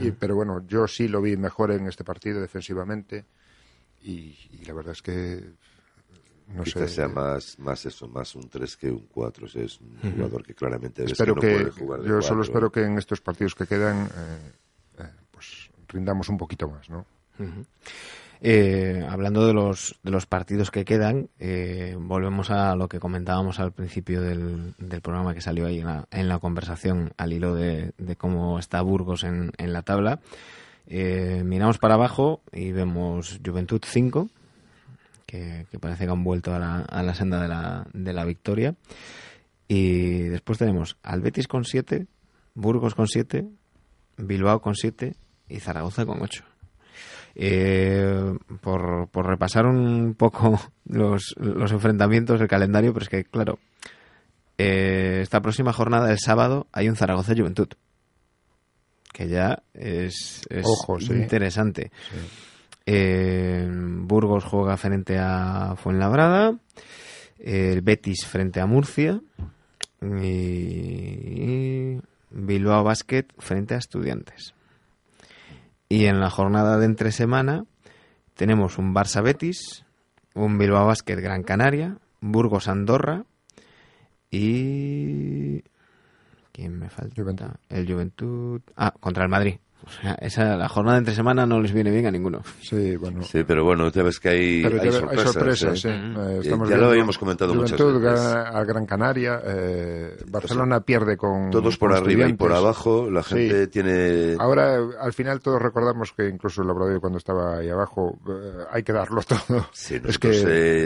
Y- 0.00 0.12
pero 0.12 0.34
bueno, 0.34 0.66
yo 0.66 0.86
sí 0.88 1.08
lo 1.08 1.20
vi 1.20 1.36
mejor 1.36 1.70
en 1.72 1.86
este 1.86 2.04
partido 2.04 2.40
defensivamente. 2.40 3.24
Y, 4.02 4.36
y 4.52 4.64
la 4.66 4.72
verdad 4.74 4.92
es 4.92 5.02
que 5.02 5.44
no 6.48 6.62
Quizás 6.62 6.90
sea 6.92 7.08
más, 7.08 7.58
más 7.58 7.84
eso, 7.86 8.06
más 8.08 8.34
un 8.34 8.48
3 8.50 8.76
que 8.76 8.90
un 8.90 9.06
4. 9.12 9.46
es 9.46 9.80
un 9.80 9.98
jugador 10.12 10.42
que 10.42 10.54
claramente 10.54 11.02
ves 11.02 11.12
espero 11.12 11.34
que 11.34 11.40
no 11.40 11.40
que, 11.58 11.64
puede 11.64 11.70
jugar 11.70 12.00
de 12.02 12.08
yo 12.08 12.20
solo 12.22 12.42
espero 12.42 12.70
que 12.70 12.82
en 12.84 12.98
estos 12.98 13.20
partidos 13.22 13.54
que 13.54 13.66
quedan, 13.66 14.04
eh, 14.06 14.52
eh, 15.00 15.10
pues 15.30 15.70
rindamos 15.88 16.28
un 16.28 16.36
poquito 16.38 16.68
más, 16.68 16.88
¿no? 16.90 17.06
Eh, 18.46 19.02
hablando 19.08 19.46
de 19.46 19.54
los, 19.54 19.98
de 20.02 20.10
los 20.10 20.26
partidos 20.26 20.70
que 20.70 20.84
quedan, 20.84 21.30
eh, 21.38 21.96
volvemos 21.98 22.50
a 22.50 22.76
lo 22.76 22.88
que 22.88 23.00
comentábamos 23.00 23.58
al 23.58 23.72
principio 23.72 24.20
del, 24.20 24.74
del 24.76 25.00
programa 25.00 25.32
que 25.32 25.40
salió 25.40 25.64
ahí 25.64 25.78
en 25.78 25.86
la, 25.86 26.06
en 26.10 26.28
la 26.28 26.38
conversación 26.38 27.14
al 27.16 27.32
hilo 27.32 27.54
de, 27.54 27.92
de 27.96 28.16
cómo 28.16 28.58
está 28.58 28.82
Burgos 28.82 29.24
en, 29.24 29.50
en 29.56 29.72
la 29.72 29.80
tabla. 29.80 30.20
Eh, 30.86 31.40
miramos 31.42 31.78
para 31.78 31.94
abajo 31.94 32.42
y 32.52 32.70
vemos 32.72 33.40
Juventud 33.42 33.80
5, 33.82 34.28
que, 35.24 35.64
parece 35.80 36.04
que 36.04 36.12
han 36.12 36.22
vuelto 36.22 36.54
a 36.54 36.58
la, 36.58 36.80
a 36.80 37.02
la 37.02 37.14
senda 37.14 37.40
de 37.40 37.48
la, 37.48 37.86
de 37.94 38.12
la 38.12 38.26
victoria. 38.26 38.74
Y 39.68 40.18
después 40.24 40.58
tenemos 40.58 40.98
al 41.02 41.22
Betis 41.22 41.48
con 41.48 41.64
7, 41.64 42.06
Burgos 42.52 42.94
con 42.94 43.08
7, 43.08 43.48
Bilbao 44.18 44.60
con 44.60 44.74
7 44.74 45.14
y 45.48 45.60
Zaragoza 45.60 46.04
con 46.04 46.20
8. 46.20 46.44
Eh, 47.36 48.32
por, 48.60 49.08
por 49.08 49.26
repasar 49.26 49.66
un 49.66 50.14
poco 50.14 50.60
los, 50.88 51.34
los 51.38 51.72
enfrentamientos 51.72 52.38
del 52.38 52.48
calendario, 52.48 52.92
pero 52.92 53.02
es 53.02 53.08
que, 53.08 53.24
claro, 53.24 53.58
eh, 54.58 55.20
esta 55.22 55.40
próxima 55.40 55.72
jornada, 55.72 56.10
el 56.10 56.18
sábado, 56.18 56.68
hay 56.72 56.88
un 56.88 56.96
Zaragoza 56.96 57.34
Juventud. 57.36 57.68
Que 59.12 59.28
ya 59.28 59.62
es, 59.74 60.42
es 60.50 60.66
Ojo, 60.66 60.98
sí. 60.98 61.12
interesante. 61.12 61.92
Eh, 62.86 63.68
Burgos 63.70 64.44
juega 64.44 64.76
frente 64.76 65.18
a 65.18 65.74
Fuenlabrada. 65.76 66.58
El 67.38 67.82
Betis 67.82 68.26
frente 68.26 68.60
a 68.60 68.66
Murcia. 68.66 69.20
Y 70.20 71.96
Bilbao 72.30 72.82
Basket 72.82 73.26
frente 73.38 73.74
a 73.74 73.78
Estudiantes. 73.78 74.53
Y 75.94 76.06
en 76.06 76.18
la 76.18 76.28
jornada 76.28 76.76
de 76.76 76.86
entre 76.86 77.12
semana 77.12 77.66
tenemos 78.34 78.78
un 78.78 78.92
Barça 78.92 79.22
Betis, 79.22 79.84
un 80.34 80.58
Bilbao 80.58 80.88
Basket 80.88 81.14
Gran 81.14 81.44
Canaria, 81.44 81.98
Burgos 82.20 82.66
Andorra 82.66 83.22
y 84.28 85.62
¿quién 86.50 86.80
me 86.80 86.90
falta? 86.90 87.14
Juventud. 87.14 87.46
El 87.68 87.86
Juventud. 87.86 88.60
Ah, 88.74 88.92
contra 88.98 89.22
el 89.22 89.30
Madrid. 89.30 89.58
O 89.86 90.02
sea, 90.02 90.14
esa 90.20 90.56
la 90.56 90.68
jornada 90.68 90.98
entre 90.98 91.14
semana 91.14 91.46
no 91.46 91.60
les 91.60 91.72
viene 91.72 91.90
bien 91.90 92.06
a 92.06 92.10
ninguno. 92.10 92.42
Sí, 92.62 92.96
bueno. 92.96 93.22
Sí, 93.22 93.44
pero 93.46 93.64
bueno, 93.64 93.90
ya 93.90 94.02
ves 94.02 94.18
que 94.20 94.28
hay, 94.30 94.62
sorpresas. 94.62 95.32
sorpresas, 95.32 95.84
¿eh? 95.84 95.88
sí. 95.88 95.88
Eh, 95.88 96.38
estamos 96.42 96.68
ya 96.68 96.76
lo 96.76 96.86
habíamos 96.88 97.18
comentado 97.18 97.54
muchas 97.54 97.80
Juventud 97.80 98.02
veces. 98.02 98.20
gana 98.20 98.48
a 98.48 98.64
Gran 98.64 98.86
Canaria, 98.86 99.40
eh, 99.44 100.16
Barcelona 100.28 100.80
pierde 100.80 101.16
con 101.16 101.50
Todos 101.50 101.76
por 101.78 101.90
con 101.90 101.98
arriba 101.98 102.28
y 102.28 102.32
por 102.34 102.52
abajo, 102.52 103.10
la 103.10 103.22
Sí. 103.22 103.34
gente 103.36 103.66
tiene... 103.68 104.36
Ahora, 104.38 104.78
al 105.00 105.12
final, 105.12 105.40
todos 105.40 105.60
recordamos 105.60 106.12
que 106.12 106.28
incluso 106.28 106.62
el 106.62 106.68
Laboradorio 106.68 107.00
cuando 107.00 107.18
estaba 107.18 107.58
ahí 107.58 107.68
abajo, 107.70 108.18
eh, 108.28 108.64
hay 108.72 108.82
que 108.82 108.92
darlo 108.92 109.20
todo. 109.48 109.66
Sí, 109.72 110.00
es 110.04 110.18
que 110.18 110.30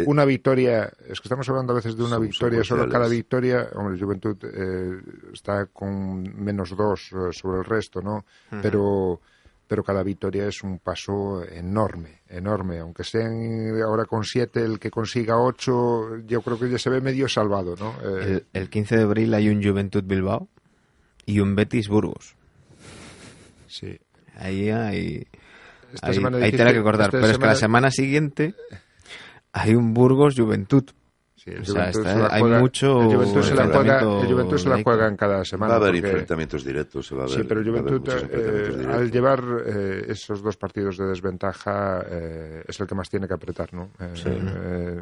eh, 0.01 0.05
una 0.07 0.25
victoria, 0.25 0.85
es 1.09 1.21
que 1.21 1.27
estamos 1.29 1.49
hablando 1.49 1.73
a 1.73 1.77
veces 1.77 1.97
de 1.97 2.03
una 2.03 2.17
somos 2.17 2.29
victoria, 2.29 2.65
solo 2.65 2.89
cada 2.89 3.09
victoria, 3.09 3.69
hombre, 3.75 3.99
Juventud 3.99 4.37
eh, 4.45 5.01
está 5.33 5.67
con 5.67 6.23
menos 6.43 6.77
dos 6.77 7.11
sobre 7.33 7.59
el 7.59 7.65
resto, 7.65 8.01
¿no? 8.03 8.25
Pero 8.63 8.88
pero 9.67 9.83
cada 9.85 10.03
victoria 10.03 10.47
es 10.47 10.63
un 10.63 10.79
paso 10.79 11.45
enorme, 11.45 12.21
enorme. 12.29 12.79
Aunque 12.79 13.03
estén 13.03 13.71
ahora 13.83 14.05
con 14.07 14.25
siete, 14.25 14.65
el 14.65 14.79
que 14.79 14.91
consiga 14.91 15.37
ocho, 15.39 16.17
yo 16.27 16.41
creo 16.43 16.59
que 16.59 16.71
ya 16.71 16.79
se 16.79 16.89
ve 16.91 17.01
medio 17.03 17.29
salvado, 17.29 17.75
¿no? 17.77 17.93
Eh, 18.03 18.45
El, 18.53 18.63
el 18.63 18.71
15 18.71 18.97
de 18.97 19.03
abril 19.03 19.35
hay 19.35 19.49
un 19.51 19.63
Juventud 19.63 20.03
Bilbao 20.05 20.49
y 21.27 21.41
un 21.41 21.55
Betis 21.55 21.89
Burgos. 21.89 22.35
sí. 23.67 23.99
Ahí 24.41 24.71
hay, 24.71 25.27
Esta 25.93 26.07
hay, 26.07 26.15
semana 26.15 26.37
hay 26.37 26.43
dijiste- 26.45 26.57
tela 26.59 26.73
que 26.73 26.83
cortar. 26.83 27.11
Pero 27.11 27.27
es 27.27 27.39
que 27.39 27.47
la 27.47 27.57
semana 27.57 27.91
siguiente 27.91 28.55
hay 29.53 29.75
un 29.75 29.93
Burgos 29.95 30.35
Juventud. 30.37 30.85
Sí, 31.49 31.55
el 31.55 31.63
O 31.63 31.65
sea, 31.65 31.75
Juventud 31.93 32.01
está- 32.01 32.13
se 32.15 32.19
la 32.19 32.29
hay 32.35 32.41
juega- 32.41 32.59
mucho 32.61 33.03
el 33.03 33.07
Juventud 33.17 33.43
se 33.43 33.55
la 33.55 33.67
juega, 33.67 33.99
el 34.01 34.07
Juventud 34.33 34.59
se 34.59 34.69
la 34.69 34.75
directo. 34.77 34.91
juega 34.91 35.09
en 35.09 35.17
cada 35.17 35.45
semana. 35.45 35.69
Va 35.71 35.75
a 35.75 35.77
haber 35.83 35.93
porque- 35.95 36.09
enfrentamientos 36.09 36.65
directos, 36.65 37.07
se 37.07 37.15
va 37.15 37.23
a 37.25 37.27
ver. 37.27 37.35
Sí, 37.37 37.43
pero 37.49 37.61
haber 37.61 37.71
eh, 38.33 38.69
directos. 38.77 38.87
al 38.95 39.11
llevar 39.11 39.45
eh, 39.67 40.05
esos 40.09 40.43
dos 40.43 40.57
partidos 40.57 40.97
de 40.99 41.07
desventaja, 41.07 42.05
eh, 42.11 42.63
es 42.67 42.81
el 42.81 42.87
que 42.87 42.95
más 42.95 43.09
tiene 43.11 43.27
que 43.29 43.35
apretar, 43.35 43.73
¿no? 43.75 43.91
Eh, 44.01 44.13
eh, 44.27 45.01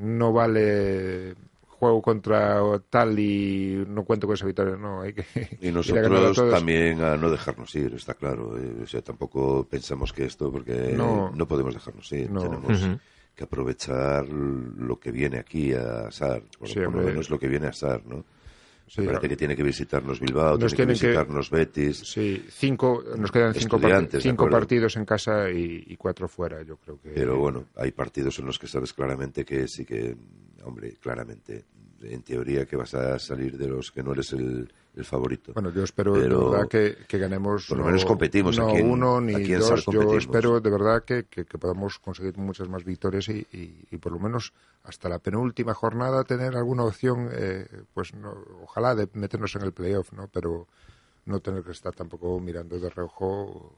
no 0.00 0.32
vale 0.32 1.34
juego 1.66 2.00
contra 2.00 2.60
tal 2.88 3.18
y 3.18 3.84
no 3.88 4.04
cuento 4.04 4.28
con 4.28 4.34
esa 4.34 4.46
victoria, 4.46 4.76
no, 4.76 5.00
hay 5.02 5.14
que 5.14 5.24
Y 5.60 5.68
a 5.68 5.72
nosotros 5.72 6.48
también 6.50 7.00
a 7.00 7.16
no 7.16 7.28
dejarnos 7.28 7.74
ir, 7.74 7.92
está 7.94 8.14
claro. 8.14 8.56
eh, 8.56 8.82
O 8.84 8.86
sea, 8.86 9.02
tampoco 9.02 9.66
pensamos 9.68 10.12
que 10.12 10.24
esto, 10.26 10.52
porque 10.52 10.94
No. 10.96 11.32
no, 11.34 11.46
podemos 11.48 11.74
dejarnos 11.74 12.12
ir. 12.12 12.30
No. 12.30 12.40
Tenemos. 12.42 12.98
Que 13.34 13.44
aprovechar 13.44 14.28
lo 14.28 14.98
que 15.00 15.10
viene 15.10 15.38
aquí 15.38 15.72
a 15.72 16.10
SAR, 16.10 16.42
por, 16.58 16.68
Sí, 16.68 16.74
por 16.80 16.94
lo 16.94 17.02
menos 17.02 17.30
lo 17.30 17.38
que 17.38 17.48
viene 17.48 17.66
a 17.68 17.72
SAR, 17.72 18.04
¿no? 18.06 18.24
Sí, 18.86 19.00
Me 19.00 19.06
parece 19.06 19.28
que 19.30 19.36
tiene 19.36 19.56
que 19.56 19.62
visitarnos 19.62 20.20
Bilbao, 20.20 20.58
Nos 20.58 20.58
tiene 20.58 20.70
que 20.70 20.76
tienen 20.76 20.98
que- 20.98 21.06
visitarnos 21.06 21.50
Betis. 21.50 21.96
Sí, 21.98 22.44
cinco, 22.50 23.02
nos 23.16 23.30
quedan 23.32 23.54
cinco, 23.54 23.78
de 23.78 24.20
cinco 24.20 24.50
partidos 24.50 24.96
en 24.96 25.04
casa 25.06 25.50
y, 25.50 25.84
y 25.86 25.96
cuatro 25.96 26.28
fuera, 26.28 26.60
yo 26.62 26.76
creo 26.76 27.00
que. 27.00 27.08
Pero 27.10 27.38
bueno, 27.38 27.68
hay 27.76 27.92
partidos 27.92 28.38
en 28.40 28.44
los 28.46 28.58
que 28.58 28.66
sabes 28.66 28.92
claramente 28.92 29.46
que 29.46 29.66
sí 29.66 29.86
que, 29.86 30.14
hombre, 30.64 30.96
claramente, 31.00 31.64
en 32.02 32.22
teoría 32.22 32.66
que 32.66 32.76
vas 32.76 32.94
a 32.94 33.18
salir 33.18 33.56
de 33.58 33.68
los 33.68 33.90
que 33.92 34.02
no 34.02 34.12
eres 34.12 34.32
el, 34.32 34.72
el 34.94 35.04
favorito. 35.04 35.52
Bueno, 35.54 35.70
yo 35.70 35.82
espero 35.84 36.12
Pero 36.14 36.38
de 36.38 36.50
verdad 36.50 36.68
que, 36.68 36.96
que 37.06 37.18
ganemos. 37.18 37.66
por 37.66 37.78
lo 37.78 37.82
no- 37.84 37.88
menos 37.90 38.04
competimos 38.04 38.56
No 38.58 38.68
aquí 38.70 38.78
en- 38.78 38.90
uno 38.90 39.20
ni 39.20 39.34
aquí 39.34 39.52
en 39.54 39.60
dos. 39.60 39.84
Yo 39.86 40.16
espero 40.18 40.60
de 40.60 40.70
verdad 40.70 41.04
que, 41.04 41.24
que, 41.24 41.44
que 41.44 41.58
podamos 41.58 41.98
conseguir 41.98 42.36
muchas 42.38 42.68
más 42.68 42.84
victorias 42.84 43.28
y, 43.28 43.46
y, 43.52 43.84
y 43.90 43.96
por 43.98 44.12
lo 44.12 44.18
menos 44.18 44.52
hasta 44.84 45.08
la 45.08 45.18
penúltima 45.18 45.74
jornada 45.74 46.24
tener 46.24 46.56
alguna 46.56 46.84
opción, 46.84 47.28
eh, 47.32 47.66
pues 47.94 48.14
no, 48.14 48.34
ojalá 48.62 48.94
de 48.94 49.08
meternos 49.14 49.54
en 49.56 49.62
el 49.62 49.72
playoff, 49.72 50.12
¿no? 50.12 50.28
Pero 50.32 50.66
no 51.26 51.38
tener 51.40 51.62
que 51.62 51.70
estar 51.72 51.94
tampoco 51.94 52.40
mirando 52.40 52.78
de 52.80 52.90
reojo 52.90 53.72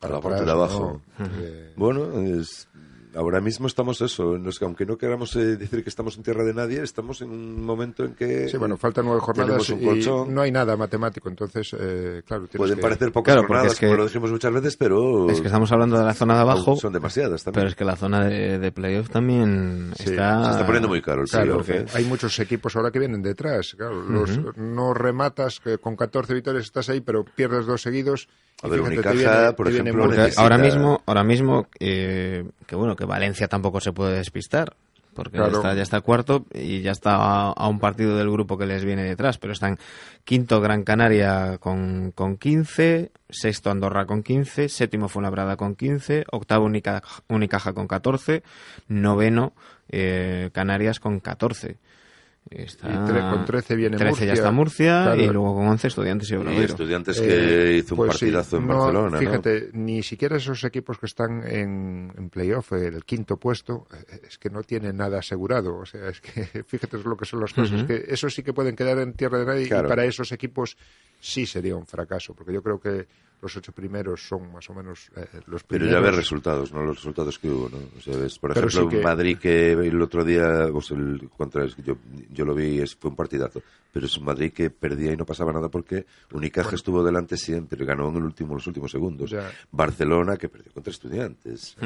A 0.00 0.08
la 0.08 0.16
atrás, 0.18 0.30
parte 0.30 0.44
de 0.44 0.50
abajo. 0.50 1.00
¿no? 1.18 1.26
Eh, 1.38 1.72
Bueno, 1.76 2.12
es, 2.20 2.68
ahora 3.14 3.40
mismo 3.40 3.66
estamos 3.66 4.00
eso. 4.00 4.38
no 4.38 4.50
es 4.50 4.58
que 4.58 4.64
aunque 4.64 4.86
no 4.86 4.96
queramos 4.96 5.34
eh, 5.36 5.56
decir 5.56 5.82
que 5.82 5.88
estamos 5.90 6.16
en 6.16 6.22
tierra 6.22 6.44
de 6.44 6.54
nadie, 6.54 6.82
estamos 6.82 7.20
en 7.22 7.30
un 7.30 7.64
momento 7.64 8.04
en 8.04 8.14
que 8.14 8.48
Sí, 8.48 8.56
bueno, 8.56 8.76
faltan 8.76 9.04
nueve 9.04 9.20
jornadas 9.20 9.68
un 9.70 9.82
y 9.82 9.84
colchón. 9.84 10.34
no 10.34 10.40
hay 10.42 10.50
nada 10.52 10.76
matemático, 10.76 11.28
entonces, 11.28 11.74
eh, 11.78 12.22
claro, 12.26 12.46
Pueden 12.56 12.76
que- 12.76 12.82
parecer 12.82 13.12
pocas 13.12 13.32
Claro, 13.34 13.42
porque 13.46 13.52
jornadas, 13.54 13.72
es 13.74 13.78
que- 13.80 13.86
como 13.86 13.96
lo 13.98 14.04
dijimos 14.06 14.30
muchas 14.30 14.52
veces, 14.52 14.76
pero 14.76 15.30
Es 15.30 15.40
que 15.40 15.46
estamos 15.46 15.70
hablando 15.72 15.98
de 15.98 16.04
la 16.04 16.14
zona 16.14 16.34
de 16.34 16.40
abajo, 16.40 16.76
son 16.76 16.92
demasiadas 16.92 17.44
también. 17.44 17.60
pero 17.60 17.68
es 17.68 17.74
que 17.76 17.84
la 17.84 17.96
zona 17.96 18.24
de, 18.24 18.58
de 18.58 18.72
playoff 18.72 19.08
también 19.10 19.92
Sí, 19.96 20.10
está... 20.10 20.44
Se 20.44 20.50
está 20.52 20.66
poniendo 20.66 20.88
muy 20.88 21.02
caro 21.02 21.22
el 21.22 21.28
Claro, 21.28 21.62
playoff, 21.62 21.92
¿eh? 21.92 21.96
hay 21.98 22.04
muchos 22.04 22.38
equipos 22.38 22.74
ahora 22.76 22.90
que 22.90 22.98
vienen 22.98 23.22
detrás. 23.22 23.74
Claro, 23.76 24.02
los- 24.02 24.38
no 24.56 24.94
rematas, 24.94 25.60
que 25.60 25.78
con 25.78 25.96
14 25.96 26.34
victorias 26.34 26.64
estás 26.64 26.88
ahí, 26.88 27.00
pero 27.00 27.24
pierdes 27.24 27.66
dos 27.66 27.82
seguidos. 27.82 28.28
y 28.62 28.66
A 28.66 28.68
ver, 28.70 28.80
Unicaja, 28.80 29.12
viene- 29.12 29.52
por 29.54 29.68
ejemplo, 29.68 30.06
necesita- 30.06 30.40
ahora 30.42 30.56
mismo, 30.58 31.02
ahora 31.06 31.24
mismo 31.24 31.66
eh, 31.80 32.44
que 32.66 32.76
bueno, 32.76 32.94
Valencia 33.04 33.48
tampoco 33.48 33.80
se 33.80 33.92
puede 33.92 34.16
despistar, 34.16 34.74
porque 35.14 35.36
Claro. 35.36 35.56
está, 35.56 35.74
ya 35.74 35.82
está 35.82 36.00
cuarto 36.00 36.46
y 36.54 36.80
ya 36.80 36.90
está 36.92 37.16
a, 37.16 37.50
a 37.52 37.68
un 37.68 37.78
partido 37.80 38.16
del 38.16 38.30
grupo 38.30 38.56
que 38.56 38.66
les 38.66 38.84
viene 38.84 39.04
detrás, 39.04 39.38
pero 39.38 39.52
están 39.52 39.78
quinto 40.24 40.60
Gran 40.60 40.84
Canaria 40.84 41.58
con, 41.58 42.12
con 42.14 42.36
15, 42.38 43.10
sexto 43.28 43.70
Andorra 43.70 44.06
con 44.06 44.22
15, 44.22 44.68
séptimo 44.68 45.08
Fuenlabrada 45.08 45.56
con 45.56 45.74
15, 45.74 46.24
octavo 46.32 46.64
Unicaja, 46.64 47.22
Unicaja 47.28 47.72
con 47.74 47.86
14, 47.86 48.42
noveno 48.88 49.52
eh, 49.88 50.50
Canarias 50.52 50.98
con 51.00 51.20
14. 51.20 51.76
Está- 52.56 52.88
Y 52.88 52.92
tre- 52.92 53.30
con 53.30 53.44
13 53.44 53.76
viene 53.76 53.96
13 53.96 54.10
Murcia. 54.10 54.26
ya 54.26 54.32
está 54.34 54.50
Murcia 54.50 55.02
Claro. 55.04 55.22
y 55.22 55.26
luego 55.28 55.54
con 55.54 55.66
11 55.68 55.88
Estudiantes 55.88 56.30
y 56.30 56.34
Y 56.34 56.36
Obradoiro. 56.36 56.64
estudiantes 56.66 57.20
Eh, 57.20 57.26
que 57.26 57.76
hizo 57.78 57.94
un 57.94 57.96
pues 57.96 58.12
sí, 58.16 58.26
partidazo 58.26 58.56
en 58.58 58.66
no, 58.66 58.78
Barcelona, 58.78 59.10
¿no? 59.10 59.18
Fíjate, 59.18 59.70
ni 59.72 60.02
siquiera 60.02 60.36
esos 60.36 60.62
equipos 60.64 60.98
que 60.98 61.06
están 61.06 61.42
en, 61.46 62.12
en 62.16 62.28
playoff, 62.30 62.72
eh, 62.72 62.86
el 62.88 63.04
quinto 63.04 63.36
puesto, 63.36 63.86
eh, 63.92 64.20
es 64.28 64.38
que 64.38 64.50
no 64.50 64.62
tienen 64.62 64.96
nada 64.96 65.18
asegurado. 65.18 65.76
O 65.76 65.86
sea, 65.86 66.08
es 66.08 66.20
que 66.20 66.30
fíjate 66.66 66.98
lo 67.04 67.16
que 67.16 67.24
son 67.24 67.40
las 67.40 67.52
cosas. 67.52 67.84
que 67.84 68.04
esos 68.08 68.34
sí 68.34 68.42
que 68.42 68.52
pueden 68.52 68.76
quedar 68.76 68.98
en 68.98 69.14
tierra 69.14 69.38
de 69.38 69.46
nadie 69.46 69.68
Claro. 69.68 69.86
y 69.86 69.90
para 69.90 70.04
esos 70.04 70.30
equipos 70.32 70.76
sí 71.24 71.46
sería 71.46 71.76
un 71.76 71.86
fracaso, 71.86 72.34
porque 72.34 72.52
yo 72.52 72.62
creo 72.62 72.80
que 72.80 73.06
los 73.40 73.56
ocho 73.56 73.72
primeros 73.72 74.26
son 74.26 74.52
más 74.52 74.68
o 74.70 74.74
menos 74.74 75.10
eh, 75.16 75.26
los 75.46 75.62
Pero 75.64 75.84
primeros. 75.84 75.92
ya 75.92 76.00
ves 76.00 76.16
resultados, 76.16 76.72
¿no? 76.72 76.82
Los 76.82 76.96
resultados 76.96 77.38
que 77.38 77.48
hubo, 77.48 77.68
¿no? 77.68 77.78
O 77.96 78.00
sea, 78.00 78.16
ves, 78.16 78.38
por 78.38 78.52
Pero 78.52 78.66
ejemplo, 78.66 78.90
sí 78.90 78.96
que- 78.96 79.02
Madrid 79.02 79.38
que 79.38 79.72
el 79.72 80.02
otro 80.02 80.24
día, 80.24 80.68
pues 80.72 80.90
el 80.90 81.28
contra 81.36 81.64
yo, 81.66 81.96
yo 82.30 82.44
lo 82.44 82.54
vi, 82.54 82.80
es, 82.80 82.94
fue 82.96 83.10
un 83.10 83.16
partidazo. 83.16 83.62
Pero 83.92 84.06
es 84.06 84.16
un 84.16 84.24
Madrid 84.24 84.52
que 84.52 84.70
perdía 84.70 85.12
y 85.12 85.16
no 85.18 85.26
pasaba 85.26 85.52
nada 85.52 85.68
porque 85.68 86.06
Unicaja 86.32 86.74
estuvo 86.74 87.04
delante 87.04 87.36
siempre, 87.36 87.84
ganó 87.84 88.08
en 88.08 88.16
el 88.16 88.22
último, 88.22 88.54
los 88.54 88.66
últimos 88.66 88.90
segundos. 88.90 89.30
Ya. 89.30 89.50
Barcelona 89.70 90.36
que 90.38 90.48
perdió 90.48 90.72
contra 90.72 90.90
Estudiantes. 90.90 91.76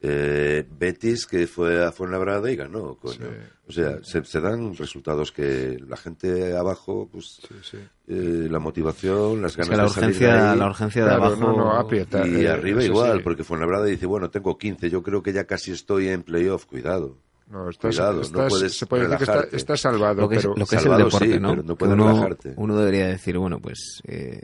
Eh, 0.00 0.64
Betis 0.78 1.26
que 1.26 1.48
fue 1.48 1.84
a 1.84 1.90
Fuenlabrada 1.90 2.50
y 2.52 2.54
ganó, 2.56 2.94
coño. 2.94 3.26
O 3.66 3.72
sea, 3.72 3.98
se, 4.02 4.24
se 4.24 4.40
dan 4.40 4.76
resultados 4.76 5.32
que 5.32 5.76
la 5.88 5.96
gente 5.96 6.56
abajo, 6.56 7.08
pues, 7.10 7.40
sí. 7.62 7.78
eh, 8.06 8.46
la 8.48 8.60
motivación, 8.60 9.42
las 9.42 9.52
Es 9.52 9.56
ganas 9.58 9.70
que 9.70 9.76
la 9.76 9.82
de 9.82 9.88
salir 9.88 10.06
de 10.10 10.14
urgencia, 10.26 10.52
ahí. 10.52 10.58
la 10.58 10.66
urgencia 10.68 11.02
de 11.02 11.08
Claro, 11.08 11.24
abajo. 11.24 11.40
no, 11.40 11.56
no, 11.56 11.72
aprieta. 11.76 12.26
Y 12.26 12.44
Eh, 12.44 12.48
arriba 12.48 12.84
igual, 12.84 13.20
porque 13.22 13.42
Fuenlabrada 13.42 13.84
dice, 13.86 14.06
bueno, 14.06 14.30
tengo 14.30 14.56
15, 14.56 14.88
yo 14.88 15.02
creo 15.02 15.22
que 15.24 15.32
ya 15.32 15.44
casi 15.44 15.72
estoy 15.72 16.08
en 16.08 16.22
playoff, 16.22 16.64
cuidado. 16.66 17.18
No, 17.50 17.70
estás, 17.70 17.96
Cuidado, 17.96 18.14
no 18.16 18.20
estás- 18.22 18.48
puedes 18.50 18.78
se 18.78 18.86
puede 18.86 19.08
decir 19.08 19.26
que 19.50 19.56
está, 19.56 19.76
salvado, 19.76 20.20
lo 20.20 20.28
que 20.28 20.36
es, 20.36 20.42
pero 20.42 20.54
lo 20.56 20.66
que 20.66 20.76
es 20.76 20.84
el 20.84 20.96
deporte, 20.98 21.32
sí, 21.32 21.40
¿no? 21.40 21.48
pero 21.50 21.62
no 21.62 21.74
Que 21.74 21.78
puedes 21.78 21.94
uno, 21.94 22.08
relajarte. 22.08 22.52
uno 22.56 22.76
debería 22.76 23.06
decir, 23.06 23.38
bueno, 23.38 23.58
pues 23.58 24.02
eh, 24.06 24.42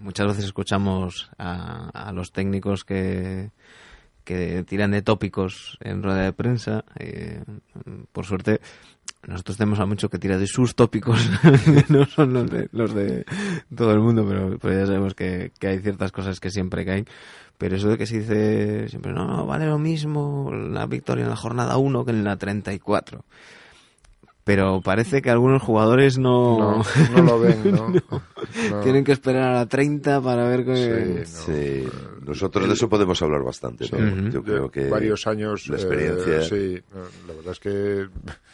muchas 0.00 0.26
veces 0.28 0.44
escuchamos 0.46 1.30
a, 1.36 1.90
a 1.90 2.12
los 2.12 2.32
técnicos 2.32 2.84
que, 2.84 3.50
que 4.24 4.64
tiran 4.64 4.90
de 4.92 5.02
tópicos 5.02 5.76
en 5.80 6.02
rueda 6.02 6.22
de 6.22 6.32
prensa. 6.32 6.84
eh, 6.98 7.42
por 8.12 8.24
suerte, 8.24 8.60
nosotros 9.26 9.56
tenemos 9.56 9.80
a 9.80 9.86
mucho 9.86 10.08
que 10.08 10.18
tira 10.18 10.38
de 10.38 10.46
sus 10.46 10.74
tópicos, 10.74 11.28
no 11.88 12.06
son 12.06 12.32
los 12.32 12.50
de, 12.50 12.68
los 12.72 12.94
de 12.94 13.24
todo 13.74 13.92
el 13.92 14.00
mundo, 14.00 14.24
pero, 14.26 14.58
pero 14.58 14.78
ya 14.78 14.86
sabemos 14.86 15.14
que, 15.14 15.52
que 15.58 15.68
hay 15.68 15.78
ciertas 15.80 16.12
cosas 16.12 16.40
que 16.40 16.50
siempre 16.50 16.84
caen. 16.84 17.06
Pero 17.58 17.74
eso 17.74 17.88
de 17.88 17.98
que 17.98 18.06
se 18.06 18.20
dice 18.20 18.88
siempre, 18.88 19.12
no, 19.12 19.44
vale 19.44 19.66
lo 19.66 19.78
mismo 19.78 20.52
la 20.52 20.86
victoria 20.86 21.24
en 21.24 21.30
la 21.30 21.36
jornada 21.36 21.76
1 21.76 22.04
que 22.04 22.12
en 22.12 22.22
la 22.22 22.36
34. 22.36 23.24
Pero 24.48 24.80
parece 24.80 25.20
que 25.20 25.28
algunos 25.28 25.62
jugadores 25.62 26.16
no, 26.16 26.58
no, 26.58 26.82
no 27.14 27.22
lo 27.22 27.38
ven, 27.40 27.70
¿no? 27.70 27.90
No. 27.90 28.80
tienen 28.80 29.04
que 29.04 29.12
esperar 29.12 29.50
a 29.50 29.52
la 29.52 29.66
30 29.66 30.22
para 30.22 30.48
ver 30.48 30.64
que... 30.64 31.26
Sí, 31.26 31.32
no. 31.34 31.54
Sí, 31.54 31.88
nosotros 32.24 32.66
de 32.66 32.72
eso 32.72 32.88
podemos 32.88 33.20
hablar 33.20 33.42
bastante. 33.42 33.86
Yo 33.86 34.42
creo 34.42 34.70
que 34.70 34.88
varios 34.88 35.26
años 35.26 35.68
la 35.68 35.76
eh, 35.76 35.80
experiencia 35.80 36.42
sí 36.44 36.80
la 37.26 37.34
verdad 37.34 37.52
es 37.52 37.60
que 37.60 38.06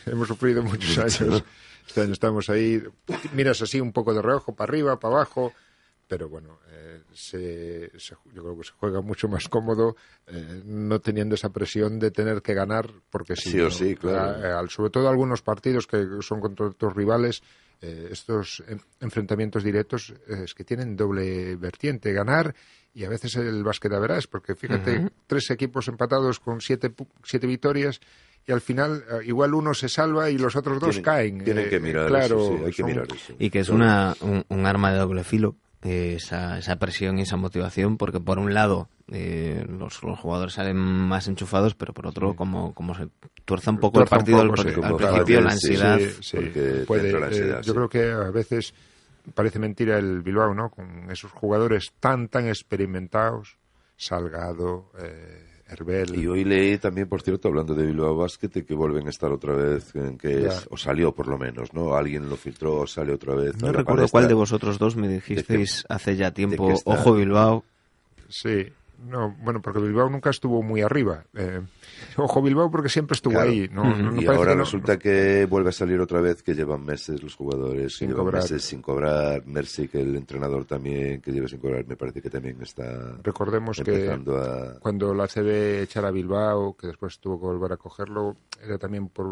hemos 0.11 0.27
sufrido 0.27 0.65
muchos 0.65 0.99
años 0.99 1.45
este 1.87 2.01
año 2.01 2.13
estamos 2.13 2.51
ahí 2.51 2.83
miras 3.33 3.63
así 3.63 3.81
un 3.81 3.93
poco 3.93 4.13
de 4.13 4.21
reojo 4.21 4.53
para 4.53 4.71
arriba 4.71 4.99
para 4.99 5.15
abajo 5.15 5.53
pero 6.09 6.29
bueno 6.29 6.59
eh, 6.73 6.74
se, 7.15 7.91
se- 7.99 8.17
yo 8.35 8.43
creo 8.43 8.59
que 8.59 8.65
se 8.65 8.73
juega 8.73 9.01
mucho 9.01 9.29
más 9.29 9.49
cómodo 9.49 9.97
eh, 10.27 10.63
no 10.65 11.01
teniendo 11.01 11.35
esa 11.35 11.51
presión 11.51 11.99
de 11.99 12.11
tener 12.11 12.43
que 12.43 12.55
ganar 12.55 12.91
porque 13.11 13.37
sí, 13.37 13.51
Sí 13.53 13.61
o 13.61 13.65
¿no? 13.65 13.71
sí, 13.71 13.95
claro. 13.97 14.45
Eh, 14.45 14.53
al- 14.53 14.71
sobre 14.71 14.91
todo 14.91 15.09
algunos 15.09 15.43
partidos 15.43 15.87
que 15.87 16.07
son 16.21 16.41
contra 16.41 16.67
otros 16.67 16.95
rivales 16.95 17.43
eh, 17.81 18.09
estos 18.11 18.63
en- 18.69 18.81
enfrentamientos 19.01 19.63
directos 19.65 20.11
eh, 20.29 20.43
es 20.45 20.55
que 20.55 20.65
tienen 20.65 20.97
doble 20.97 21.57
vertiente 21.57 22.13
ganar 22.13 22.55
y 22.95 23.05
a 23.05 23.09
veces 23.09 23.35
el 23.37 23.65
básquet 23.65 23.93
a 23.93 23.99
verás 23.99 24.27
porque 24.27 24.55
fíjate 24.55 25.11
tres 25.27 25.51
equipos 25.51 25.89
empatados 25.89 26.39
con 26.41 26.61
siete, 26.61 26.93
siete 27.25 27.47
victorias 27.47 28.01
y 28.47 28.53
al 28.53 28.61
final 28.61 29.05
eh, 29.11 29.25
igual 29.27 29.55
uno 29.55 29.73
se 29.75 29.89
salva 29.89 30.31
y 30.31 30.39
los 30.39 30.55
otros 30.55 30.79
dos 30.79 30.97
tienen, 30.97 31.03
caen 31.05 31.45
tienen 31.45 31.67
Eh, 31.67 31.71
que 31.71 31.81
mirar 31.81 32.07
claro 32.09 32.37
eso, 32.37 32.49
sí, 32.59 32.65
hay 32.65 32.71
que 32.73 32.83
son- 32.83 32.87
mirar 32.87 33.07
eso. 33.13 33.35
Y 33.39 33.51
que 33.51 33.59
es 33.61 33.69
una, 33.71 34.15
un, 34.21 34.45
un 34.49 34.67
arma 34.67 34.93
de 34.93 34.99
doble 34.99 35.25
filo, 35.25 35.57
eh, 35.57 35.64
esa, 35.85 36.59
esa 36.59 36.77
presión 36.77 37.19
y 37.19 37.23
esa 37.23 37.37
motivación, 37.37 37.99
porque 37.99 38.19
por 38.19 38.39
un 38.39 38.55
lado 38.55 38.89
eh, 39.13 39.67
los, 39.69 40.03
los 40.03 40.19
jugadores 40.19 40.55
salen 40.55 40.77
más 40.77 41.29
enchufados, 41.29 41.75
pero 41.75 41.93
por 41.93 42.07
otro, 42.07 42.35
como, 42.35 42.73
como 42.75 42.95
se 42.95 43.09
tuerza 43.45 43.71
un 43.71 43.79
poco 43.79 43.99
Tuerza 43.99 44.17
el 44.17 44.19
partido 44.21 44.39
poco, 44.39 44.53
al, 44.53 44.59
sí, 44.59 44.81
al 44.81 44.97
principio, 44.97 45.41
la 45.43 45.51
sí, 45.51 45.57
ansiedad. 45.57 46.01
Sí, 46.21 46.85
puede, 46.87 47.13
la 47.13 47.29
eh, 47.29 47.61
yo 47.63 47.75
creo 47.75 47.89
que 47.89 48.11
a 48.11 48.31
veces 48.31 48.73
parece 49.35 49.59
mentira 49.59 49.99
el 49.99 50.23
Bilbao, 50.23 50.55
¿no? 50.55 50.71
Con 50.71 51.11
esos 51.11 51.31
jugadores 51.33 51.93
tan, 52.01 52.29
tan 52.29 52.49
experimentados, 52.49 53.59
Salgado, 53.97 54.91
eh, 54.99 55.54
Herbel. 55.75 56.15
Y 56.19 56.27
hoy 56.27 56.45
leí 56.45 56.79
también, 56.79 57.09
por 57.09 57.23
cierto, 57.23 57.49
hablando 57.49 57.75
de 57.75 57.85
Bilbao 57.87 58.17
Basket, 58.17 58.49
que 58.49 58.75
vuelven 58.75 59.07
a 59.07 59.11
estar 59.11 59.31
otra 59.31 59.55
vez, 59.55 59.95
en 59.95 60.17
que 60.17 60.43
Ya. 60.43 60.49
es, 60.49 60.67
o 60.71 60.77
salió 60.77 61.13
por 61.13 61.29
lo 61.29 61.37
menos, 61.39 61.73
¿no? 61.75 61.95
Alguien 61.95 62.29
lo 62.29 62.37
filtró, 62.37 62.81
o 62.81 62.87
sale 62.87 63.13
otra 63.13 63.35
vez. 63.35 63.57
No 63.61 63.73
recuerdo 63.73 64.09
cuál 64.09 64.29
de 64.29 64.35
vosotros 64.35 64.79
dos 64.79 64.97
me 64.97 65.09
dijisteis 65.09 65.85
hace 65.89 66.17
ya 66.17 66.33
tiempo, 66.33 66.69
que 66.69 66.75
ojo 66.85 67.15
Bilbao, 67.15 67.65
Sí, 68.29 68.67
no, 68.99 69.35
bueno, 69.43 69.61
porque 69.61 69.81
Bilbao 69.81 70.09
nunca 70.09 70.31
estuvo 70.31 70.63
muy 70.63 70.81
arriba. 70.83 71.25
Eh, 71.35 71.61
ojo 72.17 72.41
Bilbao 72.43 72.71
porque 72.71 72.89
siempre 72.89 73.15
estuvo 73.15 73.35
Claro. 73.35 73.51
ahí. 73.51 73.69
No, 73.71 73.85
no- 73.85 74.13
no 74.13 74.21
y 74.23 74.27
ahora 74.27 74.53
que 74.53 74.57
no- 74.57 74.63
resulta 74.65 74.99
que 74.99 75.47
vuelve 75.47 75.71
a 75.71 75.73
salir 75.73 76.01
otra 76.01 76.21
vez 76.21 76.43
que 76.43 76.55
llevan 76.55 76.85
meses 76.85 77.23
los 77.23 77.35
jugadores, 77.35 77.97
Sin 77.97 78.09
llevan 78.09 78.25
cobrar. 78.25 78.43
meses 78.43 78.63
sin 78.65 78.81
cobrar. 78.83 79.47
Mercy, 79.47 79.89
que 79.89 80.01
el 80.01 80.17
entrenador 80.17 80.65
también, 80.65 81.21
que 81.21 81.33
lleva 81.33 81.49
sin 81.49 81.59
cobrar, 81.59 81.87
me 81.87 81.97
parece 81.97 82.21
que 82.23 82.31
también 82.31 82.61
está 82.63 83.17
Recordemos 83.23 83.81
que 83.85 84.11
a... 84.11 84.79
cuando 84.81 85.13
la 85.15 85.27
CB 85.29 85.83
echara 85.83 86.09
a 86.09 86.11
Bilbao, 86.11 86.77
que 86.77 86.87
después 86.89 87.19
tuvo 87.19 87.39
que 87.41 87.47
volver 87.47 87.73
a 87.73 87.77
cogerlo, 87.77 88.37
era 88.63 88.79
también 88.79 89.09
por... 89.09 89.27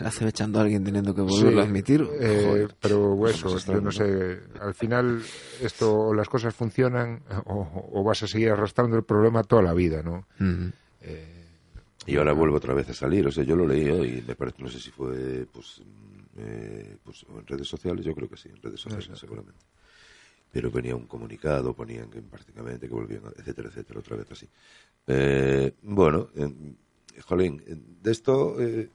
la 0.00 0.08
hace 0.08 0.26
echando 0.26 0.58
a 0.58 0.62
alguien 0.62 0.82
teniendo 0.84 1.14
que 1.14 1.22
volverlo 1.22 1.60
a 1.60 1.64
admitir. 1.64 2.06
eh, 2.20 2.68
pero 2.80 3.14
Eso 3.28 3.48
eso, 3.48 3.56
es 3.58 3.66
yo 3.66 3.80
no 3.80 3.90
sé, 3.90 4.40
al 4.60 4.74
final 4.74 5.22
esto 5.60 5.92
o 5.94 6.14
las 6.14 6.28
cosas 6.28 6.54
funcionan 6.54 7.22
o, 7.46 7.90
o 7.92 8.02
vas 8.04 8.22
a 8.22 8.26
seguir 8.26 8.50
arrastrando 8.50 8.93
el 8.96 9.04
problema 9.04 9.42
toda 9.44 9.62
la 9.62 9.74
vida, 9.74 10.02
¿no? 10.02 10.26
Ujú. 10.40 10.72
Y 12.06 12.16
ahora 12.16 12.32
vuelve 12.34 12.56
otra 12.56 12.74
vez 12.74 12.88
a 12.90 12.94
salir. 12.94 13.26
O 13.26 13.32
sea, 13.32 13.44
yo 13.44 13.56
lo 13.56 13.66
leí 13.66 13.88
hoy, 13.88 14.22
me 14.26 14.34
parece, 14.34 14.62
no 14.62 14.68
sé 14.68 14.78
si 14.78 14.90
fue 14.90 15.46
pues, 15.50 15.80
mm, 15.80 16.38
eh, 16.38 16.96
pues 17.02 17.24
en 17.28 17.46
redes 17.46 17.66
sociales, 17.68 18.04
yo 18.04 18.14
creo 18.14 18.28
que 18.28 18.36
sí, 18.36 18.48
en 18.50 18.60
redes 18.60 18.80
sociales 18.80 19.18
seguramente. 19.18 19.64
Pero 20.52 20.70
venía 20.70 20.94
un 20.94 21.06
comunicado, 21.06 21.72
ponían 21.74 22.10
que 22.10 22.20
prácticamente 22.22 22.86
que 22.88 22.94
volvían, 22.94 23.22
etcétera, 23.36 23.68
etcétera, 23.70 24.00
otra 24.00 24.16
vez 24.16 24.30
así. 24.30 24.48
Eh, 25.06 25.72
bueno, 25.82 26.28
en- 26.36 26.76
jolín, 27.22 27.62
en- 27.66 28.02
de 28.02 28.12
esto, 28.12 28.60
eh, 28.60 28.88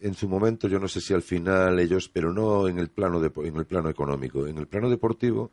en 0.00 0.14
su 0.14 0.28
momento, 0.28 0.66
yo 0.68 0.78
no 0.80 0.88
sé 0.88 1.00
si 1.00 1.14
al 1.14 1.22
final 1.22 1.78
ellos, 1.78 2.10
pero 2.12 2.32
no 2.32 2.66
en 2.68 2.78
el 2.80 2.88
plano 2.88 3.20
de, 3.20 3.30
en 3.46 3.56
el 3.56 3.64
plano 3.64 3.88
económico, 3.88 4.46
en 4.46 4.58
el 4.58 4.66
plano 4.66 4.90
deportivo, 4.90 5.50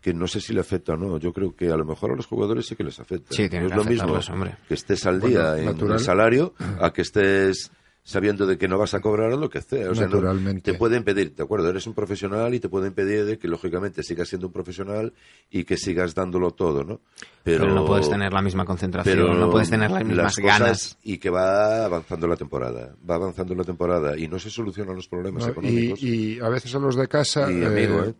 que 0.00 0.14
no 0.14 0.26
sé 0.28 0.40
si 0.40 0.52
le 0.52 0.60
afecta 0.60 0.92
o 0.92 0.96
no. 0.96 1.18
Yo 1.18 1.32
creo 1.32 1.54
que 1.56 1.70
a 1.70 1.76
lo 1.76 1.84
mejor 1.84 2.12
a 2.12 2.16
los 2.16 2.26
jugadores 2.26 2.66
sí 2.66 2.76
que 2.76 2.84
les 2.84 2.98
afecta. 3.00 3.34
Sí, 3.34 3.48
tiene 3.48 3.66
no 3.66 3.70
es 3.70 3.76
lo 3.76 3.84
mismo 3.84 4.20
hombre. 4.32 4.56
que 4.68 4.74
estés 4.74 5.04
al 5.06 5.20
Bueno, 5.20 5.36
día 5.38 5.58
en 5.58 5.64
natural. 5.66 5.98
el 5.98 6.00
salario 6.04 6.54
a 6.80 6.92
que 6.92 7.02
estés 7.02 7.70
sabiendo 8.04 8.46
de 8.46 8.56
que 8.56 8.68
no 8.68 8.78
vas 8.78 8.94
a 8.94 9.00
cobrar 9.00 9.30
lo 9.36 9.50
que 9.50 9.60
sea. 9.60 9.90
O 9.90 9.94
sea, 9.94 10.06
no- 10.06 10.22
te 10.62 10.72
pueden 10.72 11.04
pedir, 11.04 11.34
¿de 11.34 11.42
acuerdo? 11.42 11.68
Eres 11.68 11.86
un 11.86 11.92
profesional 11.92 12.54
y 12.54 12.60
te 12.60 12.70
pueden 12.70 12.94
pedir 12.94 13.26
de 13.26 13.38
que 13.38 13.48
lógicamente 13.48 14.02
sigas 14.02 14.28
siendo 14.28 14.46
un 14.46 14.52
profesional 14.54 15.12
y 15.50 15.64
que 15.64 15.76
sigas 15.76 16.14
dándolo 16.14 16.52
todo, 16.52 16.84
¿no? 16.84 17.02
Pero, 17.44 17.66
no 17.66 17.84
puedes 17.84 18.08
tener 18.08 18.32
la 18.32 18.40
misma 18.40 18.64
concentración, 18.64 19.14
pero 19.14 19.34
no 19.34 19.50
puedes 19.50 19.68
tener 19.68 19.90
las 19.90 20.04
mismas 20.06 20.36
cosas- 20.36 20.58
ganas. 20.58 20.98
y 21.02 21.18
que 21.18 21.28
va 21.28 21.84
avanzando 21.84 22.26
la 22.26 22.36
temporada, 22.36 22.94
va 23.08 23.16
avanzando 23.16 23.54
la 23.54 23.64
temporada 23.64 24.16
y 24.16 24.26
no 24.26 24.38
se 24.38 24.48
solucionan 24.48 24.96
los 24.96 25.06
problemas 25.08 25.44
¿no? 25.44 25.52
económicos. 25.52 26.02
Y, 26.02 26.36
y 26.36 26.40
a 26.40 26.48
veces 26.48 26.74
a 26.74 26.78
los 26.78 26.96
de 26.96 27.08
casa 27.08 27.52
Y, 27.52 27.62
amigo, 27.62 28.04
¿eh? 28.04 28.14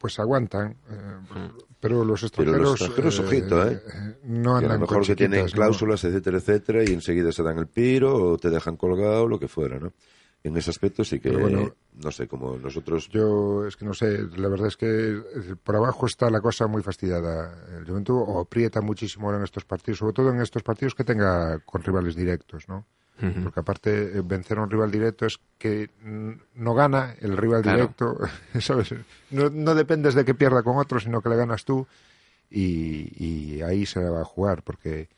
Pues 0.00 0.18
aguantan, 0.18 0.76
eh, 0.88 1.50
pero 1.78 2.04
los 2.04 2.20
Pero 2.20 2.26
extranjeros, 2.26 2.60
los 2.60 2.80
extranjeros, 2.80 3.18
eh, 3.18 3.22
ojito, 3.22 3.68
¿eh? 3.68 3.82
no 4.24 4.52
Que 4.52 4.54
a 4.54 4.56
andan 4.56 4.72
lo 4.72 4.78
mejor 4.80 4.96
con 4.96 5.06
que 5.06 5.16
tienen 5.16 5.46
cláusulas, 5.48 6.02
etcétera, 6.04 6.38
etcétera, 6.38 6.82
y 6.82 6.94
enseguida 6.94 7.30
se 7.32 7.42
dan 7.42 7.58
el 7.58 7.66
piro 7.66 8.32
o 8.32 8.38
te 8.38 8.48
dejan 8.48 8.76
colgado, 8.76 9.28
lo 9.28 9.38
que 9.38 9.46
fuera, 9.46 9.78
¿no? 9.78 9.92
En 10.42 10.56
ese 10.56 10.70
aspecto 10.70 11.04
sí 11.04 11.20
que, 11.20 11.36
bueno, 11.36 11.74
no 12.02 12.10
sé, 12.10 12.26
como 12.26 12.56
nosotros... 12.56 13.10
Yo 13.10 13.66
es 13.66 13.76
que 13.76 13.84
no 13.84 13.92
sé, 13.92 14.26
la 14.38 14.48
verdad 14.48 14.68
es 14.68 14.78
que 14.78 15.20
por 15.62 15.76
abajo 15.76 16.06
está 16.06 16.30
la 16.30 16.40
cosa 16.40 16.66
muy 16.66 16.82
fastidiada. 16.82 17.62
El 17.76 17.84
Juventud 17.84 18.24
o 18.26 18.40
aprieta 18.40 18.80
muchísimo 18.80 19.26
ahora 19.26 19.36
en 19.36 19.44
estos 19.44 19.66
partidos, 19.66 19.98
sobre 19.98 20.14
todo 20.14 20.30
en 20.30 20.40
estos 20.40 20.62
partidos 20.62 20.94
que 20.94 21.04
tenga 21.04 21.58
con 21.58 21.82
rivales 21.82 22.16
directos, 22.16 22.66
¿no? 22.70 22.86
Porque 23.42 23.60
aparte 23.60 24.18
eh, 24.18 24.22
vencer 24.24 24.58
a 24.58 24.62
un 24.62 24.70
rival 24.70 24.90
directo 24.90 25.26
es 25.26 25.38
que 25.58 25.90
no 26.54 26.74
gana 26.74 27.14
el 27.20 27.36
rival 27.36 27.62
Claro. 27.62 27.78
directo, 27.78 28.18
¿sabes? 28.60 28.94
No, 29.30 29.50
no 29.50 29.74
dependes 29.74 30.14
de 30.14 30.24
que 30.24 30.34
pierda 30.34 30.62
con 30.62 30.78
otro, 30.78 30.98
sino 31.00 31.20
que 31.20 31.28
le 31.28 31.36
ganas 31.36 31.64
tú 31.64 31.86
y, 32.50 33.12
y 33.24 33.62
ahí 33.62 33.86
se 33.86 34.00
va 34.00 34.22
a 34.22 34.24
jugar 34.24 34.62
porque 34.62 35.08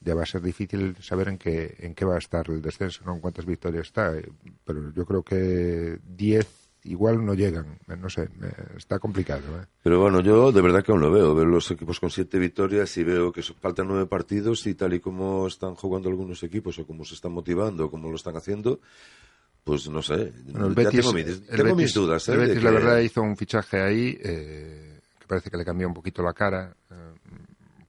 ya 0.00 0.14
va 0.14 0.24
a 0.24 0.26
ser 0.26 0.42
difícil 0.42 0.96
saber 1.00 1.28
en 1.28 1.38
qué, 1.38 1.76
en 1.78 1.94
qué 1.94 2.04
va 2.04 2.16
a 2.16 2.18
estar 2.18 2.50
el 2.50 2.60
descenso, 2.60 3.02
¿no? 3.04 3.14
En 3.14 3.20
cuántas 3.20 3.46
victorias 3.46 3.86
está. 3.86 4.16
eh, 4.16 4.28
Pero 4.64 4.92
yo 4.92 5.06
creo 5.06 5.22
que 5.22 5.98
10 6.04 6.46
igual 6.84 7.24
no 7.24 7.34
llegan, 7.34 7.78
eh, 7.88 7.96
no 7.96 8.08
sé, 8.10 8.22
eh, 8.24 8.52
está 8.76 8.98
complicado. 8.98 9.42
¿eh? 9.60 9.66
Pero 9.82 10.00
bueno, 10.00 10.20
yo 10.20 10.50
de 10.52 10.60
verdad 10.62 10.82
que 10.84 10.92
aún 10.92 11.00
lo 11.00 11.10
veo. 11.10 11.34
Veo 11.34 11.44
los 11.44 11.70
equipos 11.70 12.00
con 12.00 12.10
siete 12.10 12.38
victorias 12.38 12.96
y 12.96 13.04
veo 13.04 13.32
que 13.32 13.42
faltan 13.42 13.88
nueve 13.88 14.06
partidos 14.06 14.66
y 14.66 14.74
tal 14.74 14.94
y 14.94 15.00
como 15.00 15.46
están 15.46 15.74
jugando 15.74 16.08
algunos 16.08 16.42
equipos 16.42 16.78
o 16.78 16.86
como 16.86 17.04
se 17.04 17.14
están 17.14 17.32
motivando 17.32 17.86
o 17.86 17.90
como 17.90 18.08
lo 18.10 18.16
están 18.16 18.36
haciendo, 18.36 18.80
Pues 19.64 19.88
no 19.88 20.02
sé. 20.02 20.32
Bueno, 20.46 20.66
el 20.66 20.74
ya 20.74 20.82
Betis, 20.84 21.00
tengo, 21.00 21.12
mis, 21.12 21.26
el 21.26 21.46
tengo 21.56 21.76
mis 21.76 21.90
Betis- 21.90 21.94
dudas. 21.94 22.28
¿eh? 22.28 22.32
el 22.32 22.40
de 22.40 22.46
Betis, 22.48 22.62
la 22.64 22.70
verdad, 22.72 22.98
hizo 22.98 23.22
un 23.22 23.36
fichaje 23.36 23.80
ahí 23.80 24.18
eh, 24.20 24.98
que 25.20 25.26
parece 25.28 25.50
que 25.50 25.56
le 25.56 25.64
cambió 25.64 25.86
un 25.86 25.94
poquito 25.94 26.20
la 26.22 26.32
cara. 26.32 26.74
eh, 26.90 26.94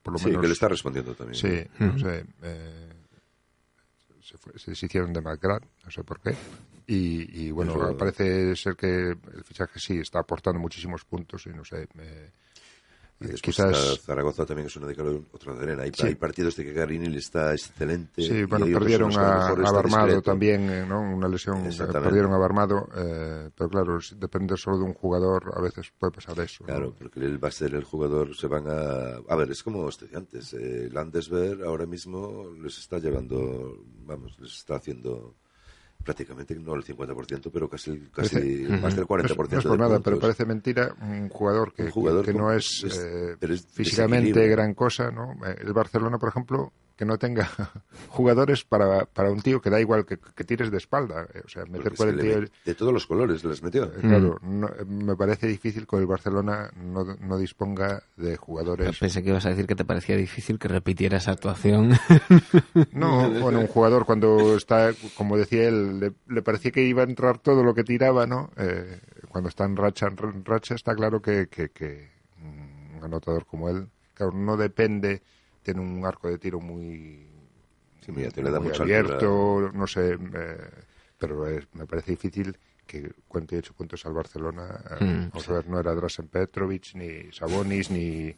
por 0.04 0.14
lo 0.14 0.20
Sí, 0.20 0.26
menos. 0.28 0.42
que 0.42 0.48
le 0.48 0.54
está 0.54 0.68
respondiendo 0.68 1.16
también. 1.16 1.36
Sí, 1.40 1.68
no 1.80 1.98
sé. 1.98 2.26
eh, 2.44 2.90
se, 4.22 4.38
fue- 4.38 4.58
se 4.60 4.70
deshicieron 4.72 5.12
de 5.14 5.22
McGrath, 5.22 5.64
no 5.84 5.90
sé 5.92 6.04
por 6.04 6.20
qué. 6.22 6.36
Y, 6.88 7.46
y 7.48 7.52
bueno, 7.52 7.74
Eso- 7.74 7.98
parece 7.98 8.56
ser 8.56 8.76
que 8.76 9.10
el 9.12 9.44
fichaje 9.44 9.80
sí 9.80 10.00
está 10.00 10.20
aportando 10.20 10.60
muchísimos 10.60 11.06
puntos 11.06 11.46
y 11.48 11.50
no 11.50 11.64
sé. 11.64 11.88
Y 13.20 13.28
después 13.28 13.42
quizás. 13.56 13.78
está 13.94 14.02
Zaragoza 14.08 14.46
también 14.46 14.66
es 14.68 14.76
una 14.76 14.88
de 14.88 15.24
otra 15.32 15.54
de 15.54 15.64
arena. 15.64 15.84
Hay, 15.84 15.92
Sí. 15.96 16.08
hay 16.08 16.16
partidos 16.16 16.58
de 16.58 16.66
que 16.66 16.74
Garini 16.74 17.08
le 17.08 17.20
está 17.20 17.54
excelente. 17.54 18.22
Sí, 18.22 18.44
bueno, 18.44 18.66
perdieron 18.66 19.16
a 19.18 19.48
a, 19.48 19.54
Barmado 19.72 20.22
también, 20.22 20.70
eh, 20.70 20.86
¿no? 20.86 21.00
Una 21.00 21.30
lesión, 21.30 21.66
eh, 21.66 21.72
perdieron 21.94 22.34
a 22.34 22.38
Barmado, 22.38 22.90
eh, 22.98 23.50
pero 23.56 23.70
claro, 23.70 24.02
si 24.02 24.16
depende 24.16 24.58
solo 24.58 24.80
de 24.80 24.84
un 24.84 24.94
jugador, 24.94 25.54
a 25.56 25.62
veces 25.62 25.94
puede 25.98 26.12
pasar 26.12 26.38
eso. 26.42 26.64
¿no? 26.64 26.68
Claro, 26.68 26.94
porque 26.98 27.22
él 27.22 27.42
va 27.42 27.48
a 27.48 27.52
ser 27.52 27.74
el 27.76 27.84
jugador, 27.86 28.36
se 28.36 28.48
van 28.48 28.66
a... 28.68 29.22
A 29.30 29.36
ver, 29.38 29.52
es 29.52 29.64
como 29.64 29.88
estudiantes. 29.88 30.54
Eh, 30.56 30.90
Landesberg 30.92 31.64
ahora 31.64 31.86
mismo 31.86 32.50
les 32.62 32.78
está 32.78 32.98
llevando, 32.98 33.78
vamos, 34.06 34.38
les 34.40 34.54
está 34.54 34.76
haciendo 34.76 35.36
prácticamente, 36.04 36.56
no 36.56 36.76
el 36.76 36.84
50%, 36.84 37.50
pero 37.52 37.70
casi, 37.70 38.10
casi 38.14 38.36
más 38.82 38.96
del 38.96 39.06
40% 39.06 39.08
No 39.08 39.26
es, 39.26 39.52
no 39.54 39.58
es 39.60 39.64
de 39.64 39.70
por 39.70 39.80
nada, 39.80 40.00
pero 40.00 40.20
parece 40.20 40.46
mentira 40.46 40.96
un 41.02 41.30
jugador 41.30 41.74
que, 41.74 41.84
Un 41.84 41.92
jugador 41.92 42.26
que 42.26 42.34
no 42.34 42.52
es, 42.52 42.84
es- 42.86 42.98
eh, 42.98 43.38
es 43.42 43.66
físicamente 43.68 44.48
gran 44.48 44.74
cosa, 44.74 45.12
¿no? 45.12 45.34
Eh, 45.46 45.56
El 45.62 45.74
Barcelona, 45.74 46.18
por 46.18 46.30
ejemplo, 46.30 46.74
que 46.96 47.06
no 47.06 47.18
tenga 47.18 47.50
jugadores 48.10 48.64
para, 48.64 49.06
para 49.06 49.32
un 49.32 49.42
tío 49.42 49.62
que 49.62 49.70
da 49.72 49.82
igual 49.82 50.06
que, 50.06 50.18
que 50.36 50.44
tires 50.44 50.70
de 50.72 50.78
espalda, 50.78 51.28
eh, 51.34 51.42
o 51.44 51.50
sea, 51.50 51.64
meter 51.66 51.82
Porque 51.82 51.88
es 51.90 51.92
que 51.94 51.98
40 51.98 52.24
le 52.24 52.40
met- 52.42 52.52
de 52.66 52.76
todos 52.76 52.94
los 52.94 53.08
colores 53.08 53.44
les 53.44 53.64
metió. 53.64 53.86
Eh, 53.86 54.00
Claro, 54.02 54.40
no- 54.44 54.68
eh, 54.70 54.86
me 54.86 55.16
parece 55.16 55.48
difícil 55.48 55.88
que 55.88 55.96
el 55.98 56.06
Barcelona 56.06 56.70
no, 56.76 57.04
no 57.04 57.38
disponga 57.38 58.04
de 58.16 58.38
jugadores. 58.38 58.98
Pensé 59.00 59.24
que 59.24 59.30
ibas 59.30 59.46
a 59.46 59.50
decir 59.50 59.66
que 59.66 59.76
te 59.76 59.86
parecía 59.86 60.16
difícil 60.16 60.60
que 60.60 60.68
repitiera 60.68 61.18
esa 61.18 61.32
actuación. 61.32 61.94
No, 62.92 63.30
bueno, 63.30 63.60
un 63.60 63.68
jugador 63.68 64.06
cuando 64.06 64.56
está, 64.56 64.92
como 65.16 65.38
decía 65.38 65.68
él, 65.68 66.00
le, 66.00 66.14
le 66.28 66.42
parecía 66.42 66.72
que 66.72 66.84
iba 66.84 67.02
a 67.02 67.06
entrar 67.06 67.38
todo 67.40 67.64
lo 67.64 67.74
que 67.74 67.84
tiraba, 67.84 68.26
¿no? 68.28 68.52
Eh, 68.58 69.00
cuando 69.30 69.50
está 69.50 69.66
en 69.66 69.76
racha, 69.76 70.08
en 70.08 70.46
racha 70.46 70.76
está 70.76 70.94
claro 70.96 71.22
que, 71.22 71.48
que, 71.48 71.70
que 71.70 72.10
un 72.42 73.04
anotador 73.04 73.46
como 73.46 73.70
él, 73.70 73.88
claro, 74.14 74.34
no 74.34 74.58
depende, 74.58 75.22
tiene 75.64 75.82
un 75.82 76.06
arco 76.06 76.30
de 76.30 76.38
tiro 76.40 76.60
muy, 76.62 77.30
Sí, 78.02 78.12
mira, 78.12 78.32
te 78.32 78.42
le 78.42 78.52
da 78.52 78.60
muy 78.60 78.70
mucha 78.70 78.84
abierto, 78.84 79.72
no 79.74 79.88
sé, 79.88 80.14
eh, 80.34 80.58
pero 81.18 81.48
es- 81.48 81.68
me 81.74 81.86
parece 81.88 82.12
difícil 82.12 82.58
que 82.86 83.14
48 83.28 83.74
puntos 83.74 84.06
al 84.06 84.14
Barcelona, 84.14 84.84
eh, 84.92 84.96
Mm, 85.02 85.32
vamos 85.32 85.50
a 85.50 85.54
ver, 85.54 85.68
no 85.70 85.80
era 85.80 85.96
Drasen 85.96 86.28
Petrovic, 86.28 86.96
ni 86.96 87.32
Sabonis, 87.32 87.90
ni, 87.92 88.36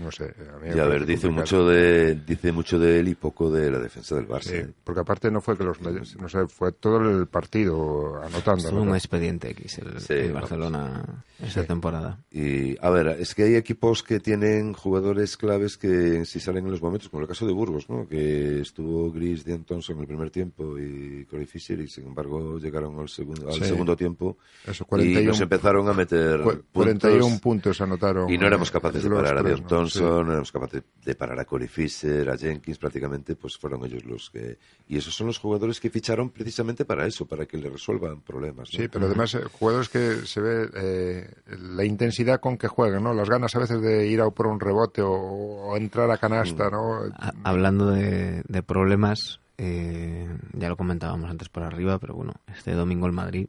no 0.00 0.10
sé. 0.10 0.24
A 0.54 0.58
mí 0.58 0.68
Y 0.70 0.74
ver, 0.74 1.06
dice 1.06 1.28
complicado. 1.28 1.32
mucho, 1.62 1.66
de, 1.68 2.14
dice 2.26 2.52
mucho 2.52 2.78
de 2.78 3.00
él 3.00 3.08
y 3.08 3.14
poco 3.14 3.50
de 3.50 3.70
la 3.70 3.78
defensa 3.78 4.14
del 4.14 4.26
Barça. 4.28 4.42
Sí, 4.42 4.54
¿eh? 4.56 4.68
porque 4.84 5.00
aparte 5.00 5.30
no 5.30 5.40
fue 5.40 5.56
que 5.56 5.64
los 5.64 5.80
medios, 5.80 6.16
no 6.16 6.28
sé, 6.28 6.46
fue 6.48 6.72
todo 6.72 6.98
el 6.98 7.26
partido 7.26 8.20
anotando. 8.22 8.64
Estuvo 8.64 8.82
un 8.82 8.94
expediente 8.94 9.50
X 9.50 9.78
el, 9.78 10.00
Sí, 10.00 10.12
el. 10.14 10.32
Barcelona 10.32 11.24
esa 11.42 11.62
Sí. 11.62 11.66
temporada. 11.66 12.18
Y 12.30 12.76
a 12.84 12.90
ver, 12.90 13.08
es 13.20 13.34
que 13.34 13.44
hay 13.44 13.54
equipos 13.56 14.02
que 14.02 14.20
tienen 14.20 14.72
jugadores 14.72 15.36
claves 15.36 15.76
que 15.78 16.24
si 16.24 16.40
salen 16.40 16.64
en 16.66 16.70
los 16.72 16.82
momentos, 16.82 17.08
como 17.08 17.22
el 17.22 17.28
caso 17.28 17.46
de 17.46 17.52
Burgos, 17.52 17.88
¿no? 17.88 18.06
Que 18.08 18.60
estuvo 18.60 19.10
Gris, 19.12 19.44
Dean 19.44 19.64
Thompson 19.64 19.96
en 19.96 20.02
el 20.02 20.06
primer 20.08 20.30
tiempo 20.30 20.78
y 20.78 21.24
Corey 21.26 21.46
Fisher 21.46 21.78
y 21.80 21.88
sin 21.88 22.06
embargo 22.06 22.58
llegaron 22.58 22.98
al 22.98 23.08
segundo, 23.08 23.48
al 23.48 23.54
Sí. 23.54 23.64
segundo 23.64 23.96
tiempo 23.96 24.36
Eso, 24.66 24.84
y 24.84 24.86
41, 24.88 25.28
nos 25.28 25.40
empezaron 25.40 25.88
a 25.88 25.92
meter 25.92 26.40
cu- 26.40 26.50
puntos 26.50 26.64
41 26.72 27.38
puntos 27.40 27.80
anotaron. 27.80 28.30
y 28.30 28.38
no 28.38 28.46
éramos 28.46 28.68
eh, 28.68 28.72
capaces 28.72 29.02
de 29.02 29.10
parar 29.10 29.38
a 29.38 29.42
Dean 29.42 29.60
¿no? 29.60 29.66
Thompson, 29.92 30.18
Sí. 30.20 30.24
no 30.26 30.30
éramos 30.32 30.52
capaces 30.52 30.82
de 31.04 31.14
parar 31.14 31.38
a 31.40 31.44
Corey 31.44 31.68
Fisher, 31.68 32.28
a 32.30 32.36
Jenkins 32.36 32.78
prácticamente, 32.78 33.36
pues 33.36 33.56
fueron 33.56 33.84
ellos 33.84 34.04
los 34.04 34.30
que... 34.30 34.58
Y 34.88 34.96
esos 34.98 35.14
son 35.14 35.26
los 35.28 35.38
jugadores 35.38 35.80
que 35.80 35.90
ficharon 35.90 36.30
precisamente 36.30 36.84
para 36.84 37.06
eso, 37.06 37.26
para 37.26 37.46
que 37.46 37.58
le 37.58 37.68
resuelvan 37.70 38.20
problemas. 38.22 38.70
¿no? 38.72 38.78
Sí, 38.78 38.88
pero 38.88 39.06
además 39.06 39.34
eh, 39.34 39.42
jugadores 39.50 39.88
que 39.88 40.26
se 40.26 40.40
ve 40.40 40.68
eh, 40.74 41.30
la 41.60 41.84
intensidad 41.84 42.40
con 42.40 42.56
que 42.58 42.68
juegan, 42.68 43.02
¿no? 43.02 43.12
Las 43.14 43.28
ganas 43.28 43.54
a 43.56 43.58
veces 43.58 43.80
de 43.82 44.06
ir 44.06 44.20
a 44.20 44.30
por 44.30 44.46
un 44.46 44.60
rebote 44.60 45.02
o, 45.02 45.10
o 45.12 45.76
entrar 45.76 46.10
a 46.10 46.18
canasta, 46.18 46.70
¿no? 46.70 47.02
A- 47.14 47.32
hablando 47.44 47.90
de, 47.90 48.42
de 48.46 48.62
problemas, 48.62 49.40
eh, 49.58 50.28
ya 50.52 50.68
lo 50.68 50.76
comentábamos 50.76 51.28
antes 51.30 51.48
por 51.48 51.62
arriba, 51.64 51.98
pero 51.98 52.14
bueno, 52.14 52.34
este 52.54 52.72
domingo 52.72 53.06
el 53.06 53.12
Madrid, 53.12 53.48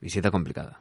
visita 0.00 0.30
complicada. 0.30 0.80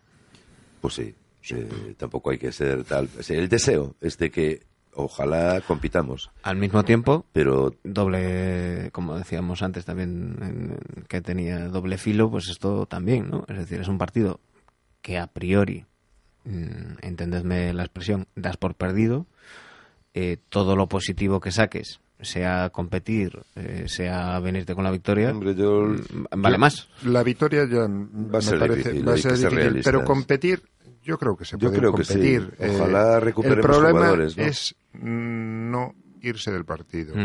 Pues 0.82 0.94
sí, 0.96 1.16
eh, 1.52 1.96
tampoco 1.98 2.30
hay 2.32 2.38
que 2.38 2.52
ser 2.52 2.84
tal. 2.84 3.10
el 3.30 3.50
deseo 3.50 3.96
es 4.02 4.18
de 4.18 4.32
que 4.32 4.62
ojalá 4.98 5.60
compitamos, 5.68 6.32
Al 6.44 6.56
mismo 6.56 6.86
tiempo, 6.86 7.26
pero 7.34 7.76
doble, 7.84 8.90
como 8.94 9.18
decíamos 9.18 9.62
antes 9.62 9.84
también, 9.84 10.38
en- 10.42 11.04
que 11.10 11.20
tenía 11.22 11.68
doble 11.68 11.98
filo, 11.98 12.30
pues 12.32 12.48
esto 12.50 12.86
también, 12.86 13.30
¿no? 13.30 13.44
Es 13.50 13.58
decir, 13.58 13.82
es 13.82 13.90
un 13.90 13.98
partido 13.98 14.40
que 15.02 15.18
a 15.18 15.28
priori, 15.28 15.86
mm, 16.46 17.00
entendedme 17.02 17.74
la 17.74 17.84
expresión, 17.84 18.28
das 18.36 18.56
por 18.56 18.76
perdido, 18.76 19.26
eh, 20.14 20.38
todo 20.50 20.76
lo 20.78 20.88
positivo 20.88 21.42
que 21.42 21.52
saques, 21.52 22.00
sea 22.22 22.70
competir, 22.70 23.38
eh, 23.58 23.84
sea 23.88 24.40
venirte 24.40 24.74
con 24.76 24.86
la 24.86 24.92
victoria, 24.92 25.32
hombre, 25.32 25.56
yo 25.56 25.82
mm, 25.88 26.42
vale 26.42 26.58
más. 26.58 26.88
La 27.04 27.22
victoria 27.24 27.68
ya 27.70 27.82
Va 27.82 27.86
a 27.86 27.88
me 27.88 28.42
ser 28.42 28.60
parece 28.60 28.78
difícil, 28.94 29.08
va 29.10 29.14
a 29.14 29.18
ser 29.18 29.34
difícil, 29.38 29.82
pero 29.84 30.06
competir 30.06 30.62
yo 31.06 31.18
creo 31.18 31.38
que 31.38 31.46
se 31.46 31.58
Yo 31.58 31.70
puede 31.70 31.80
creo 31.80 31.94
que 31.94 32.04
sí. 32.04 32.14
competir. 32.14 32.54
Eh, 32.60 32.72
Ojalá 32.76 33.20
recuperemos 33.22 33.58
El 33.66 33.72
problema 33.72 34.00
jugadores, 34.00 34.36
¿no? 34.38 34.44
es 34.44 34.76
no 34.94 35.94
irse 36.22 36.52
del 36.52 36.66
partido. 36.66 37.16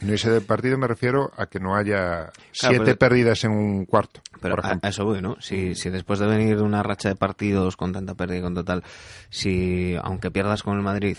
No 0.00 0.12
irse 0.12 0.30
del 0.30 0.42
partido 0.42 0.78
me 0.78 0.86
refiero 0.86 1.32
a 1.36 1.46
que 1.46 1.58
no 1.58 1.74
haya 1.74 2.30
Claro, 2.30 2.32
siete 2.52 2.84
pero- 2.84 2.98
pérdidas 2.98 3.42
en 3.42 3.50
un 3.50 3.84
cuarto, 3.84 4.20
Pero 4.40 4.54
por 4.54 4.64
a, 4.64 4.68
ejemplo. 4.68 4.86
a 4.86 4.90
eso 4.90 5.04
voy, 5.04 5.20
¿no? 5.20 5.36
Si, 5.40 5.74
si 5.74 5.90
después 5.90 6.20
de 6.20 6.26
venir 6.28 6.56
de 6.56 6.62
una 6.62 6.84
racha 6.84 7.08
de 7.08 7.16
partidos 7.16 7.76
con 7.76 7.92
tanta 7.92 8.14
pérdida 8.14 8.38
y 8.38 8.42
con 8.42 8.54
total, 8.54 8.84
si 9.28 9.96
aunque 10.00 10.30
pierdas 10.30 10.62
con 10.62 10.76
el 10.76 10.82
Madrid, 10.84 11.16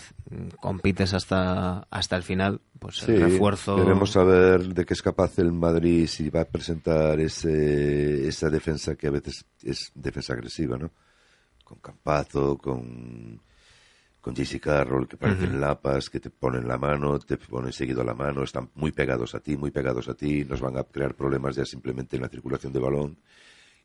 compites 0.60 1.12
hasta, 1.12 1.86
hasta 1.90 2.16
el 2.16 2.22
final, 2.22 2.62
pues 2.78 2.96
sí, 3.00 3.12
el 3.12 3.20
refuerzo... 3.20 3.76
queremos 3.76 4.12
saber 4.12 4.62
de 4.72 4.86
qué 4.86 4.94
es 4.94 5.02
capaz 5.02 5.38
el 5.38 5.52
Madrid 5.52 6.06
si 6.06 6.30
va 6.30 6.40
a 6.40 6.44
presentar 6.46 7.20
ese, 7.20 8.26
esa 8.26 8.48
defensa 8.48 8.94
que 8.96 9.08
a 9.08 9.10
veces 9.10 9.44
es 9.62 9.92
defensa 9.94 10.32
agresiva, 10.32 10.78
¿no? 10.78 10.90
Con 11.70 11.78
Campazo, 11.78 12.58
con 12.58 13.40
con 14.20 14.34
JC 14.34 14.60
Carroll, 14.60 15.08
que 15.08 15.16
parecen 15.16 15.60
lapas, 15.60 16.10
que 16.10 16.20
te 16.20 16.28
ponen 16.28 16.68
la 16.68 16.76
mano, 16.76 17.18
te 17.18 17.38
ponen 17.38 17.72
seguido 17.72 18.04
la 18.04 18.14
mano, 18.14 18.42
están 18.42 18.70
muy 18.74 18.92
pegados 18.92 19.34
a 19.34 19.40
ti, 19.40 19.56
muy 19.56 19.70
pegados 19.70 20.08
a 20.08 20.14
ti, 20.14 20.44
nos 20.44 20.60
van 20.60 20.76
a 20.76 20.84
crear 20.84 21.14
problemas 21.14 21.56
ya 21.56 21.64
simplemente 21.64 22.16
en 22.16 22.22
la 22.22 22.28
circulación 22.28 22.72
de 22.72 22.80
balón. 22.80 23.18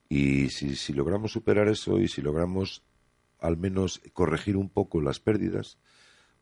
Y 0.09 0.49
si, 0.49 0.75
si 0.75 0.93
logramos 0.93 1.31
superar 1.31 1.69
eso 1.69 1.99
y 1.99 2.07
si 2.09 2.21
logramos 2.21 2.83
al 3.39 3.57
menos 3.57 4.01
corregir 4.13 4.57
un 4.57 4.69
poco 4.69 5.01
las 5.01 5.19
pérdidas, 5.19 5.77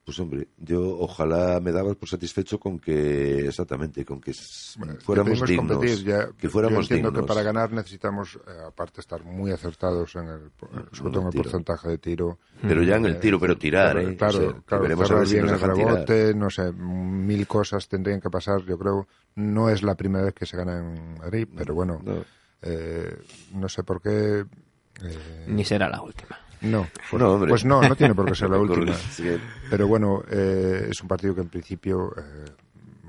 pues 0.05 0.19
hombre, 0.19 0.49
yo 0.57 0.97
ojalá 0.99 1.59
me 1.61 1.71
daba 1.71 1.93
por 1.93 2.09
satisfecho 2.09 2.59
con 2.59 2.77
que, 2.79 3.47
exactamente, 3.47 4.03
con 4.03 4.19
que 4.19 4.33
Bueno, 4.77 4.95
fuéramos 4.99 5.39
que 5.41 5.45
dignos. 5.47 5.67
pedimos 5.67 5.71
competir, 5.79 6.05
ya- 6.05 6.27
que 6.37 6.49
fuéramos 6.49 6.89
yo 6.89 6.95
entiendo 6.95 7.09
dignos. 7.11 7.25
que 7.25 7.27
para 7.33 7.41
ganar 7.43 7.71
necesitamos, 7.71 8.35
eh, 8.35 8.51
aparte, 8.67 8.99
estar 8.99 9.23
muy 9.23 9.51
acertados 9.51 10.15
en 10.15 10.27
el, 10.27 10.51
sobre 10.91 11.11
todo 11.11 11.21
en 11.21 11.25
el 11.27 11.31
tiro. 11.31 11.43
porcentaje 11.43 11.87
de 11.87 11.97
tiro. 11.99 12.39
Pero 12.61 12.83
ya 12.83 12.97
en 12.97 13.05
el 13.05 13.13
Eh, 13.13 13.19
tiro, 13.19 13.39
pero 13.39 13.57
tirar, 13.57 13.93
claro, 13.93 14.09
¿eh? 14.09 14.17
Claro, 14.17 14.37
O 14.37 14.41
sea, 14.41 14.53
que 14.53 14.61
claro, 14.65 14.83
veremos 14.83 15.11
a 15.11 15.15
ver 15.15 15.27
si 15.27 15.33
bien 15.35 15.45
nos 15.45 15.53
el 15.63 15.73
tirar. 15.73 15.77
rebote, 15.95 16.33
no 16.35 16.49
sé, 16.49 16.71
mil 16.73 17.47
cosas 17.47 17.87
tendrían 17.87 18.19
que 18.19 18.29
pasar. 18.29 18.61
Yo 18.65 18.77
creo, 18.77 19.07
no 19.35 19.69
es 19.69 19.83
la 19.83 19.95
primera 19.95 20.25
vez 20.25 20.33
que 20.33 20.45
se 20.45 20.57
gana 20.57 20.79
en 20.79 21.17
Madrid, 21.17 21.47
pero 21.55 21.73
bueno, 21.75 22.01
No. 22.03 22.25
eh, 22.61 23.17
no 23.53 23.69
sé 23.69 23.83
por 23.83 24.01
qué. 24.01 24.43
eh, 25.01 25.45
Ni 25.47 25.63
será 25.65 25.89
la 25.89 26.01
última. 26.01 26.37
No, 26.63 26.87
pues 27.09 27.21
No, 27.21 27.31
hombre. 27.33 27.49
pues 27.49 27.65
no, 27.65 27.81
no 27.81 27.95
tiene 27.95 28.15
por 28.15 28.25
qué 28.25 28.35
ser 28.35 28.49
la 28.49 28.57
última. 28.59 28.93
Pero 29.69 29.87
bueno, 29.87 30.23
eh, 30.29 30.87
es 30.91 31.01
un 31.01 31.07
partido 31.07 31.35
que 31.35 31.41
en 31.41 31.49
principio 31.49 32.13
eh, 32.17 32.51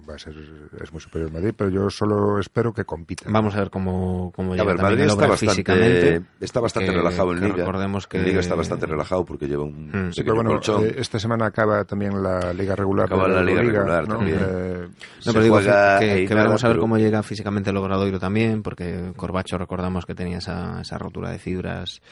va 0.09 0.17
a 0.17 0.19
ser 0.19 0.35
es 0.83 0.93
muy 0.93 1.01
superior 1.01 1.29
al 1.31 1.33
Madrid, 1.35 1.55
pero 1.57 1.71
yo 1.71 1.89
solo 1.89 2.39
espero 2.39 2.75
que 2.75 2.85
compita. 2.85 3.25
Vamos 3.29 3.55
a 3.55 3.61
ver 3.61 3.71
cómo, 3.71 4.31
cómo 4.37 4.53
A 4.53 4.57
llega 4.57 4.65
ver, 4.67 4.77
también 4.77 4.99
Madrid 4.99 5.13
está 5.13 5.27
bastante, 5.27 5.51
físicamente. 5.55 6.23
está 6.41 6.61
bastante 6.61 6.91
que- 6.91 6.97
relajado 6.99 7.33
en 7.33 7.39
que 7.39 7.45
Liga. 7.47 7.57
Recordemos 7.59 8.07
que 8.07 8.19
En 8.19 8.25
Liga 8.27 8.41
está 8.41 8.55
bastante 8.55 8.85
relajado 8.87 9.25
porque 9.25 9.47
lleva 9.49 9.63
un 9.65 9.89
Mm. 10.09 10.13
Sí, 10.13 10.23
pero 10.23 10.35
bueno, 10.35 10.51
colchón. 10.51 10.85
eh, 10.85 10.95
esta 10.99 11.19
semana 11.19 11.47
acaba 11.47 11.85
también 11.85 12.23
la 12.23 12.53
liga 12.53 12.77
regular. 12.77 13.07
Acaba 13.07 13.29
la 13.29 13.43
liga 13.43 13.63
regular 13.63 14.07
¿no? 14.09 14.17
también. 14.17 14.39
Eh, 14.43 14.89
No, 15.25 15.33
pero 15.33 15.43
digo 15.43 15.59
que, 15.61 15.67
nada, 15.69 15.97
a 15.97 16.01
ver 16.01 16.59
pero- 16.61 16.81
cómo 16.81 16.99
llega 16.99 17.23
físicamente 17.23 17.71
el 17.71 17.77
Obradoiro 17.79 18.19
también, 18.19 18.63
porque 18.63 19.13
Corbacho 19.17 19.57
recordamos 19.57 20.05
que 20.05 20.15
tenía 20.15 20.37
esa, 20.39 20.83
esa 20.83 20.99
rotura 20.99 21.31
de 21.31 21.39
fibras. 21.39 22.03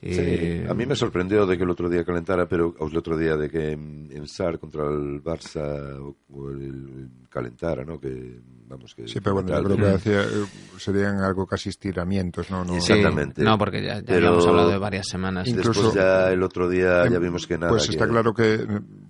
Sí, 0.00 0.08
eh, 0.16 0.66
a 0.70 0.74
mí 0.74 0.86
me 0.86 0.94
sorprendió 0.94 1.44
de 1.44 1.56
que 1.56 1.64
el 1.64 1.70
otro 1.70 1.88
día 1.88 2.04
calentara, 2.04 2.46
pero 2.46 2.72
o 2.78 2.86
el 2.88 2.96
otro 2.96 3.16
día 3.16 3.36
de 3.36 3.50
que 3.50 3.72
en, 3.72 4.08
en 4.12 4.28
SAR 4.28 4.60
contra 4.60 4.84
el 4.86 5.20
Barça 5.22 5.98
o, 5.98 6.16
o 6.32 6.50
el 6.50 7.08
calentara, 7.28 7.84
¿no? 7.84 7.98
Que, 7.98 8.38
vamos, 8.68 8.94
que 8.94 9.08
Sí, 9.08 9.18
pero 9.20 9.34
bueno, 9.34 9.48
yo 9.60 9.64
creo 9.64 9.76
que 9.76 9.86
hacía, 9.96 10.22
eh, 10.22 10.44
serían 10.78 11.18
algo 11.18 11.46
casi 11.46 11.70
estiramientos, 11.70 12.48
¿no? 12.48 12.64
no 12.64 12.74
Sí, 12.80 12.92
Exactamente. 12.92 13.42
no, 13.42 13.58
porque 13.58 13.82
ya, 13.82 13.96
ya 13.96 14.02
Pero- 14.04 14.28
habíamos 14.28 14.46
hablado 14.46 14.70
de 14.70 14.78
varias 14.78 15.08
semanas. 15.08 15.48
Incluso- 15.48 15.82
Después 15.82 15.94
ya 15.94 16.30
el 16.30 16.42
otro 16.44 16.68
día 16.68 17.08
ya 17.08 17.16
Em, 17.16 17.22
vimos 17.22 17.44
que 17.48 17.58
nada. 17.58 17.70
Pues 17.72 17.88
está 17.88 18.04
que- 18.04 18.10
claro 18.12 18.32
que 18.32 18.66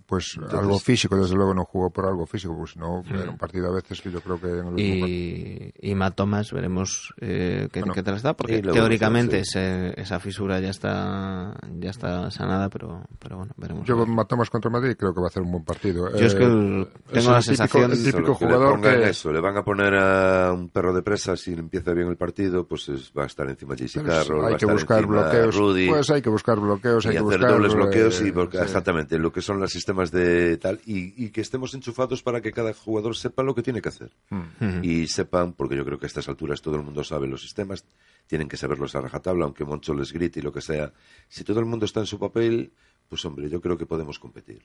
pues 0.08 0.32
Entonces- 0.36 0.58
algo 0.58 0.78
físico, 0.78 1.16
desde 1.16 1.34
luego 1.36 1.52
no 1.52 1.64
jugó 1.66 1.90
por 1.90 2.06
algo 2.06 2.24
físico, 2.24 2.56
pues 2.56 2.76
no, 2.78 3.02
era 3.10 3.30
un 3.30 3.36
partido 3.36 3.68
a 3.68 3.74
veces 3.74 4.00
que 4.00 4.10
yo 4.10 4.22
creo 4.22 4.40
que 4.40 4.46
en 4.48 4.58
el 4.58 4.64
último 4.72 5.06
y, 5.06 5.70
y 5.82 5.94
Matt 5.94 6.14
Thomas 6.16 6.50
veremos 6.50 7.12
eh, 7.20 7.68
qué, 7.70 7.80
Bueno, 7.80 7.92
qué 7.92 8.02
tal 8.02 8.14
está 8.16 8.34
porque 8.34 8.56
y 8.56 8.62
teóricamente 8.62 9.40
ese- 9.40 9.92
esa 10.00 10.18
fisura 10.18 10.60
ya 10.60 10.70
está 10.70 11.54
ya 11.78 11.90
está 11.90 12.30
sanada 12.30 12.70
pero 12.70 13.04
pero 13.18 13.36
bueno 13.36 13.52
veremos 13.58 13.86
Yo 13.86 13.96
a 13.96 13.98
ver. 13.98 14.08
matamos 14.08 14.48
contra 14.48 14.70
Madrid 14.70 14.92
y 14.92 14.94
creo 14.94 15.12
que 15.12 15.20
va 15.20 15.26
a 15.26 15.28
hacer 15.28 15.42
un 15.42 15.52
buen 15.52 15.64
partido. 15.64 16.10
Yo 16.16 16.26
es 16.26 16.34
que 16.34 16.44
el- 16.44 16.88
es 17.08 17.12
tengo 17.12 17.30
la 17.32 17.38
el 17.38 17.44
típico- 17.44 17.56
sensación- 17.56 17.92
el 17.92 17.98
típico 18.04 18.12
Solo 18.34 18.38
que 18.38 18.44
le 18.46 18.54
jugador 18.54 18.80
que 18.80 19.10
eso, 19.10 19.30
le 19.32 19.40
van 19.40 19.56
a 19.58 19.62
poner 19.62 19.94
a 19.94 20.52
un 20.54 20.70
perro 20.70 20.94
de 20.94 21.02
presa 21.02 21.36
si 21.36 21.52
empieza 21.52 21.92
bien 21.92 22.08
el 22.08 22.16
partido, 22.16 22.66
pues 22.66 22.88
es- 22.88 23.12
va 23.16 23.24
a 23.24 23.26
estar 23.26 23.46
encima 23.50 23.74
de 23.74 23.86
Carroll, 23.88 24.42
va 24.42 24.48
hay 24.48 24.54
a 24.54 24.56
que 24.56 24.64
estar 24.64 24.72
buscar 24.72 24.98
encima 25.00 25.20
bloqueos. 25.22 25.54
Rudy, 25.56 25.88
Pues 25.90 26.10
hay 26.10 26.22
que 26.22 26.30
buscar 26.30 26.58
bloqueos, 26.60 27.04
y 27.04 27.08
hay 27.08 27.12
que 27.14 27.18
hacer 27.18 27.24
buscar 27.38 27.50
dobles 27.50 27.72
eh, 27.72 27.76
bloqueos 27.76 28.20
y 28.22 28.32
porque- 28.32 28.56
sí. 28.58 28.62
exactamente 28.64 29.18
lo 29.18 29.32
que 29.32 29.42
son 29.42 29.60
los 29.60 29.70
sistemas 29.70 29.97
de 30.06 30.56
tal 30.56 30.80
y, 30.86 31.24
y 31.24 31.30
que 31.30 31.40
estemos 31.40 31.74
enchufados 31.74 32.22
para 32.22 32.40
que 32.40 32.52
cada 32.52 32.72
jugador 32.72 33.16
sepa 33.16 33.42
lo 33.42 33.54
que 33.54 33.62
tiene 33.62 33.82
que 33.82 33.88
hacer. 33.88 34.10
Mm. 34.30 34.84
y 34.84 35.06
sepan 35.08 35.52
porque 35.52 35.76
yo 35.76 35.84
creo 35.84 35.98
que 35.98 36.06
a 36.06 36.08
estas 36.08 36.28
alturas 36.28 36.62
todo 36.62 36.76
el 36.76 36.82
mundo 36.82 37.02
sabe 37.02 37.26
los 37.26 37.42
sistemas 37.42 37.84
tienen 38.26 38.48
que 38.48 38.56
saberlos 38.56 38.94
a 38.94 39.00
rajatabla 39.00 39.44
aunque 39.44 39.64
Moncho 39.64 39.94
les 39.94 40.12
grite 40.12 40.40
y 40.40 40.42
lo 40.42 40.52
que 40.52 40.60
sea. 40.60 40.92
Si 41.28 41.44
todo 41.44 41.60
el 41.60 41.66
mundo 41.66 41.84
está 41.84 42.00
en 42.00 42.06
su 42.06 42.18
papel 42.18 42.72
pues 43.08 43.24
hombre 43.24 43.50
yo 43.50 43.60
creo 43.60 43.76
que 43.76 43.86
podemos 43.86 44.18
competir. 44.18 44.62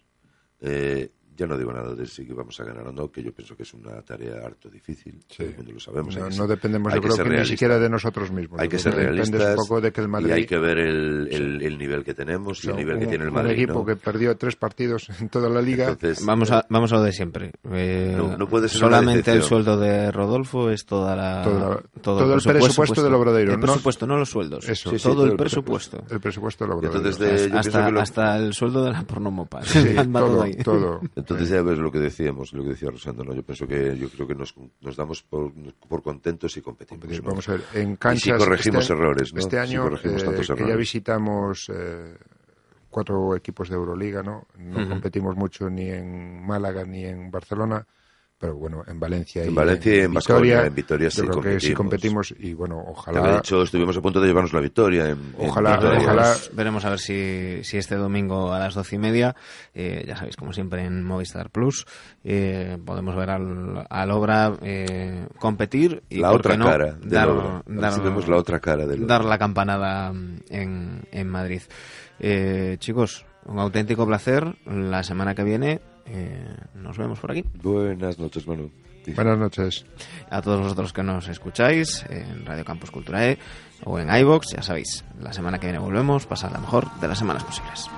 Eh, 0.61 1.11
ya 1.35 1.47
no 1.47 1.57
digo 1.57 1.71
nada 1.73 1.93
de 1.95 2.05
si 2.05 2.23
vamos 2.25 2.59
a 2.59 2.63
ganar 2.63 2.87
o 2.87 2.91
no, 2.91 3.11
que 3.11 3.23
yo 3.23 3.31
pienso 3.33 3.55
que 3.55 3.63
es 3.63 3.73
una 3.73 4.01
tarea 4.01 4.35
harto 4.45 4.69
difícil. 4.69 5.19
Todo 5.35 5.47
el 5.47 5.55
mundo 5.57 5.71
lo 5.73 5.79
sabemos. 5.79 6.15
No, 6.15 6.23
que 6.23 6.29
no 6.29 6.35
ser- 6.35 6.47
dependemos, 6.47 6.93
yo 6.93 7.01
creo 7.01 7.15
que 7.17 7.29
ni 7.29 7.45
siquiera 7.45 7.79
de 7.79 7.89
nosotros 7.89 8.31
mismos. 8.31 8.59
Hay 8.59 8.69
que 8.69 8.79
ser 8.79 8.95
realistas 8.95 9.57
un 9.57 9.65
poco 9.67 9.81
de 9.81 9.91
que 9.91 10.01
el 10.01 10.07
Madrid... 10.09 10.29
y 10.29 10.31
hay 10.33 10.45
que 10.45 10.57
ver 10.57 10.77
el, 10.79 11.27
el- 11.31 11.61
el 11.61 11.77
nivel 11.77 12.03
que 12.03 12.13
tenemos 12.13 12.59
o 12.59 12.61
sea, 12.61 12.71
y 12.71 12.73
el 12.73 12.77
nivel 12.85 12.97
que 12.99 13.03
un- 13.05 13.09
tiene 13.09 13.23
el 13.25 13.29
un 13.29 13.35
Madrid. 13.35 13.51
equipo 13.53 13.73
¿no? 13.73 13.85
que 13.85 13.95
perdió 13.95 14.35
tres 14.37 14.55
partidos 14.55 15.09
en 15.19 15.29
toda 15.29 15.49
la 15.49 15.61
liga. 15.61 15.89
Entonces, 15.89 16.25
vamos 16.25 16.51
a 16.51 16.65
vamos 16.69 16.91
a 16.93 16.95
lo 16.97 17.03
de 17.03 17.11
siempre 17.11 17.51
Eh, 17.71 18.13
No- 18.17 18.37
no 18.37 18.47
puede 18.47 18.69
ser 18.69 18.79
solamente 18.81 19.31
el 19.31 19.43
sueldo 19.43 19.77
de 19.77 20.11
Rodolfo 20.11 20.69
es 20.69 20.85
toda 20.85 21.15
la 21.15 21.43
Toda 21.43 21.59
la- 21.69 21.81
todo, 22.01 22.19
todo 22.19 22.33
el 22.35 22.41
presupuesto 22.41 23.03
del 23.03 23.13
Obradoiro, 23.13 23.53
el 23.53 23.59
¿no? 23.59 23.65
presupuesto 23.65 24.05
no 24.07 24.17
los 24.17 24.29
sueldos 24.29 24.67
Eso. 24.69 24.89
todo, 24.91 24.97
Sí, 24.99 25.03
sí, 25.03 25.21
el 25.23 25.31
el 25.31 25.35
presupuesto 25.37 26.03
El 26.09 26.19
presupuesto 26.19 26.67
lo 26.67 26.81
Y 26.81 26.85
entonces 26.85 27.17
de- 27.19 27.57
hasta 27.57 27.89
lo- 27.89 28.45
el 28.45 28.53
sueldo 28.53 28.83
de 28.83 28.91
la 28.91 29.01
pornomopa 29.03 29.61
Sí, 29.63 29.79
todo, 30.13 30.41
ahí. 30.43 30.55
todo. 30.55 31.01
Entonces 31.23 31.47
ya 31.47 31.61
ves 31.61 31.79
lo 31.79 31.89
que 31.89 31.99
decíamos, 31.99 32.51
lo 32.51 32.63
que 32.63 32.71
decía 32.71 32.89
Rosando, 32.89 33.23
¿no? 33.23 33.33
Yo 33.33 33.43
pienso 33.43 33.65
que 33.65 33.97
yo 33.97 34.09
creo 34.09 34.27
que 34.27 34.35
nos, 34.35 34.53
nos 34.81 34.97
damos 34.97 35.23
por, 35.23 35.53
por 35.87 36.03
contentos 36.03 36.57
y 36.57 36.61
competimos. 36.61 37.07
¿no? 37.07 37.29
Vamos 37.29 37.47
a 37.47 37.53
ver, 37.53 37.63
en 37.75 37.95
canchas... 37.95 38.37
corregimos 38.37 38.83
este, 38.83 38.93
errores, 38.93 39.33
¿no? 39.33 39.39
Este 39.39 39.65
Si 39.65 39.73
año, 39.73 39.87
eh, 39.87 40.55
que 40.57 40.67
ya 40.67 40.75
visitamos 40.75 41.71
eh, 41.73 42.17
cuatro 42.89 43.37
equipos 43.37 43.69
de 43.69 43.75
Euroliga, 43.75 44.21
¿no? 44.21 44.47
No 44.57 44.89
competimos 44.89 45.37
mucho 45.37 45.69
ni 45.69 45.89
en 45.89 46.45
Málaga 46.45 46.83
ni 46.83 47.05
en 47.05 47.31
Barcelona, 47.31 47.87
pero 48.43 48.55
bueno, 48.57 48.83
en 48.85 48.99
Valencia 48.99 49.41
En 49.43 49.51
y 49.51 49.53
Valencia 49.53 49.95
y 49.95 49.99
en 49.99 50.03
en 50.65 50.75
Vitoria 50.75 51.07
yo 51.07 51.11
sí 51.11 51.21
creo 51.21 51.41
que 51.41 51.59
sí 51.61 51.73
competimos. 51.73 52.27
competimos 52.27 52.35
y 52.39 52.53
bueno, 52.53 52.83
Que 52.83 52.91
ojalá... 52.91 53.31
de 53.31 53.37
hecho 53.37 53.63
estuvimos 53.63 53.95
a 53.95 54.01
punto 54.01 54.19
de 54.19 54.27
llevarnos 54.27 54.51
la 54.51 54.59
victoria. 54.59 55.05
En, 55.05 55.33
en 55.39 55.49
Ojalá- 55.49 55.77
Vitoria. 55.77 55.99
ojalá- 55.99 56.23
Veremos, 56.23 56.51
veremos 56.53 56.85
a 56.85 56.89
ver 56.89 56.99
si, 56.99 57.63
si 57.63 57.77
este 57.77 57.95
domingo 57.95 58.51
a 58.51 58.59
las 58.59 58.73
doce 58.73 58.97
y 58.97 58.99
media, 58.99 59.33
eh, 59.73 60.03
ya 60.05 60.17
sabéis, 60.17 60.35
como 60.35 60.51
siempre 60.51 60.83
en 60.83 61.05
Movistar 61.05 61.49
Plus, 61.51 61.85
eh, 62.25 62.77
podemos 62.85 63.15
ver 63.15 63.29
al, 63.29 63.85
al 63.89 64.11
Obra 64.11 64.51
eh, 64.61 65.25
competir 65.39 66.03
y 66.09 66.17
la 66.19 66.31
¿por 66.31 66.39
otra 66.41 66.57
no? 66.57 66.65
cara 66.65 66.93
del 66.95 67.09
dar, 67.09 67.29
Obra. 67.29 67.57
A 67.59 67.63
ver 67.65 67.79
dar- 67.79 67.93
si 67.93 68.01
vemos 68.01 68.27
la 68.27 68.35
otra 68.35 68.59
cara 68.59 68.85
del 68.85 69.07
dar 69.07 69.23
la 69.23 69.37
campanada 69.37 70.09
en, 70.49 71.01
en 71.11 71.29
Madrid. 71.29 71.61
Eh, 72.19 72.75
chicos, 72.79 73.25
un 73.45 73.59
auténtico 73.59 74.05
placer. 74.05 74.55
La 74.65 75.03
semana 75.03 75.33
que 75.33 75.43
viene 75.43 75.79
eh, 76.05 76.55
nos 76.75 76.97
vemos 76.97 77.19
por 77.19 77.31
aquí. 77.31 77.43
Buenas 77.61 78.19
noches, 78.19 78.47
Manu. 78.47 78.71
Buenas 79.15 79.37
noches. 79.37 79.85
A 80.29 80.41
todos 80.41 80.61
vosotros 80.61 80.93
que 80.93 81.03
nos 81.03 81.27
escucháis 81.27 82.05
en 82.09 82.45
Radio 82.45 82.63
Campus 82.63 82.91
Cultura 82.91 83.27
E 83.29 83.37
o 83.85 83.99
en 83.99 84.09
iVox, 84.09 84.55
ya 84.55 84.61
sabéis, 84.61 85.03
la 85.19 85.33
semana 85.33 85.59
que 85.59 85.67
viene 85.67 85.79
volvemos, 85.79 86.25
pasad 86.25 86.51
la 86.51 86.59
mejor 86.59 86.87
de 86.99 87.07
las 87.07 87.17
semanas 87.17 87.43
posibles. 87.43 87.89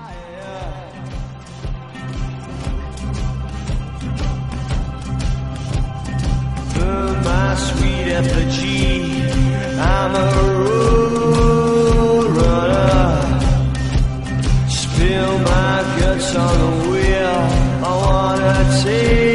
Spill 14.68 15.40
my 15.40 15.98
guts 16.00 16.36
on 16.36 16.90
the 16.90 16.95
wanna 18.06 18.84
take 18.84 19.35